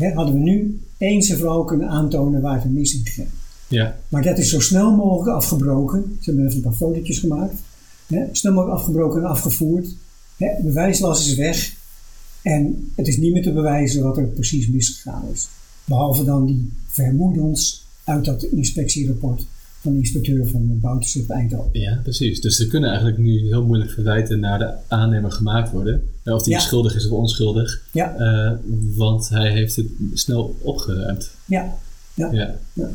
hè, 0.00 0.12
hadden 0.12 0.34
we 0.34 0.40
nu 0.40 0.80
eens 0.98 1.28
en 1.28 1.38
vooral 1.38 1.64
kunnen 1.64 1.88
aantonen 1.88 2.40
waar 2.40 2.62
het 2.62 2.72
mis 2.72 2.94
in 2.94 3.06
ging. 3.06 3.28
Ja, 3.68 3.96
Maar 4.08 4.22
dat 4.22 4.38
is 4.38 4.50
zo 4.50 4.60
snel 4.60 4.96
mogelijk 4.96 5.36
afgebroken. 5.36 6.16
Ze 6.20 6.30
hebben 6.30 6.44
even 6.44 6.56
een 6.56 6.62
paar 6.62 6.72
fotootjes 6.72 7.18
gemaakt. 7.18 7.54
Hè, 8.06 8.24
snel 8.32 8.52
mogelijk 8.52 8.78
afgebroken 8.78 9.20
en 9.22 9.28
afgevoerd. 9.28 9.88
Hè, 10.36 10.62
bewijslast 10.62 11.26
is 11.26 11.34
weg. 11.34 11.74
En 12.42 12.92
het 12.96 13.08
is 13.08 13.16
niet 13.16 13.32
meer 13.32 13.42
te 13.42 13.52
bewijzen 13.52 14.02
wat 14.02 14.16
er 14.16 14.24
precies 14.24 14.68
misgegaan 14.68 15.24
is. 15.32 15.48
Behalve 15.84 16.24
dan 16.24 16.46
die 16.46 16.72
vermoedens 16.86 17.86
uit 18.04 18.24
dat 18.24 18.42
inspectierapport 18.42 19.46
van 19.80 19.92
de 19.92 19.98
inspecteur 19.98 20.46
van 20.48 20.66
de 20.68 20.74
Bouwtoezicht 20.74 21.30
Eindhoven. 21.30 21.80
ja, 21.80 22.00
precies. 22.02 22.40
Dus 22.40 22.60
er 22.60 22.66
kunnen 22.66 22.88
eigenlijk 22.88 23.18
nu 23.18 23.38
heel 23.38 23.64
moeilijk 23.66 23.90
verwijten 23.90 24.40
naar 24.40 24.58
de 24.58 24.72
aannemer 24.88 25.32
gemaakt 25.32 25.70
worden. 25.72 26.02
Eh, 26.22 26.34
Of 26.34 26.42
die 26.42 26.52
Ja. 26.52 26.58
schuldig 26.60 26.94
is 26.94 27.06
of 27.06 27.10
onschuldig. 27.18 27.82
Ja, 27.92 28.16
Eh, 28.16 28.52
want 28.96 29.28
hij 29.28 29.50
heeft 29.52 29.76
het 29.76 29.86
snel 30.14 30.56
opgeruimd. 30.62 31.30
ja, 31.44 31.74
ja. 32.14 32.32
Ja. 32.32 32.54
Ja. 32.72 32.90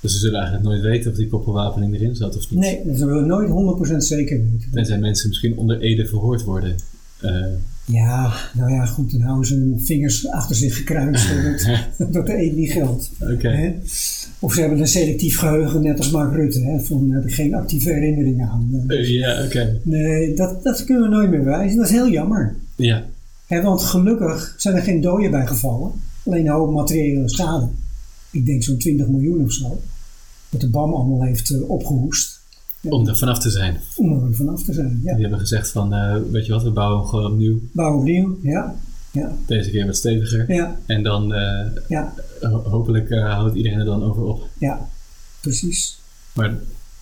Dus 0.00 0.12
we 0.12 0.18
zullen 0.20 0.40
eigenlijk 0.40 0.68
nooit 0.68 0.82
weten 0.82 1.10
of 1.10 1.16
die 1.16 1.28
koppelwapening 1.28 1.94
erin 1.94 2.16
zat 2.16 2.36
of 2.36 2.50
niet. 2.50 2.60
Nee, 2.60 2.82
dat 2.86 2.96
zullen 2.96 3.14
we 3.20 3.26
nooit 3.26 3.48
100% 3.48 4.04
zeker 4.04 4.42
weten. 4.42 4.70
Tenzij 4.70 4.98
mensen 4.98 5.28
misschien 5.28 5.56
onder 5.56 5.80
Ede 5.80 6.06
verhoord 6.06 6.42
worden. 6.44 6.76
Eh, 7.20 7.44
Ja, 7.86 8.32
nou 8.54 8.72
ja, 8.72 8.84
goed, 8.86 9.12
dan 9.12 9.20
houden 9.20 9.46
ze 9.46 9.54
hun 9.54 9.80
vingers 9.84 10.28
achter 10.28 10.56
zich 10.56 10.76
gekruist 10.76 11.28
dat, 11.98 12.12
dat 12.12 12.26
de 12.26 12.42
eet 12.42 12.56
niet 12.56 12.72
geldt. 12.72 13.10
Of 14.38 14.54
ze 14.54 14.60
hebben 14.60 14.80
een 14.80 14.86
selectief 14.86 15.38
geheugen, 15.38 15.82
net 15.82 15.98
als 15.98 16.10
Mark 16.10 16.34
Rutte. 16.34 16.60
Hè? 16.60 16.80
Van, 16.80 17.08
daar 17.08 17.16
heb 17.18 17.28
ik 17.28 17.34
geen 17.34 17.54
actieve 17.54 17.92
herinneringen 17.92 18.48
aan. 18.48 18.84
Eh, 18.88 19.08
ja, 19.08 19.44
oké. 19.44 19.80
Nee, 19.82 20.34
dat, 20.34 20.62
dat 20.62 20.84
kunnen 20.84 21.10
we 21.10 21.16
nooit 21.16 21.30
meer 21.30 21.42
bewijzen. 21.42 21.76
Dat 21.76 21.86
is 21.86 21.92
heel 21.92 22.10
jammer. 22.10 22.56
Ja. 22.76 23.04
Hè, 23.46 23.62
want 23.62 23.82
gelukkig 23.82 24.54
zijn 24.58 24.76
er 24.76 24.82
geen 24.82 25.00
doden 25.00 25.30
bij 25.30 25.46
gevallen. 25.46 25.90
Alleen 26.24 26.46
een 26.46 26.52
hoop 26.52 26.72
materiële 26.72 27.28
schade. 27.28 27.68
Ik 28.30 28.46
denk 28.46 28.62
zo'n 28.62 28.78
20 28.78 29.08
miljoen 29.08 29.44
of 29.44 29.52
zo. 29.52 29.80
Dat 30.48 30.60
de 30.60 30.70
BAM 30.70 30.94
allemaal 30.94 31.22
heeft 31.22 31.50
eh, 31.50 31.70
opgehoest. 31.70 32.35
Om 32.92 33.08
er 33.08 33.16
vanaf 33.16 33.38
te 33.38 33.50
zijn. 33.50 33.76
Om 33.96 34.12
er 34.28 34.34
vanaf 34.34 34.62
te 34.62 34.72
zijn. 34.72 35.00
Ja. 35.04 35.12
Die 35.12 35.20
hebben 35.22 35.38
gezegd 35.40 35.70
van, 35.70 35.94
eh, 35.94 36.16
weet 36.30 36.46
je 36.46 36.52
wat, 36.52 36.62
we 36.62 36.70
bouwen 36.70 37.06
gewoon 37.06 37.32
opnieuw. 37.32 37.58
Bouw 37.72 37.98
opnieuw. 37.98 38.38
Ja, 38.42 38.74
ja, 39.10 39.36
Deze 39.46 39.70
keer 39.70 39.86
wat 39.86 39.96
steviger. 39.96 40.52
ja, 40.52 40.78
En 40.86 41.02
dan 41.02 41.34
eh, 41.34 41.66
ja, 41.88 42.14
ho- 42.40 42.62
hopelijk 42.62 43.10
eh, 43.10 43.34
houdt 43.34 43.56
iedereen 43.56 43.78
er 43.78 43.84
dan 43.84 44.02
over 44.02 44.22
op. 44.24 44.48
ja. 44.58 44.88
Precies. 45.40 45.98
Maar 46.32 46.54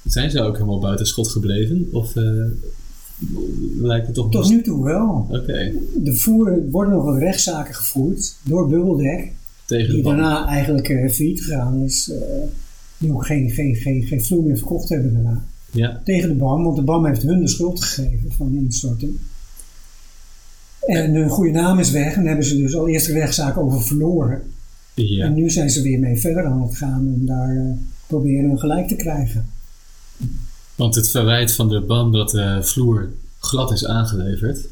zijn 0.04 0.30
ze 0.30 0.42
ook 0.42 0.54
helemaal 0.54 0.78
buiten 0.78 1.06
schot 1.06 1.28
gebleven? 1.28 1.88
Of 1.92 2.12
lijkt 3.80 4.06
het 4.06 4.14
toch... 4.14 4.30
Tot 4.30 4.48
nu 4.48 4.62
toe 4.62 4.84
wel. 4.84 5.26
Oké, 5.30 5.72
Er 6.04 6.14
voeren, 6.16 6.70
worden 6.70 6.94
nog 6.94 7.04
wat 7.04 7.18
rechtszaken 7.18 7.74
gevoerd 7.74 8.36
door 8.42 8.68
Bubbeldek. 8.68 9.32
tegen 9.64 9.88
de 9.88 9.94
Die 9.94 10.02
daarna 10.04 10.46
eigenlijk 10.46 10.86
failliet 11.12 11.40
gegaan 11.42 11.82
is. 11.82 12.12
die 12.98 13.12
ook 13.12 13.26
geen, 13.26 13.50
geen, 13.50 13.74
geen, 13.74 14.02
geen 14.02 14.24
vloer 14.24 14.44
meer 14.44 14.56
verkocht 14.56 14.88
hebben 14.88 15.12
daarna. 15.12 15.44
Ja, 15.74 16.00
Tegen 16.04 16.28
de 16.28 16.34
BAM, 16.34 16.64
want 16.64 16.76
de 16.76 16.82
BAM 16.82 17.06
heeft 17.06 17.22
hun 17.22 17.40
de 17.40 17.48
schuld 17.48 17.84
gegeven 17.84 18.32
van 18.32 18.50
de 18.52 18.58
instorting. 18.58 19.18
En 20.80 21.14
hun 21.14 21.28
goede 21.28 21.50
naam 21.50 21.78
is 21.78 21.90
weg 21.90 22.14
en 22.14 22.18
daar 22.18 22.26
hebben 22.26 22.46
ze 22.46 22.56
dus 22.56 22.76
al 22.76 22.88
eerst 22.88 23.06
de 23.06 23.12
rechtszaak 23.12 23.56
over 23.56 23.82
verloren. 23.82 24.42
ja. 24.94 25.24
En 25.24 25.34
nu 25.34 25.50
zijn 25.50 25.70
ze 25.70 25.82
weer 25.82 25.98
mee 25.98 26.20
verder 26.20 26.44
aan 26.44 26.62
het 26.62 26.76
gaan 26.76 27.12
en 27.14 27.26
daar 27.26 27.56
eh, 27.56 27.72
proberen 28.06 28.48
hun 28.48 28.58
gelijk 28.58 28.88
te 28.88 28.96
krijgen. 28.96 29.46
Want 30.74 30.94
het 30.94 31.10
verwijt 31.10 31.52
van 31.52 31.68
de 31.68 31.80
BAM 31.80 32.12
dat 32.12 32.30
de 32.30 32.58
vloer 32.62 33.12
glad 33.38 33.72
is 33.72 33.86
aangeleverd. 33.86 34.66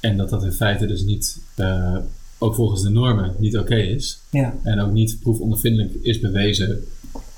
En 0.00 0.16
dat 0.16 0.30
dat 0.30 0.44
in 0.44 0.52
feite 0.52 0.86
dus 0.86 1.02
niet, 1.04 1.38
eh, 1.54 1.96
ook 2.38 2.54
volgens 2.54 2.82
de 2.82 2.90
normen, 2.90 3.34
niet 3.38 3.58
oké 3.58 3.76
is. 3.76 4.20
Ja, 4.30 4.54
En 4.62 4.80
ook 4.80 4.92
niet 4.92 5.20
proefondervindelijk 5.20 5.94
is 6.02 6.20
bewezen 6.20 6.84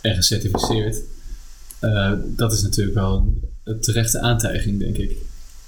en 0.00 0.14
gecertificeerd. 0.14 0.96
Eh, 1.82 2.12
dat 2.36 2.52
is 2.52 2.62
natuurlijk 2.62 2.96
wel 2.96 3.32
een, 3.64 3.80
terechte 3.80 4.20
aantijging, 4.20 4.78
denk 4.78 4.96
ik. 4.96 5.16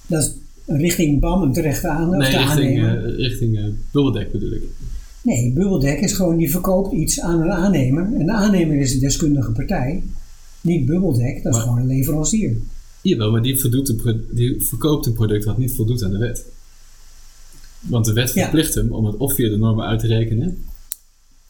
dat 0.07 0.23
is 0.23 0.33
richting 0.67 1.21
BAM 1.21 1.43
een 1.43 1.53
terechte 1.53 1.89
aan, 1.89 2.09
of 2.09 2.17
Nee, 2.17 2.37
richting, 2.37 2.85
eh, 2.85 3.17
richting 3.17 3.57
eh, 3.59 3.65
Bubbeldek 3.91 4.33
bedoel 4.33 4.53
ik. 4.53 4.63
Nee, 5.23 5.53
Bubbeldek 5.53 6.01
is 6.01 6.13
gewoon 6.13 6.37
die 6.37 6.51
verkoopt 6.51 6.93
iets 6.93 7.21
aan 7.21 7.41
een 7.41 7.51
aannemer. 7.51 8.03
En 8.19 8.27
de 8.27 8.33
aannemer 8.33 8.77
is 8.77 8.95
een 8.95 9.01
deskundige 9.01 9.53
partij. 9.53 10.03
Niet 10.61 10.87
Bubbeldek, 10.87 11.43
dat 11.43 11.55
is 11.55 11.61
gewoon 11.61 11.79
een 11.79 11.87
leverancier. 11.87 12.57
Jawel, 13.03 13.31
maar 13.31 13.43
die, 13.43 13.65
een 13.65 14.27
die 14.31 14.65
verkoopt 14.65 15.07
een 15.07 15.13
product 15.13 15.45
wat 15.45 15.59
niet 15.59 15.73
voldoet 15.73 16.03
aan 16.03 16.11
de 16.11 16.19
wet. 16.19 16.45
Want 17.81 18.05
de 18.05 18.13
wet 18.13 18.33
Ja. 18.35 18.43
verplicht 18.43 18.75
hem 18.75 18.93
om 18.93 19.05
het 19.05 19.17
of 19.17 19.35
via 19.35 19.49
de 19.49 19.57
normen 19.57 19.87
uit 19.87 20.01
te 20.01 20.07
rekenen, 20.07 20.59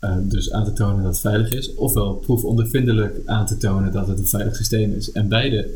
eh, 0.05 0.17
dus 0.23 0.53
aan 0.53 0.65
te 0.65 0.73
tonen 0.73 0.97
dat 1.03 1.13
het 1.13 1.21
veilig 1.21 1.53
is, 1.53 1.75
ofwel 1.75 2.15
proefondervindelijk 2.15 3.21
aan 3.25 3.47
te 3.47 3.57
tonen 3.57 3.93
dat 3.93 4.09
het 4.09 4.19
een 4.19 4.27
veilig 4.27 4.57
systeem 4.57 4.93
is. 4.93 5.13
En 5.13 5.29
beide 5.29 5.69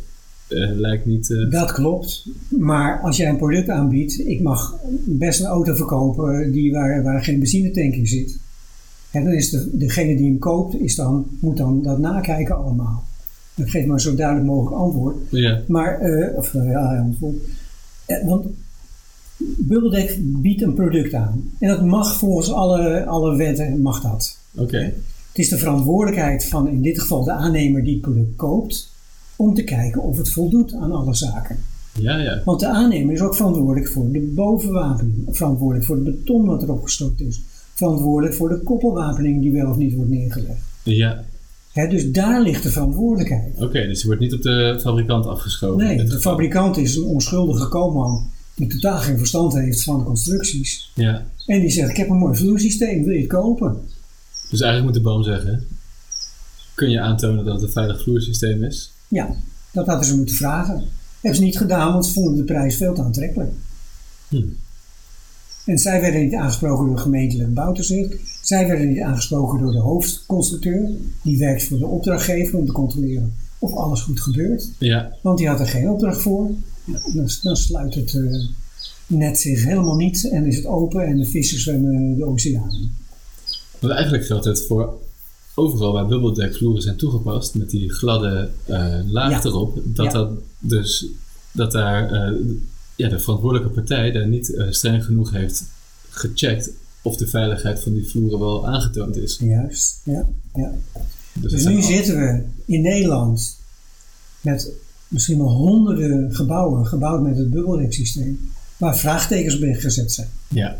eh, 0.48 0.70
lijkt 0.76 1.06
niet. 1.06 1.30
eh, 1.30 1.50
Dat 1.50 1.72
klopt. 1.72 2.26
Maar 2.48 3.00
als 3.00 3.16
jij 3.16 3.28
een 3.28 3.36
product 3.36 3.68
aanbiedt, 3.68 4.18
ik 4.26 4.40
mag 4.42 4.76
best 5.04 5.40
een 5.40 5.46
auto 5.46 5.74
verkopen 5.74 6.52
die 6.52 6.72
waar, 6.72 7.02
waar 7.02 7.24
geen 7.24 7.38
benzinetank 7.38 7.94
in 7.94 8.06
zit. 8.06 8.38
En 9.10 9.24
dan 9.24 9.32
is 9.32 9.50
de, 9.50 9.70
degene 9.72 10.16
die 10.16 10.26
hem 10.30 10.38
koopt, 10.38 10.80
is 10.80 10.94
dan, 10.94 11.26
moet 11.40 11.56
dan 11.56 11.82
dat 11.82 11.98
nakijken 11.98 12.56
allemaal. 12.56 13.04
Ik 13.54 13.70
geef 13.70 13.86
maar 13.86 14.00
zo 14.00 14.14
duidelijk 14.14 14.46
mogelijk 14.46 14.76
antwoord. 14.82 15.16
ja, 15.30 15.60
Maar, 15.66 16.00
of 16.36 16.52
ja, 16.52 16.98
antwoord. 16.98 17.36
Want 18.26 18.46
Bubbeldek 19.38 20.18
biedt 20.20 20.62
een 20.62 20.74
product 20.74 21.14
aan. 21.14 21.50
En 21.58 21.68
dat 21.68 21.84
mag 21.84 22.16
volgens 22.16 22.52
alle, 22.52 23.06
alle 23.06 23.36
wetten, 23.36 23.80
mag 23.80 24.00
dat. 24.00 24.38
oké. 24.56 24.92
Het 25.28 25.46
is 25.46 25.48
de 25.48 25.58
verantwoordelijkheid 25.58 26.44
van 26.46 26.68
in 26.68 26.82
dit 26.82 27.00
geval 27.00 27.24
de 27.24 27.32
aannemer 27.32 27.84
die 27.84 27.92
het 27.92 28.00
product 28.00 28.36
koopt, 28.36 28.92
om 29.36 29.54
te 29.54 29.64
kijken 29.64 30.02
of 30.02 30.16
het 30.16 30.32
voldoet 30.32 30.74
aan 30.74 30.92
alle 30.92 31.14
zaken. 31.14 31.58
Ja, 32.00 32.16
ja. 32.16 32.42
Want 32.44 32.60
de 32.60 32.66
aannemer 32.66 33.14
is 33.14 33.20
ook 33.20 33.34
verantwoordelijk 33.34 33.88
voor 33.88 34.12
de 34.12 34.20
bovenwapening, 34.20 35.24
verantwoordelijk 35.30 35.86
voor 35.86 35.96
het 35.96 36.04
beton 36.04 36.44
wat 36.44 36.62
erop 36.62 36.82
gestort 36.82 37.20
is, 37.20 37.40
verantwoordelijk 37.74 38.34
voor 38.34 38.48
de 38.48 38.58
koppelwapening 38.58 39.42
die 39.42 39.52
wel 39.52 39.70
of 39.70 39.76
niet 39.76 39.94
wordt 39.94 40.10
neergelegd. 40.10 40.60
Ja, 40.82 41.24
dus 41.88 42.10
daar 42.10 42.42
ligt 42.42 42.62
de 42.62 42.70
verantwoordelijkheid. 42.70 43.60
oké. 43.60 43.86
dus 43.86 44.00
je 44.00 44.06
wordt 44.06 44.20
niet 44.20 44.34
op 44.34 44.42
de 44.42 44.78
fabrikant 44.80 45.26
afgeschoven. 45.26 45.86
Nee, 45.86 46.04
de 46.04 46.20
fabrikant 46.20 46.76
is 46.76 46.96
een 46.96 47.04
onschuldige 47.04 47.68
koopman 47.68 48.30
die 48.58 48.68
totaal 48.68 48.98
geen 48.98 49.18
verstand 49.18 49.54
heeft 49.54 49.82
van 49.82 50.04
constructies. 50.04 50.90
Ja, 50.94 51.26
En 51.46 51.60
die 51.60 51.70
zegt, 51.70 51.90
ik 51.90 51.96
heb 51.96 52.08
een 52.08 52.16
mooi 52.16 52.36
vloersysteem, 52.36 53.04
wil 53.04 53.12
je 53.14 53.20
het 53.20 53.28
kopen? 53.28 53.80
dus 54.50 54.60
eigenlijk 54.60 54.84
moet 54.84 55.04
de 55.04 55.10
boom 55.10 55.22
zeggen: 55.22 55.66
kun 56.74 56.90
je 56.90 57.00
aantonen 57.00 57.44
dat 57.44 57.54
het 57.54 57.62
een 57.62 57.70
veilig 57.72 58.02
vloersysteem 58.02 58.64
is? 58.64 58.92
Ja, 59.08 59.34
dat 59.72 59.86
hadden 59.86 60.06
ze 60.06 60.16
moeten 60.16 60.34
vragen. 60.34 60.82
Hebben 61.20 61.40
ze 61.40 61.44
niet 61.46 61.58
gedaan, 61.58 61.92
want 61.92 62.06
ze 62.06 62.12
vonden 62.12 62.36
de 62.36 62.44
prijs 62.44 62.76
veel 62.76 62.94
te 62.94 63.02
aantrekkelijk. 63.02 63.52
Hm. 64.28 64.42
En 65.64 65.78
zij 65.78 66.00
werden 66.00 66.20
niet 66.20 66.34
aangesproken 66.34 66.86
door 66.86 66.94
de 66.94 67.02
gemeentelijke 67.02 67.52
bouwtoezicht. 67.52 68.14
Zij 68.42 68.66
werden 68.66 68.88
niet 68.88 69.00
aangesproken 69.00 69.58
door 69.58 69.72
de 69.72 69.78
hoofdconstructeur. 69.78 70.90
Die 71.22 71.38
werkt 71.38 71.64
voor 71.64 71.78
de 71.78 71.86
opdrachtgever 71.86 72.58
om 72.58 72.66
te 72.66 72.72
controleren 72.72 73.34
of 73.58 73.72
alles 73.74 74.00
goed 74.00 74.20
gebeurt. 74.20 74.68
Ja, 74.78 75.12
Want 75.22 75.38
die 75.38 75.48
had 75.48 75.60
er 75.60 75.66
geen 75.68 75.90
opdracht 75.90 76.22
voor. 76.22 76.50
Dan, 77.14 77.28
dan 77.42 77.56
sluit 77.56 77.94
het 77.94 78.14
eh, 78.14 78.44
net 79.06 79.38
zich 79.38 79.64
helemaal 79.64 79.96
niet 79.96 80.28
en 80.30 80.46
is 80.46 80.56
het 80.56 80.66
open 80.66 81.06
en 81.06 81.16
de 81.16 81.26
vissen 81.26 81.60
zwemmen 81.60 82.16
de 82.16 82.24
oceaan. 82.24 82.70
in. 82.70 82.90
want 83.80 83.92
eigenlijk 83.92 84.26
geldt 84.26 84.44
het 84.44 84.66
voor 84.66 84.98
overal 85.54 85.92
waar 85.92 86.06
bubbeldekvloeren 86.06 86.82
zijn 86.82 86.96
toegepast 86.96 87.54
met 87.54 87.70
die 87.70 87.92
gladde 87.92 88.50
eh, 88.64 88.98
laag 89.06 89.30
Ja. 89.30 89.44
erop, 89.50 89.80
dat, 89.84 90.06
Ja. 90.06 90.12
dat, 90.12 90.30
dus, 90.58 91.06
dat 91.52 91.72
daar 91.72 92.10
eh, 92.12 92.36
ja, 92.96 93.08
de 93.08 93.18
verantwoordelijke 93.18 93.74
partij 93.74 94.10
daar 94.12 94.28
niet 94.28 94.62
streng 94.70 95.04
genoeg 95.04 95.30
heeft 95.30 95.64
gecheckt 96.08 96.70
of 97.02 97.16
de 97.16 97.26
veiligheid 97.26 97.80
van 97.80 97.92
die 97.92 98.08
vloeren 98.08 98.38
wel 98.38 98.66
aangetoond 98.68 99.16
is. 99.16 99.38
Juist, 99.40 100.00
ja. 100.04 100.28
ja. 100.54 100.74
Dus, 101.32 101.52
Dus 101.52 101.64
nu 101.64 101.76
al- 101.76 101.82
zitten 101.82 102.16
we 102.16 102.42
in 102.64 102.80
Nederland 102.82 103.56
met 104.40 104.70
misschien 105.08 105.38
wel 105.38 105.50
honderden 105.52 106.34
gebouwen 106.34 106.86
gebouwd 106.86 107.22
met 107.22 107.36
het 107.36 107.50
bubbeldeksysteem, 107.50 108.50
waar 108.76 108.98
vraagtekens 108.98 109.58
bij 109.58 109.74
gezet 109.74 110.12
zijn. 110.12 110.28
Ja, 110.48 110.76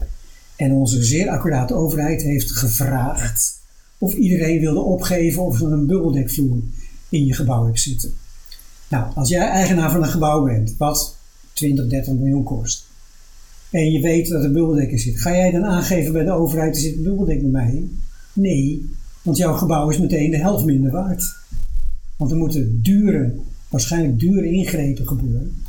En 0.56 0.72
onze 0.72 1.02
zeer 1.02 1.28
accurate 1.28 1.74
overheid 1.74 2.22
heeft 2.22 2.50
gevraagd 2.50 3.60
of 3.98 4.14
iedereen 4.14 4.60
wilde 4.60 4.80
opgeven 4.80 5.42
of 5.42 5.60
er 5.60 5.72
een 5.72 5.86
bubbeldekvloer 5.86 6.58
in 7.08 7.24
je 7.24 7.34
gebouw 7.34 7.64
hebt 7.64 7.80
zitten. 7.80 8.12
Nou, 8.88 9.14
als 9.14 9.28
jij 9.28 9.48
eigenaar 9.48 9.90
van 9.90 10.02
een 10.02 10.08
gebouw 10.08 10.44
bent, 10.44 10.74
wat 10.78 11.16
20, 11.52 11.86
30 11.86 12.14
miljoen 12.14 12.42
kost, 12.42 12.86
en 13.70 13.92
je 13.92 14.00
weet 14.00 14.28
dat 14.28 14.44
er 14.44 14.52
bubbeldek 14.52 14.90
in 14.90 14.98
zit, 14.98 15.20
ga 15.20 15.30
jij 15.30 15.50
dan 15.50 15.64
aangeven 15.64 16.12
bij 16.12 16.24
de 16.24 16.30
overheid, 16.30 16.74
er 16.74 16.80
zit 16.80 16.96
een 16.96 17.02
bubbeldek 17.02 17.40
bij 17.40 17.50
mij 17.50 17.72
in? 17.72 18.00
Nee, 18.32 18.90
want 19.22 19.36
jouw 19.36 19.52
gebouw 19.52 19.90
is 19.90 19.98
meteen 19.98 20.30
de 20.30 20.36
helft 20.36 20.64
minder 20.64 20.90
waard. 20.90 21.34
Want 22.16 22.30
er 22.30 22.36
moeten 22.36 22.82
dure, 22.82 23.34
waarschijnlijk 23.68 24.20
dure 24.20 24.50
ingrepen 24.50 25.06
gebeuren 25.06 25.62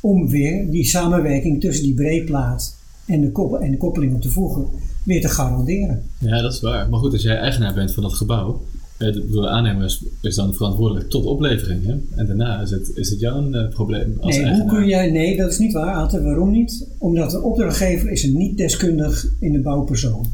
om 0.00 0.28
weer 0.28 0.70
die 0.70 0.84
samenwerking 0.84 1.60
tussen 1.60 1.84
die 1.84 1.94
breedplaat 1.94 2.76
en 3.06 3.20
de, 3.20 3.32
koppel, 3.32 3.60
en 3.60 3.70
de 3.70 3.76
koppeling 3.76 4.14
op 4.14 4.20
te 4.20 4.30
voegen 4.30 4.66
weer 5.02 5.20
te 5.20 5.28
garanderen. 5.28 6.02
ja, 6.18 6.42
dat 6.42 6.52
is 6.52 6.60
waar. 6.60 6.88
Maar 6.88 6.98
goed, 6.98 7.12
als 7.12 7.22
jij 7.22 7.36
eigenaar 7.36 7.74
bent 7.74 7.92
van 7.92 8.02
dat 8.02 8.14
gebouw, 8.14 8.62
eh, 8.96 9.12
de, 9.12 9.48
aannemer 9.48 9.98
is, 10.20 10.34
dan 10.34 10.54
verantwoordelijk 10.54 11.10
tot 11.10 11.24
oplevering. 11.24 11.84
Hè? 11.84 11.94
En 12.14 12.26
daarna 12.26 12.60
is 12.60 12.70
het, 12.70 12.90
is 12.94 13.10
het 13.10 13.20
jouw 13.20 13.52
eh, 13.52 13.68
probleem 13.68 14.16
als 14.20 14.36
Nee, 14.36 14.52
hoe 14.52 14.68
kun 14.68 14.86
jij, 14.86 15.10
nee, 15.10 15.36
dat 15.36 15.50
is 15.50 15.58
niet 15.58 15.72
waar, 15.72 15.94
Ate. 15.94 16.22
Waarom 16.22 16.50
niet? 16.50 16.86
Omdat 16.98 17.30
de 17.30 17.42
opdrachtgever 17.42 18.10
is 18.10 18.22
een 18.22 18.36
niet 18.36 18.56
deskundig 18.56 19.26
in 19.40 19.52
de 19.52 19.60
bouwpersoon. 19.60 20.26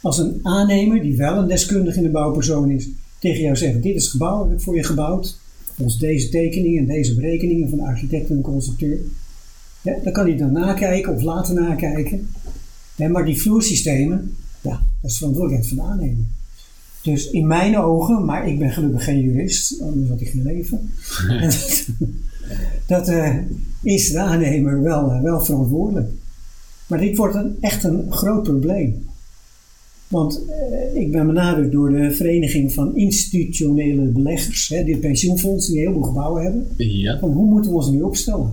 Als 0.00 0.18
een 0.18 0.40
aannemer, 0.42 1.02
die 1.02 1.16
wel 1.16 1.36
een 1.36 1.48
deskundig 1.48 1.96
in 1.96 2.02
de 2.02 2.10
bouwpersoon 2.10 2.70
is, 2.70 2.88
tegen 3.18 3.42
jou 3.42 3.56
zegt: 3.56 3.82
Dit 3.82 3.94
is 3.94 4.02
het 4.02 4.10
gebouw, 4.10 4.44
heb 4.44 4.52
ik 4.52 4.60
voor 4.60 4.76
je 4.76 4.84
gebouwd. 4.84 5.38
Volgens 5.76 5.98
deze 5.98 6.28
tekeningen 6.28 6.78
en 6.78 6.86
deze 6.86 7.14
berekeningen 7.14 7.68
van 7.68 7.78
de 7.78 7.84
architect 7.84 8.30
en 8.30 8.36
de 8.36 8.42
constructeur. 8.42 8.98
Ja, 9.82 9.96
dan 10.04 10.12
kan 10.12 10.26
hij 10.26 10.36
dan 10.36 10.52
nakijken 10.52 11.14
of 11.14 11.22
laten 11.22 11.54
nakijken. 11.54 12.28
Ja, 12.96 13.08
maar 13.08 13.24
die 13.24 13.40
vloersystemen, 13.40 14.36
ja, 14.60 14.82
dat 15.00 15.10
is 15.10 15.16
verantwoordelijkheid 15.16 15.74
van 15.74 15.84
de 15.86 15.92
aannemer. 15.92 16.24
Dus 17.02 17.30
in 17.30 17.46
mijn 17.46 17.78
ogen, 17.78 18.24
maar 18.24 18.48
ik 18.48 18.58
ben 18.58 18.70
gelukkig 18.72 19.04
geen 19.04 19.20
jurist, 19.20 19.80
anders 19.80 20.08
had 20.08 20.20
ik 20.20 20.28
geen 20.28 20.42
leven. 20.42 20.90
En 21.28 21.40
dat- 21.50 21.86
dat 22.86 23.08
eh, 23.08 23.36
is 23.82 24.10
de 24.10 24.18
aannemer 24.20 24.82
wel, 24.82 25.10
eh, 25.10 25.22
wel 25.22 25.40
verantwoordelijk. 25.44 26.10
Maar 26.86 26.98
dit 27.00 27.16
wordt 27.16 27.34
een, 27.34 27.56
echt 27.60 27.84
een 27.84 28.12
groot 28.12 28.42
probleem. 28.42 29.04
Want 30.08 30.44
eh, 30.48 31.00
ik 31.02 31.12
ben 31.12 31.26
benadrukt 31.26 31.72
door 31.72 31.90
de 31.90 32.12
Vereniging 32.12 32.72
van 32.72 32.96
Institutionele 32.96 34.02
Beleggers, 34.02 34.68
hè, 34.68 34.84
dit 34.84 35.00
pensioenfonds 35.00 35.66
die 35.66 35.78
heel 35.78 35.92
veel 35.92 36.02
gebouwen 36.02 36.42
hebben, 36.42 36.66
Ja, 36.76 37.18
van 37.18 37.32
hoe 37.32 37.48
moeten 37.48 37.70
we 37.70 37.76
ons 37.76 37.90
nu 37.90 38.02
opstellen? 38.02 38.52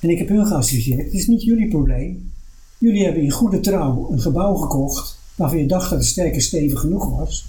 En 0.00 0.10
ik 0.10 0.18
heb 0.18 0.28
hun 0.28 0.46
geadviseerd, 0.46 1.04
het 1.04 1.12
is 1.12 1.26
niet 1.26 1.42
jullie 1.42 1.68
probleem. 1.68 2.30
Jullie 2.78 3.04
hebben 3.04 3.22
in 3.22 3.30
goede 3.30 3.60
trouw 3.60 4.08
een 4.10 4.20
gebouw 4.20 4.54
gekocht 4.54 5.18
waarvan 5.34 5.58
je 5.58 5.66
dacht 5.66 5.90
dat 5.90 5.98
het 5.98 6.08
sterk 6.08 6.34
en 6.34 6.40
stevig 6.40 6.80
genoeg 6.80 7.16
was. 7.16 7.46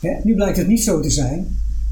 Hè, 0.00 0.14
nu 0.24 0.34
blijkt 0.34 0.56
het 0.56 0.68
niet 0.68 0.82
zo 0.82 1.00
te 1.00 1.10
zijn, 1.10 1.46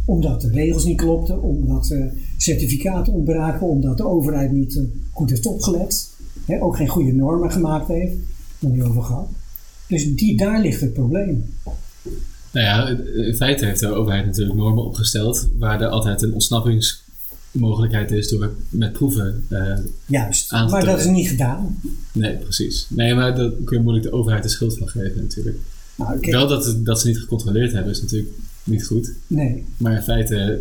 omdat 0.05 0.41
de 0.41 0.49
regels 0.49 0.85
niet 0.85 0.97
klopten, 0.97 1.43
omdat 1.43 1.91
eh, 1.91 2.05
certificaten 2.37 3.13
ontbraken, 3.13 3.67
omdat 3.67 3.97
de 3.97 4.07
overheid 4.07 4.53
niet 4.53 4.77
eh, 4.77 4.83
goed 5.13 5.31
heeft 5.31 5.47
opgelet, 5.47 6.09
hè, 6.47 6.63
ook 6.63 6.77
geen 6.77 6.89
goede 6.89 7.13
normen 7.13 7.51
gemaakt 7.51 7.89
heeft, 7.89 8.15
nog 8.59 8.73
niet 8.73 8.83
over 8.83 9.03
gehad. 9.03 9.29
Dus 9.91 10.15
die, 10.15 10.37
daar 10.37 10.61
ligt 10.61 10.81
het 10.81 10.93
probleem. 10.93 11.45
nou 12.53 12.67
ja, 12.67 12.89
in 13.27 13.35
feite 13.37 13.65
heeft 13.67 13.81
de 13.81 13.87
overheid 13.89 14.27
natuurlijk 14.27 14.59
normen 14.59 14.85
opgesteld 14.85 15.49
waar 15.59 15.81
er 15.81 15.89
altijd 15.89 16.23
een 16.23 16.33
ontsnappingsmogelijkheid 16.33 18.11
is 18.11 18.29
door 18.29 18.53
met 18.71 18.93
proeven. 18.93 19.45
eh, 19.49 19.79
Juist, 20.07 20.53
Aan 20.53 20.67
te 20.67 20.73
maar 20.73 20.85
dat 20.85 20.99
is 20.99 21.05
niet 21.07 21.29
gedaan. 21.29 21.81
nee, 22.13 22.37
precies. 22.37 22.87
Nee, 22.89 23.15
maar 23.15 23.35
daar 23.37 23.51
kun 23.65 23.77
je 23.77 23.83
moeilijk 23.83 24.07
de 24.07 24.13
overheid 24.13 24.43
de 24.43 24.49
schuld 24.49 24.79
van 24.79 24.89
geven 24.89 25.23
natuurlijk. 25.23 25.57
Nou, 25.97 26.19
Wel 26.21 26.47
dat, 26.49 26.77
dat 26.85 27.01
ze 27.01 27.07
niet 27.07 27.19
gecontroleerd 27.19 27.73
hebben 27.73 27.93
is 27.93 28.01
natuurlijk 28.03 28.33
niet 28.65 28.87
goed. 28.87 29.13
nee, 29.27 29.65
Maar 29.77 29.93
in 29.95 30.03
feite 30.03 30.61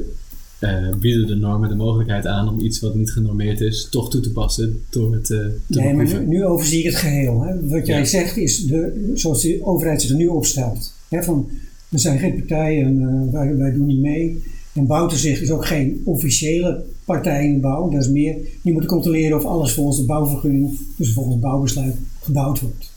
eh, 0.60 0.95
bieden 1.00 1.28
de 1.28 1.36
normen 1.36 1.69
de 1.69 1.76
mogelijkheid 1.76 2.26
aan 2.26 2.50
om 2.50 2.60
iets 2.60 2.80
wat 2.80 2.95
niet 2.95 3.12
genormeerd 3.12 3.62
is, 3.62 3.88
toch 3.91 4.10
toe 4.10 4.22
te 4.22 4.32
passen 4.32 4.82
door 4.89 5.13
het 5.13 5.30
eh, 5.32 5.38
te 5.39 5.80
Nee, 5.80 5.93
maar 5.93 6.24
nu, 6.26 6.45
overzie 6.45 6.80
ik 6.80 6.86
het 6.86 6.95
geheel. 6.95 7.41
Hè. 7.41 7.67
Wat 7.67 7.88
jij 7.88 7.98
Ja. 8.00 8.06
zegt 8.06 8.38
is 8.38 8.65
de, 8.65 9.12
zoals 9.15 9.41
de 9.41 9.60
overheid 9.63 10.02
zich 10.02 10.10
er 10.12 10.17
nu 10.17 10.28
opstelt. 10.28 10.93
Hè, 11.10 11.24
van, 11.24 11.50
we 11.89 11.98
zijn 11.98 12.19
geen 12.19 12.36
partij 12.36 12.84
en 12.84 13.02
eh, 13.02 13.34
wij, 13.34 13.56
wij 13.58 13.72
doen 13.72 13.86
niet 13.86 14.00
mee. 14.02 14.43
En 14.74 14.88
Bouwtoezicht 14.88 15.41
is 15.41 15.52
ook 15.52 15.65
geen 15.65 16.02
officiële 16.06 16.84
partij 17.06 17.45
in 17.45 17.54
de 17.54 17.60
bouw. 17.60 17.89
Dat 17.89 18.02
is 18.02 18.10
meer, 18.10 18.36
die 18.62 18.72
moeten 18.72 18.89
controleren 18.91 19.38
of 19.38 19.45
alles 19.45 19.74
volgens 19.74 19.98
de 19.98 20.06
bouwvergunning, 20.06 20.78
dus 20.95 21.13
volgens 21.13 21.36
het 21.36 21.43
bouwbesluit, 21.43 21.95
gebouwd 22.22 22.60
wordt. 22.60 22.91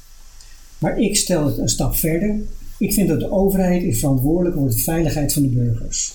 Maar 0.79 0.99
ik 1.01 1.17
stel 1.17 1.47
het 1.47 1.59
een 1.59 1.69
stap 1.69 1.95
verder. 1.95 2.41
Ik 2.79 2.93
vind 2.93 3.09
dat 3.09 3.21
de 3.21 3.31
overheid 3.31 3.83
is 3.83 3.99
verantwoordelijk 3.99 4.57
voor 4.57 4.69
de 4.69 4.79
veiligheid 4.79 5.33
van 5.33 5.43
de 5.43 5.49
burgers. 5.49 6.15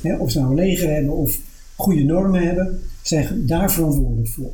Hè, 0.00 0.16
of 0.16 0.30
ze 0.30 0.38
nou 0.38 0.50
een 0.50 0.56
leger 0.56 0.90
hebben 0.90 1.12
of 1.12 1.38
goede 1.76 2.04
normen 2.04 2.42
hebben, 2.42 2.80
zijn 3.02 3.46
daar 3.46 3.72
verantwoordelijk 3.72 4.28
voor. 4.28 4.50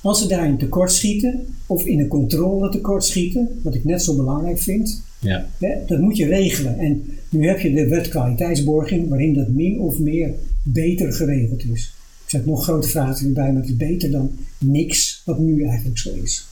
Als 0.00 0.22
ze 0.22 0.28
daarin 0.28 0.58
tekort 0.58 0.92
schieten, 0.92 1.46
of 1.66 1.84
in 1.84 2.00
een 2.00 2.08
controle 2.08 2.70
tekort 2.70 3.04
schieten, 3.04 3.48
wat 3.62 3.74
ik 3.74 3.84
net 3.84 4.02
zo 4.02 4.16
belangrijk 4.16 4.58
vind, 4.58 5.02
Ja, 5.20 5.48
hè, 5.58 5.74
dat 5.86 5.98
moet 5.98 6.16
je 6.16 6.26
regelen. 6.26 6.78
En 6.78 7.02
nu 7.28 7.46
heb 7.46 7.60
je 7.60 7.72
de 7.72 7.88
wet 7.88 8.08
kwaliteitsborging, 8.08 9.08
waarin 9.08 9.34
dat 9.34 9.48
min 9.48 9.80
of 9.80 9.98
meer 9.98 10.34
beter 10.62 11.12
geregeld 11.12 11.64
is. 11.64 11.94
Ik 12.24 12.30
zet 12.30 12.46
nog 12.46 12.62
grote 12.62 12.88
vragen 12.88 13.32
bij, 13.32 13.52
maar 13.52 13.60
het 13.60 13.70
is 13.70 13.76
beter 13.76 14.10
dan 14.10 14.30
niks 14.58 15.22
wat 15.24 15.38
nu 15.38 15.64
eigenlijk 15.64 15.98
zo 15.98 16.10
is. 16.22 16.46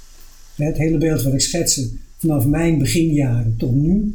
Het 0.55 0.79
hele 0.79 0.99
beeld 0.99 1.23
wat 1.23 1.33
ik 1.33 1.41
schetste 1.41 1.89
vanaf 2.17 2.47
mijn 2.47 2.79
beginjaren 2.79 3.55
tot 3.59 3.75
nu, 3.75 4.15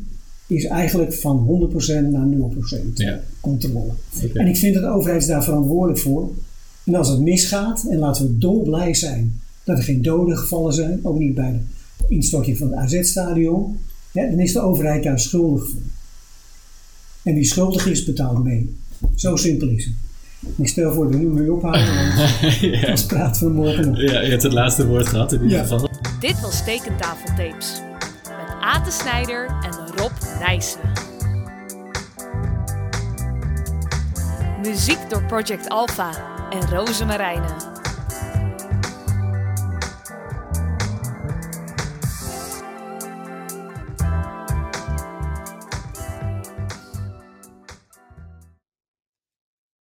is 0.52 0.66
eigenlijk 0.66 1.14
van 1.14 1.70
100% 1.72 2.10
naar 2.12 2.28
0% 2.28 2.94
ja. 2.94 3.20
controle. 3.40 3.92
En 4.34 4.48
ik 4.48 4.58
vind 4.58 4.74
dat 4.74 4.84
de 4.84 4.90
overheid 4.90 5.22
is 5.22 5.28
daar 5.28 5.44
verantwoordelijk 5.44 6.00
voor. 6.00 6.30
En 6.84 6.96
als 6.96 7.08
het 7.10 7.20
misgaat, 7.20 7.86
en 7.90 7.98
laten 7.98 8.26
we 8.26 8.38
dolblij 8.38 8.94
zijn 8.94 9.40
dat 9.64 9.78
er 9.78 9.84
geen 9.84 10.02
doden 10.02 10.38
gevallen 10.38 10.74
zijn, 10.74 11.00
ook 11.04 11.20
niet 11.20 11.36
bij 11.36 11.52
de 11.98 12.06
instorting 12.16 12.58
van 12.58 12.68
het 12.68 12.78
AZ-stadion, 12.78 13.78
ja, 14.12 14.30
dan 14.30 14.40
is 14.40 14.54
de 14.54 14.60
overheid 14.62 15.04
daar 15.04 15.20
schuldig 15.20 15.68
voor. 15.70 15.80
En 17.24 17.34
wie 17.34 17.44
schuldig 17.46 17.88
is, 17.88 18.04
betaalt 18.04 18.44
mee. 18.44 18.76
Zo 19.16 19.36
simpel 19.36 19.68
is 19.68 19.86
het. 19.86 19.94
Ik 20.58 20.68
stel 20.68 20.94
voor 20.94 21.04
dat 21.04 21.14
we 21.14 21.20
nu 21.20 21.28
mee 21.30 21.54
ophouden, 21.54 21.86
want 22.88 23.08
praten 23.08 23.48
we 23.48 23.54
morgen 23.54 23.86
nog. 23.88 24.02
ja, 24.02 24.22
je 24.22 24.30
hebt 24.30 24.44
het 24.44 24.54
laatste 24.54 24.88
woord 24.88 25.08
gehad 25.08 25.34
in 25.34 25.42
ieder 25.42 25.58
Ja. 25.58 25.64
geval. 25.64 25.90
Dit 26.20 26.42
was 26.42 26.64
Tekentafeltapes. 26.66 27.82
Ate 28.62 28.92
Snijder 28.92 29.46
en 29.46 29.98
Rob 29.98 30.12
Nijssen. 30.40 30.80
Muziek 34.62 35.10
door 35.10 35.24
Project 35.24 35.70
Alpha 35.70 36.10
en 36.50 36.70
Roze 36.70 37.06
Marijnen. 37.06 37.71